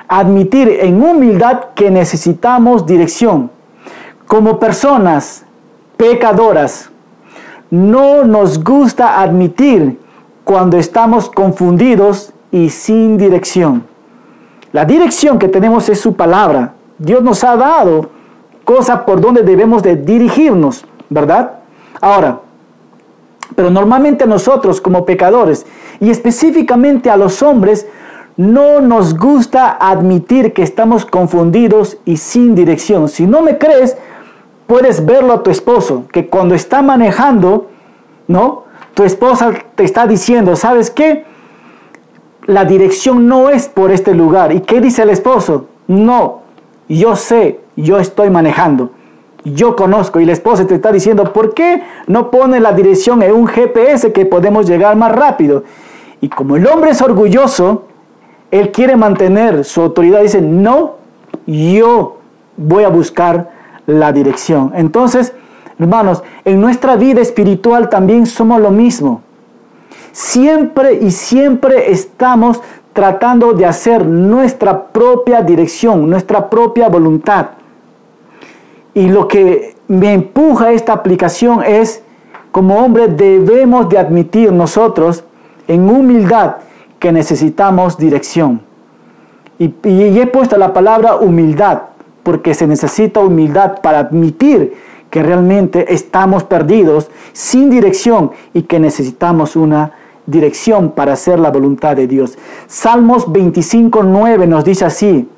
Admitir 0.08 0.70
en 0.82 1.04
humildad 1.04 1.66
que 1.76 1.92
necesitamos 1.92 2.86
dirección. 2.86 3.52
Como 4.28 4.60
personas 4.60 5.46
pecadoras, 5.98 6.90
no 7.70 8.24
nos 8.24 8.64
gusta 8.64 9.22
admitir 9.22 10.00
cuando 10.44 10.78
estamos 10.78 11.30
confundidos 11.30 12.34
y 12.52 12.70
sin 12.70 13.18
dirección. 13.18 13.84
La 14.72 14.86
dirección 14.86 15.40
que 15.40 15.48
tenemos 15.48 15.88
es 15.90 16.00
su 16.00 16.16
palabra. 16.16 16.74
Dios 16.98 17.22
nos 17.22 17.44
ha 17.44 17.56
dado 17.56 18.10
cosas 18.64 19.02
por 19.02 19.22
donde 19.22 19.44
debemos 19.44 19.84
de 19.84 19.96
dirigirnos. 19.96 20.86
¿Verdad? 21.10 21.60
Ahora, 22.02 22.40
pero 23.56 23.70
normalmente 23.70 24.26
nosotros 24.26 24.82
como 24.82 25.06
pecadores 25.06 25.66
y 26.00 26.10
específicamente 26.10 27.10
a 27.10 27.18
los 27.18 27.42
hombres 27.42 27.88
no 28.36 28.82
nos 28.82 29.16
gusta 29.16 29.78
admitir 29.80 30.54
que 30.54 30.64
estamos 30.64 31.06
confundidos 31.06 31.98
y 32.04 32.18
sin 32.18 32.56
dirección. 32.56 33.08
Si 33.08 33.28
no 33.28 33.42
me 33.42 33.58
crees, 33.58 33.96
puedes 34.66 35.06
verlo 35.06 35.34
a 35.34 35.44
tu 35.44 35.52
esposo, 35.52 36.06
que 36.12 36.28
cuando 36.28 36.56
está 36.56 36.82
manejando, 36.82 37.70
¿no? 38.28 38.64
Tu 38.96 39.04
esposa 39.04 39.52
te 39.76 39.84
está 39.84 40.08
diciendo, 40.08 40.56
¿sabes 40.56 40.90
qué? 40.90 41.26
La 42.46 42.66
dirección 42.66 43.28
no 43.28 43.50
es 43.50 43.68
por 43.68 43.92
este 43.92 44.16
lugar. 44.16 44.52
¿Y 44.52 44.62
qué 44.62 44.82
dice 44.82 45.04
el 45.04 45.10
esposo? 45.12 45.68
No, 45.88 46.42
yo 46.90 47.16
sé, 47.16 47.60
yo 47.76 48.00
estoy 48.00 48.30
manejando 48.30 48.92
yo 49.44 49.76
conozco 49.76 50.20
y 50.20 50.26
la 50.26 50.34
esposa 50.34 50.66
te 50.66 50.76
está 50.76 50.92
diciendo, 50.92 51.34
¿por 51.34 51.54
qué 51.54 51.84
no 52.08 52.32
pone 52.32 52.60
la 52.60 52.72
dirección 52.72 53.22
en 53.24 53.34
un 53.34 53.48
GPS 53.48 54.12
que 54.14 54.26
podemos 54.26 54.66
llegar 54.68 54.96
más 54.96 55.12
rápido? 55.12 55.64
Y 56.22 56.30
como 56.30 56.56
el 56.56 56.66
hombre 56.68 56.92
es 56.92 57.02
orgulloso, 57.02 57.84
él 58.52 58.72
quiere 58.72 58.96
mantener 58.96 59.66
su 59.66 59.82
autoridad, 59.82 60.22
dice, 60.22 60.42
no, 60.42 60.96
yo 61.46 62.18
voy 62.56 62.84
a 62.84 62.90
buscar 62.90 63.52
la 63.86 64.12
dirección. 64.12 64.72
Entonces, 64.76 65.34
hermanos, 65.78 66.24
en 66.46 66.62
nuestra 66.62 66.96
vida 66.96 67.22
espiritual 67.22 67.90
también 67.90 68.26
somos 68.26 68.62
lo 68.62 68.72
mismo. 68.72 69.22
Siempre 70.12 70.94
y 71.02 71.12
siempre 71.12 71.92
estamos 71.92 72.62
tratando 72.94 73.54
de 73.54 73.66
hacer 73.66 74.06
nuestra 74.06 74.88
propia 74.88 75.42
dirección, 75.42 76.08
nuestra 76.10 76.50
propia 76.50 76.88
voluntad. 76.88 77.48
Y 78.94 79.10
lo 79.10 79.28
que 79.28 79.76
me 79.88 80.14
empuja 80.14 80.72
esta 80.72 80.94
aplicación 80.94 81.64
es, 81.64 82.04
como 82.52 82.78
hombre 82.78 83.08
debemos 83.08 83.90
de 83.90 83.98
admitir 83.98 84.52
nosotros 84.52 85.24
en 85.68 85.90
humildad 85.90 86.58
que 87.00 87.12
necesitamos 87.12 87.98
dirección. 87.98 88.62
Y, 89.58 89.74
y 89.84 90.20
he 90.20 90.28
puesto 90.28 90.58
la 90.58 90.74
palabra 90.74 91.16
humildad, 91.16 91.84
porque 92.22 92.54
se 92.54 92.68
necesita 92.68 93.20
humildad 93.20 93.82
para 93.82 94.00
admitir 94.00 94.74
que 95.10 95.22
realmente 95.22 95.94
estamos 95.94 96.44
perdidos, 96.44 97.10
sin 97.34 97.70
dirección 97.70 98.32
y 98.54 98.64
que 98.64 98.80
necesitamos 98.80 99.56
una 99.56 99.92
dirección 100.26 100.92
para 100.92 101.14
hacer 101.14 101.40
la 101.40 101.52
voluntad 101.52 101.96
de 101.96 102.08
Dios. 102.08 102.38
Salmos 102.68 103.32
25, 103.32 104.04
9 104.04 104.48
nos 104.48 104.64
dice 104.64 104.86
así, 104.86 105.30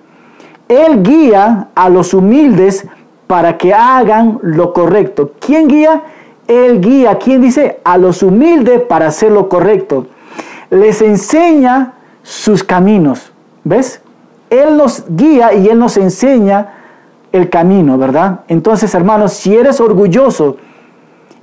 Él 0.67 1.03
guía 1.03 1.69
a 1.75 1.89
los 1.89 2.13
humildes 2.13 2.87
para 3.27 3.57
que 3.57 3.73
hagan 3.73 4.39
lo 4.41 4.73
correcto. 4.73 5.31
¿Quién 5.39 5.67
guía? 5.67 6.03
Él 6.47 6.81
guía. 6.81 7.17
¿Quién 7.17 7.41
dice? 7.41 7.79
A 7.83 7.97
los 7.97 8.23
humildes 8.23 8.81
para 8.81 9.07
hacer 9.07 9.31
lo 9.31 9.49
correcto. 9.49 10.07
Les 10.69 11.01
enseña 11.01 11.93
sus 12.23 12.63
caminos. 12.63 13.31
¿Ves? 13.63 14.01
Él 14.49 14.77
nos 14.77 15.05
guía 15.09 15.53
y 15.53 15.67
Él 15.67 15.79
nos 15.79 15.97
enseña 15.97 16.73
el 17.31 17.49
camino, 17.49 17.97
¿verdad? 17.97 18.41
Entonces, 18.47 18.93
hermanos, 18.95 19.33
si 19.33 19.55
eres 19.55 19.81
orgulloso 19.81 20.57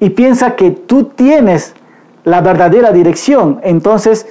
y 0.00 0.10
piensa 0.10 0.56
que 0.56 0.70
tú 0.70 1.04
tienes 1.04 1.74
la 2.24 2.40
verdadera 2.40 2.92
dirección, 2.92 3.60
entonces 3.62 4.26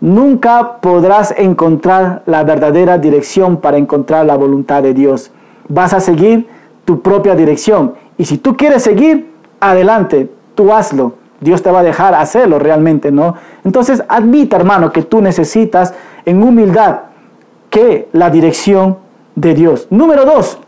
nunca 0.00 0.80
podrás 0.80 1.34
encontrar 1.36 2.22
la 2.26 2.44
verdadera 2.44 2.98
dirección 2.98 3.56
para 3.56 3.78
encontrar 3.78 4.26
la 4.26 4.36
voluntad 4.36 4.82
de 4.82 4.94
Dios. 4.94 5.30
Vas 5.68 5.94
a 5.94 6.00
seguir 6.00 6.46
tu 6.84 7.00
propia 7.00 7.34
dirección. 7.34 7.94
Y 8.18 8.24
si 8.24 8.38
tú 8.38 8.56
quieres 8.56 8.82
seguir, 8.82 9.32
adelante, 9.60 10.30
tú 10.54 10.72
hazlo, 10.72 11.14
Dios 11.40 11.62
te 11.62 11.70
va 11.70 11.80
a 11.80 11.82
dejar 11.82 12.14
hacerlo 12.14 12.58
realmente, 12.58 13.10
¿no? 13.10 13.34
Entonces 13.64 14.02
admita, 14.08 14.56
hermano, 14.56 14.92
que 14.92 15.02
tú 15.02 15.20
necesitas 15.20 15.94
en 16.24 16.42
humildad 16.42 17.00
que 17.70 18.08
la 18.12 18.30
dirección 18.30 18.98
de 19.34 19.54
Dios. 19.54 19.86
Número 19.90 20.24
dos, 20.24 20.58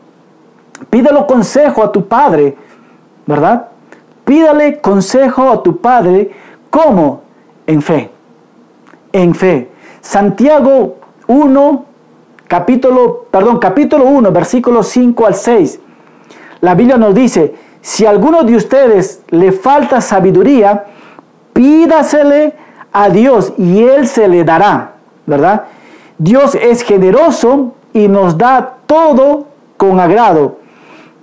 pídelo 0.91 1.27
consejo 1.27 1.83
a 1.83 1.93
tu 1.93 2.07
padre, 2.07 2.57
¿verdad? 3.27 3.69
Pídale 4.25 4.81
consejo 4.81 5.51
a 5.51 5.63
tu 5.63 5.79
padre, 5.79 6.31
¿cómo? 6.71 7.23
En 7.67 7.83
fe, 7.83 8.11
en 9.13 9.35
fe. 9.35 9.71
Santiago 10.01 10.97
1, 11.27 11.85
capítulo, 12.49 13.27
perdón, 13.31 13.59
capítulo 13.59 14.07
1, 14.07 14.33
versículos 14.33 14.89
5 14.89 15.27
al 15.27 15.35
6. 15.35 15.81
La 16.65 16.75
Biblia 16.75 16.97
nos 16.97 17.15
dice, 17.15 17.55
si 17.83 18.07
a 18.07 18.11
alguno 18.11 18.43
de 18.43 18.57
ustedes 18.57 19.21
le 19.29 19.53
falta 19.53 20.01
sabiduría, 20.01 20.87
pídasele 21.53 22.55
a 22.91 23.11
Dios 23.11 23.53
y 23.59 23.83
Él 23.83 24.09
se 24.09 24.29
le 24.29 24.45
dará, 24.45 24.93
¿verdad? 25.27 25.65
Dios 26.17 26.55
es 26.55 26.81
generoso 26.81 27.75
y 27.93 28.09
nos 28.09 28.39
da 28.39 28.77
todo 28.87 29.49
con 29.77 30.01
agrado, 30.01 30.57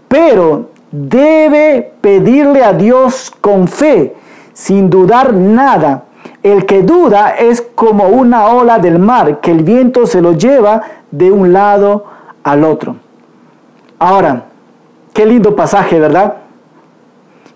pero 0.07 0.69
debe 0.91 1.91
pedirle 2.01 2.63
a 2.63 2.73
Dios 2.73 3.31
con 3.41 3.67
fe, 3.67 4.15
sin 4.53 4.91
dudar 4.91 5.33
nada. 5.33 6.03
El 6.43 6.67
que 6.67 6.83
duda 6.83 7.31
es 7.31 7.63
como 7.73 8.09
una 8.09 8.45
ola 8.49 8.77
del 8.77 8.99
mar, 8.99 9.39
que 9.39 9.49
el 9.49 9.63
viento 9.63 10.05
se 10.05 10.21
lo 10.21 10.33
lleva 10.33 10.83
de 11.09 11.31
un 11.31 11.51
lado 11.51 12.05
al 12.43 12.63
otro. 12.63 12.97
Ahora, 13.97 14.50
qué 15.13 15.25
lindo 15.25 15.55
pasaje, 15.55 15.99
¿verdad? 15.99 16.35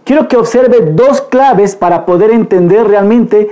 Quiero 0.04 0.28
que 0.28 0.38
observe 0.38 0.92
dos 0.92 1.22
claves 1.22 1.76
para 1.76 2.06
poder 2.06 2.32
entender 2.32 2.88
realmente 2.88 3.50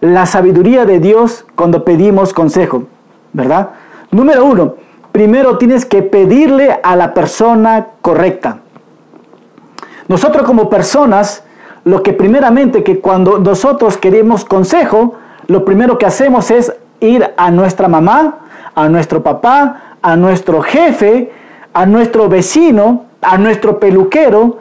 la 0.00 0.26
sabiduría 0.26 0.84
de 0.84 1.00
Dios 1.00 1.44
cuando 1.56 1.84
pedimos 1.84 2.32
consejo, 2.32 2.84
¿verdad? 3.32 3.70
Número 4.10 4.44
uno, 4.44 4.74
primero 5.10 5.58
tienes 5.58 5.84
que 5.84 6.02
pedirle 6.02 6.78
a 6.82 6.94
la 6.94 7.14
persona 7.14 7.88
correcta. 8.00 8.60
Nosotros 10.06 10.46
como 10.46 10.70
personas, 10.70 11.42
lo 11.84 12.02
que 12.02 12.12
primeramente 12.12 12.84
que 12.84 13.00
cuando 13.00 13.38
nosotros 13.38 13.96
queremos 13.96 14.44
consejo, 14.44 15.14
lo 15.48 15.64
primero 15.64 15.98
que 15.98 16.06
hacemos 16.06 16.50
es 16.50 16.72
ir 17.00 17.34
a 17.36 17.50
nuestra 17.50 17.88
mamá, 17.88 18.38
a 18.74 18.88
nuestro 18.88 19.22
papá, 19.22 19.96
a 20.00 20.16
nuestro 20.16 20.62
jefe, 20.62 21.32
a 21.72 21.86
nuestro 21.86 22.28
vecino, 22.28 23.07
a 23.22 23.38
nuestro 23.38 23.78
peluquero. 23.78 24.58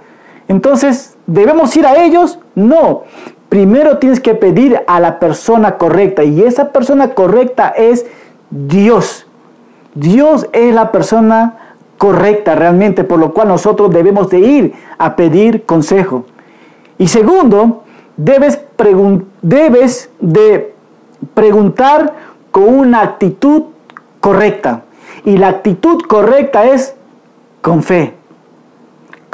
Entonces, 0.47 1.15
¿debemos 1.25 1.75
ir 1.75 1.85
a 1.85 2.03
ellos? 2.03 2.39
No. 2.55 3.03
Primero 3.49 3.97
tienes 3.97 4.19
que 4.19 4.35
pedir 4.35 4.81
a 4.87 4.99
la 4.99 5.19
persona 5.19 5.77
correcta 5.77 6.23
y 6.23 6.41
esa 6.41 6.71
persona 6.71 7.13
correcta 7.13 7.69
es 7.69 8.05
Dios. 8.49 9.25
Dios 9.95 10.47
es 10.51 10.73
la 10.73 10.91
persona 10.91 11.75
correcta 11.97 12.55
realmente, 12.55 13.03
por 13.03 13.19
lo 13.19 13.33
cual 13.33 13.47
nosotros 13.47 13.91
debemos 13.91 14.29
de 14.29 14.39
ir 14.39 14.73
a 14.97 15.15
pedir 15.15 15.63
consejo. 15.63 16.25
Y 16.97 17.07
segundo, 17.07 17.83
debes, 18.17 18.59
de 20.19 20.73
preguntar 21.33 22.13
con 22.51 22.63
una 22.67 23.01
actitud 23.01 23.63
correcta. 24.19 24.83
Y 25.25 25.37
la 25.37 25.47
actitud 25.49 26.01
correcta 26.03 26.65
es 26.65 26.95
con 27.61 27.81
fe. 27.83 28.16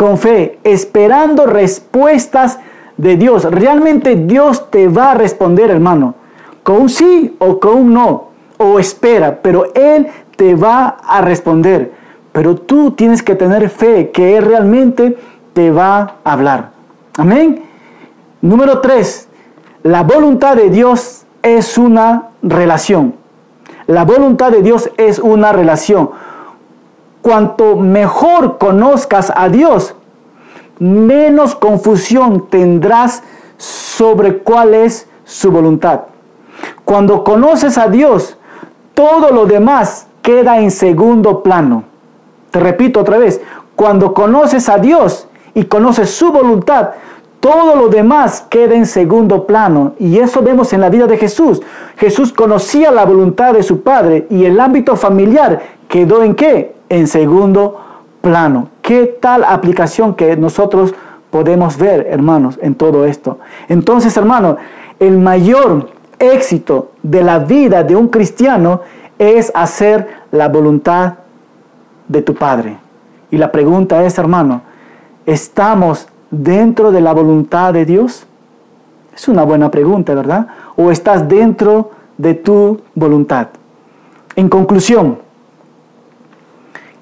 Con 0.03 0.17
fe, 0.17 0.59
esperando 0.65 1.45
respuestas 1.45 2.59
de 2.97 3.15
Dios. 3.15 3.45
Realmente 3.45 4.17
Dios 4.17 4.69
te 4.69 4.89
va 4.89 5.11
a 5.11 5.13
responder, 5.13 5.71
hermano. 5.71 6.15
Con 6.61 6.81
un 6.81 6.89
sí 6.89 7.37
o 7.39 7.57
con 7.57 7.75
un 7.77 7.93
no. 7.93 8.25
O 8.57 8.79
espera, 8.79 9.39
pero 9.41 9.63
Él 9.73 10.07
te 10.35 10.55
va 10.55 10.97
a 11.07 11.21
responder. 11.21 11.93
Pero 12.33 12.57
tú 12.57 12.91
tienes 12.91 13.23
que 13.23 13.35
tener 13.35 13.69
fe 13.69 14.11
que 14.11 14.35
Él 14.35 14.43
realmente 14.43 15.17
te 15.53 15.71
va 15.71 16.17
a 16.25 16.33
hablar. 16.33 16.71
Amén. 17.17 17.63
Número 18.41 18.81
tres, 18.81 19.29
la 19.83 20.03
voluntad 20.03 20.57
de 20.57 20.69
Dios 20.69 21.23
es 21.43 21.77
una 21.77 22.31
relación. 22.41 23.13
La 23.87 24.03
voluntad 24.03 24.51
de 24.51 24.63
Dios 24.63 24.89
es 24.97 25.17
una 25.17 25.53
relación. 25.53 26.09
Cuanto 27.23 27.77
mejor 27.77 28.57
conozcas 28.57 29.31
a 29.33 29.47
Dios, 29.47 29.95
menos 30.77 31.55
confusión 31.55 32.49
tendrás 32.49 33.23
sobre 33.55 34.39
cuál 34.39 34.73
es 34.73 35.07
su 35.23 35.49
voluntad. 35.49 36.01
Cuando 36.83 37.23
conoces 37.23 37.77
a 37.77 37.87
Dios, 37.87 38.37
todo 38.93 39.31
lo 39.31 39.45
demás 39.45 40.07
queda 40.21 40.59
en 40.59 40.69
segundo 40.69 41.41
plano. 41.43 41.85
Te 42.51 42.59
repito 42.59 42.99
otra 42.99 43.17
vez, 43.17 43.39
cuando 43.77 44.13
conoces 44.13 44.67
a 44.67 44.77
Dios 44.77 45.29
y 45.53 45.63
conoces 45.63 46.09
su 46.09 46.29
voluntad, 46.29 46.89
todo 47.39 47.77
lo 47.77 47.87
demás 47.87 48.45
queda 48.49 48.75
en 48.75 48.85
segundo 48.85 49.47
plano. 49.47 49.93
Y 49.97 50.19
eso 50.19 50.41
vemos 50.41 50.73
en 50.73 50.81
la 50.81 50.89
vida 50.89 51.07
de 51.07 51.17
Jesús. 51.17 51.61
Jesús 51.95 52.33
conocía 52.33 52.91
la 52.91 53.05
voluntad 53.05 53.53
de 53.53 53.63
su 53.63 53.81
Padre 53.81 54.27
y 54.29 54.43
el 54.43 54.59
ámbito 54.59 54.97
familiar 54.97 55.61
quedó 55.87 56.21
en 56.21 56.35
qué? 56.35 56.82
En 56.93 57.07
segundo 57.07 57.79
plano. 58.21 58.67
¿Qué 58.83 59.17
tal 59.19 59.43
aplicación 59.43 60.13
que 60.13 60.37
nosotros 60.37 60.93
podemos 61.31 61.75
ver, 61.75 62.05
hermanos, 62.07 62.59
en 62.61 62.75
todo 62.75 63.05
esto? 63.05 63.39
Entonces, 63.67 64.15
hermanos, 64.15 64.57
el 64.99 65.17
mayor 65.17 65.89
éxito 66.19 66.91
de 67.01 67.23
la 67.23 67.39
vida 67.39 67.81
de 67.81 67.95
un 67.95 68.09
cristiano 68.09 68.81
es 69.17 69.51
hacer 69.55 70.07
la 70.29 70.49
voluntad 70.49 71.15
de 72.07 72.21
tu 72.21 72.35
Padre. 72.35 72.77
Y 73.31 73.37
la 73.37 73.51
pregunta 73.51 74.03
es, 74.03 74.19
hermano, 74.19 74.61
¿estamos 75.25 76.07
dentro 76.29 76.91
de 76.91 77.01
la 77.01 77.13
voluntad 77.13 77.73
de 77.73 77.85
Dios? 77.85 78.27
Es 79.15 79.27
una 79.27 79.41
buena 79.41 79.71
pregunta, 79.71 80.13
¿verdad? 80.13 80.45
¿O 80.75 80.91
estás 80.91 81.27
dentro 81.27 81.89
de 82.19 82.35
tu 82.35 82.81
voluntad? 82.93 83.47
En 84.35 84.47
conclusión, 84.47 85.23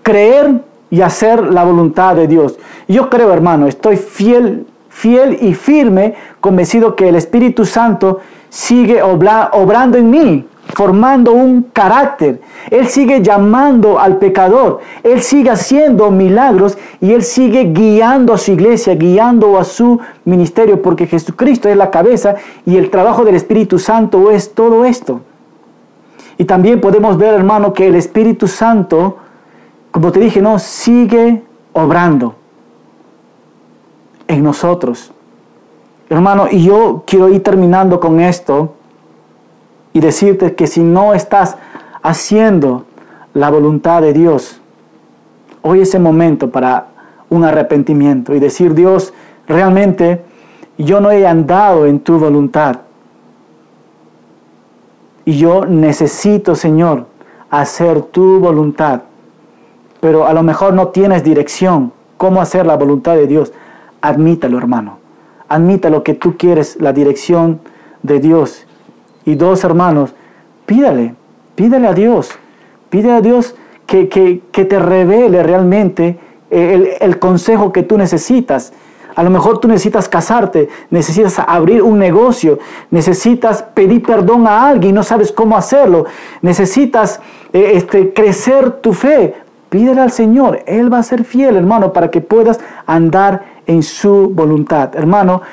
creer 0.01 0.61
y 0.89 1.01
hacer 1.01 1.51
la 1.51 1.63
voluntad 1.63 2.15
de 2.15 2.27
Dios. 2.27 2.57
Yo 2.87 3.09
creo, 3.09 3.31
hermano, 3.31 3.67
estoy 3.67 3.97
fiel, 3.97 4.65
fiel 4.89 5.37
y 5.41 5.53
firme, 5.53 6.15
convencido 6.39 6.95
que 6.95 7.09
el 7.09 7.15
Espíritu 7.15 7.65
Santo 7.65 8.19
sigue 8.49 9.01
obrando 9.01 9.97
en 9.97 10.09
mí 10.09 10.45
formando 10.73 11.33
un 11.33 11.63
carácter. 11.73 12.41
Él 12.69 12.87
sigue 12.87 13.21
llamando 13.21 13.99
al 13.99 14.17
pecador. 14.17 14.79
Él 15.03 15.21
sigue 15.21 15.49
haciendo 15.49 16.11
milagros 16.11 16.77
y 16.99 17.13
Él 17.13 17.23
sigue 17.23 17.71
guiando 17.73 18.33
a 18.33 18.37
su 18.37 18.51
iglesia, 18.51 18.95
guiando 18.95 19.57
a 19.57 19.63
su 19.63 19.99
ministerio, 20.25 20.81
porque 20.81 21.07
Jesucristo 21.07 21.69
es 21.69 21.77
la 21.77 21.91
cabeza 21.91 22.35
y 22.65 22.77
el 22.77 22.89
trabajo 22.89 23.25
del 23.25 23.35
Espíritu 23.35 23.79
Santo 23.79 24.31
es 24.31 24.53
todo 24.53 24.85
esto. 24.85 25.21
Y 26.37 26.45
también 26.45 26.81
podemos 26.81 27.17
ver, 27.17 27.33
hermano, 27.33 27.73
que 27.73 27.87
el 27.87 27.95
Espíritu 27.95 28.47
Santo, 28.47 29.17
como 29.91 30.11
te 30.11 30.19
dije, 30.19 30.41
no, 30.41 30.57
sigue 30.57 31.43
obrando 31.73 32.35
en 34.27 34.43
nosotros. 34.43 35.11
Hermano, 36.09 36.47
y 36.49 36.63
yo 36.63 37.03
quiero 37.05 37.29
ir 37.29 37.43
terminando 37.43 37.99
con 37.99 38.19
esto 38.19 38.73
y 39.93 39.99
decirte 39.99 40.55
que 40.55 40.67
si 40.67 40.81
no 40.81 41.13
estás 41.13 41.57
haciendo 42.01 42.85
la 43.33 43.49
voluntad 43.49 44.01
de 44.01 44.13
Dios, 44.13 44.59
hoy 45.61 45.81
es 45.81 45.93
el 45.93 46.01
momento 46.01 46.49
para 46.49 46.87
un 47.29 47.43
arrepentimiento 47.43 48.33
y 48.33 48.39
decir, 48.39 48.73
Dios, 48.73 49.13
realmente 49.47 50.23
yo 50.77 50.99
no 50.99 51.11
he 51.11 51.25
andado 51.27 51.85
en 51.85 51.99
tu 51.99 52.17
voluntad. 52.17 52.79
Y 55.23 55.37
yo 55.37 55.65
necesito, 55.65 56.55
Señor, 56.55 57.05
hacer 57.49 58.01
tu 58.01 58.39
voluntad. 58.39 59.01
Pero 60.01 60.27
a 60.27 60.33
lo 60.33 60.43
mejor 60.43 60.73
no 60.73 60.89
tienes 60.89 61.23
dirección. 61.23 61.93
¿Cómo 62.17 62.41
hacer 62.41 62.65
la 62.65 62.75
voluntad 62.75 63.15
de 63.15 63.27
Dios? 63.27 63.53
Admítalo, 64.01 64.57
hermano. 64.57 64.97
Admítalo 65.47 66.03
que 66.03 66.13
tú 66.13 66.35
quieres 66.37 66.77
la 66.81 66.91
dirección 66.91 67.61
de 68.03 68.19
Dios 68.19 68.65
y 69.25 69.35
dos 69.35 69.63
hermanos, 69.63 70.13
pídale, 70.65 71.15
pídale 71.55 71.87
a 71.87 71.93
Dios, 71.93 72.31
pídele 72.89 73.13
a 73.13 73.21
Dios 73.21 73.55
que, 73.85 74.41
te 74.51 74.79
revele 74.79 75.43
realmente 75.43 76.17
el, 76.49 76.89
el 76.99 77.19
consejo 77.19 77.71
que 77.71 77.83
tú 77.83 77.97
necesitas. 77.97 78.73
A 79.15 79.23
lo 79.23 79.29
mejor 79.29 79.59
tú 79.59 79.67
necesitas 79.67 80.07
casarte, 80.07 80.69
necesitas 80.89 81.37
abrir 81.39 81.83
un 81.83 81.99
negocio, 81.99 82.59
necesitas 82.89 83.61
pedir 83.61 84.03
perdón 84.03 84.47
a 84.47 84.69
alguien 84.69 84.95
no 84.95 85.03
sabes 85.03 85.33
cómo 85.33 85.57
hacerlo, 85.57 86.05
necesitas 86.41 87.19
eh, 87.51 87.73
este, 87.75 88.13
crecer 88.13 88.71
tu 88.71 88.93
fe. 88.93 89.35
Pídele 89.71 90.01
al 90.01 90.11
Señor, 90.11 90.63
Él 90.65 90.91
va 90.91 90.97
a 90.97 91.03
ser 91.03 91.23
fiel, 91.23 91.55
hermano, 91.55 91.93
para 91.93 92.11
que 92.11 92.19
puedas 92.19 92.59
andar 92.85 93.45
en 93.65 93.83
su 93.83 94.29
voluntad. 94.33 94.93
Hermano, 94.97 95.43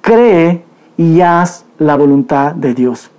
cree 0.00 0.64
y 0.96 1.20
haz 1.20 1.64
la 1.78 1.94
voluntad 1.94 2.52
de 2.52 2.74
Dios. 2.74 3.12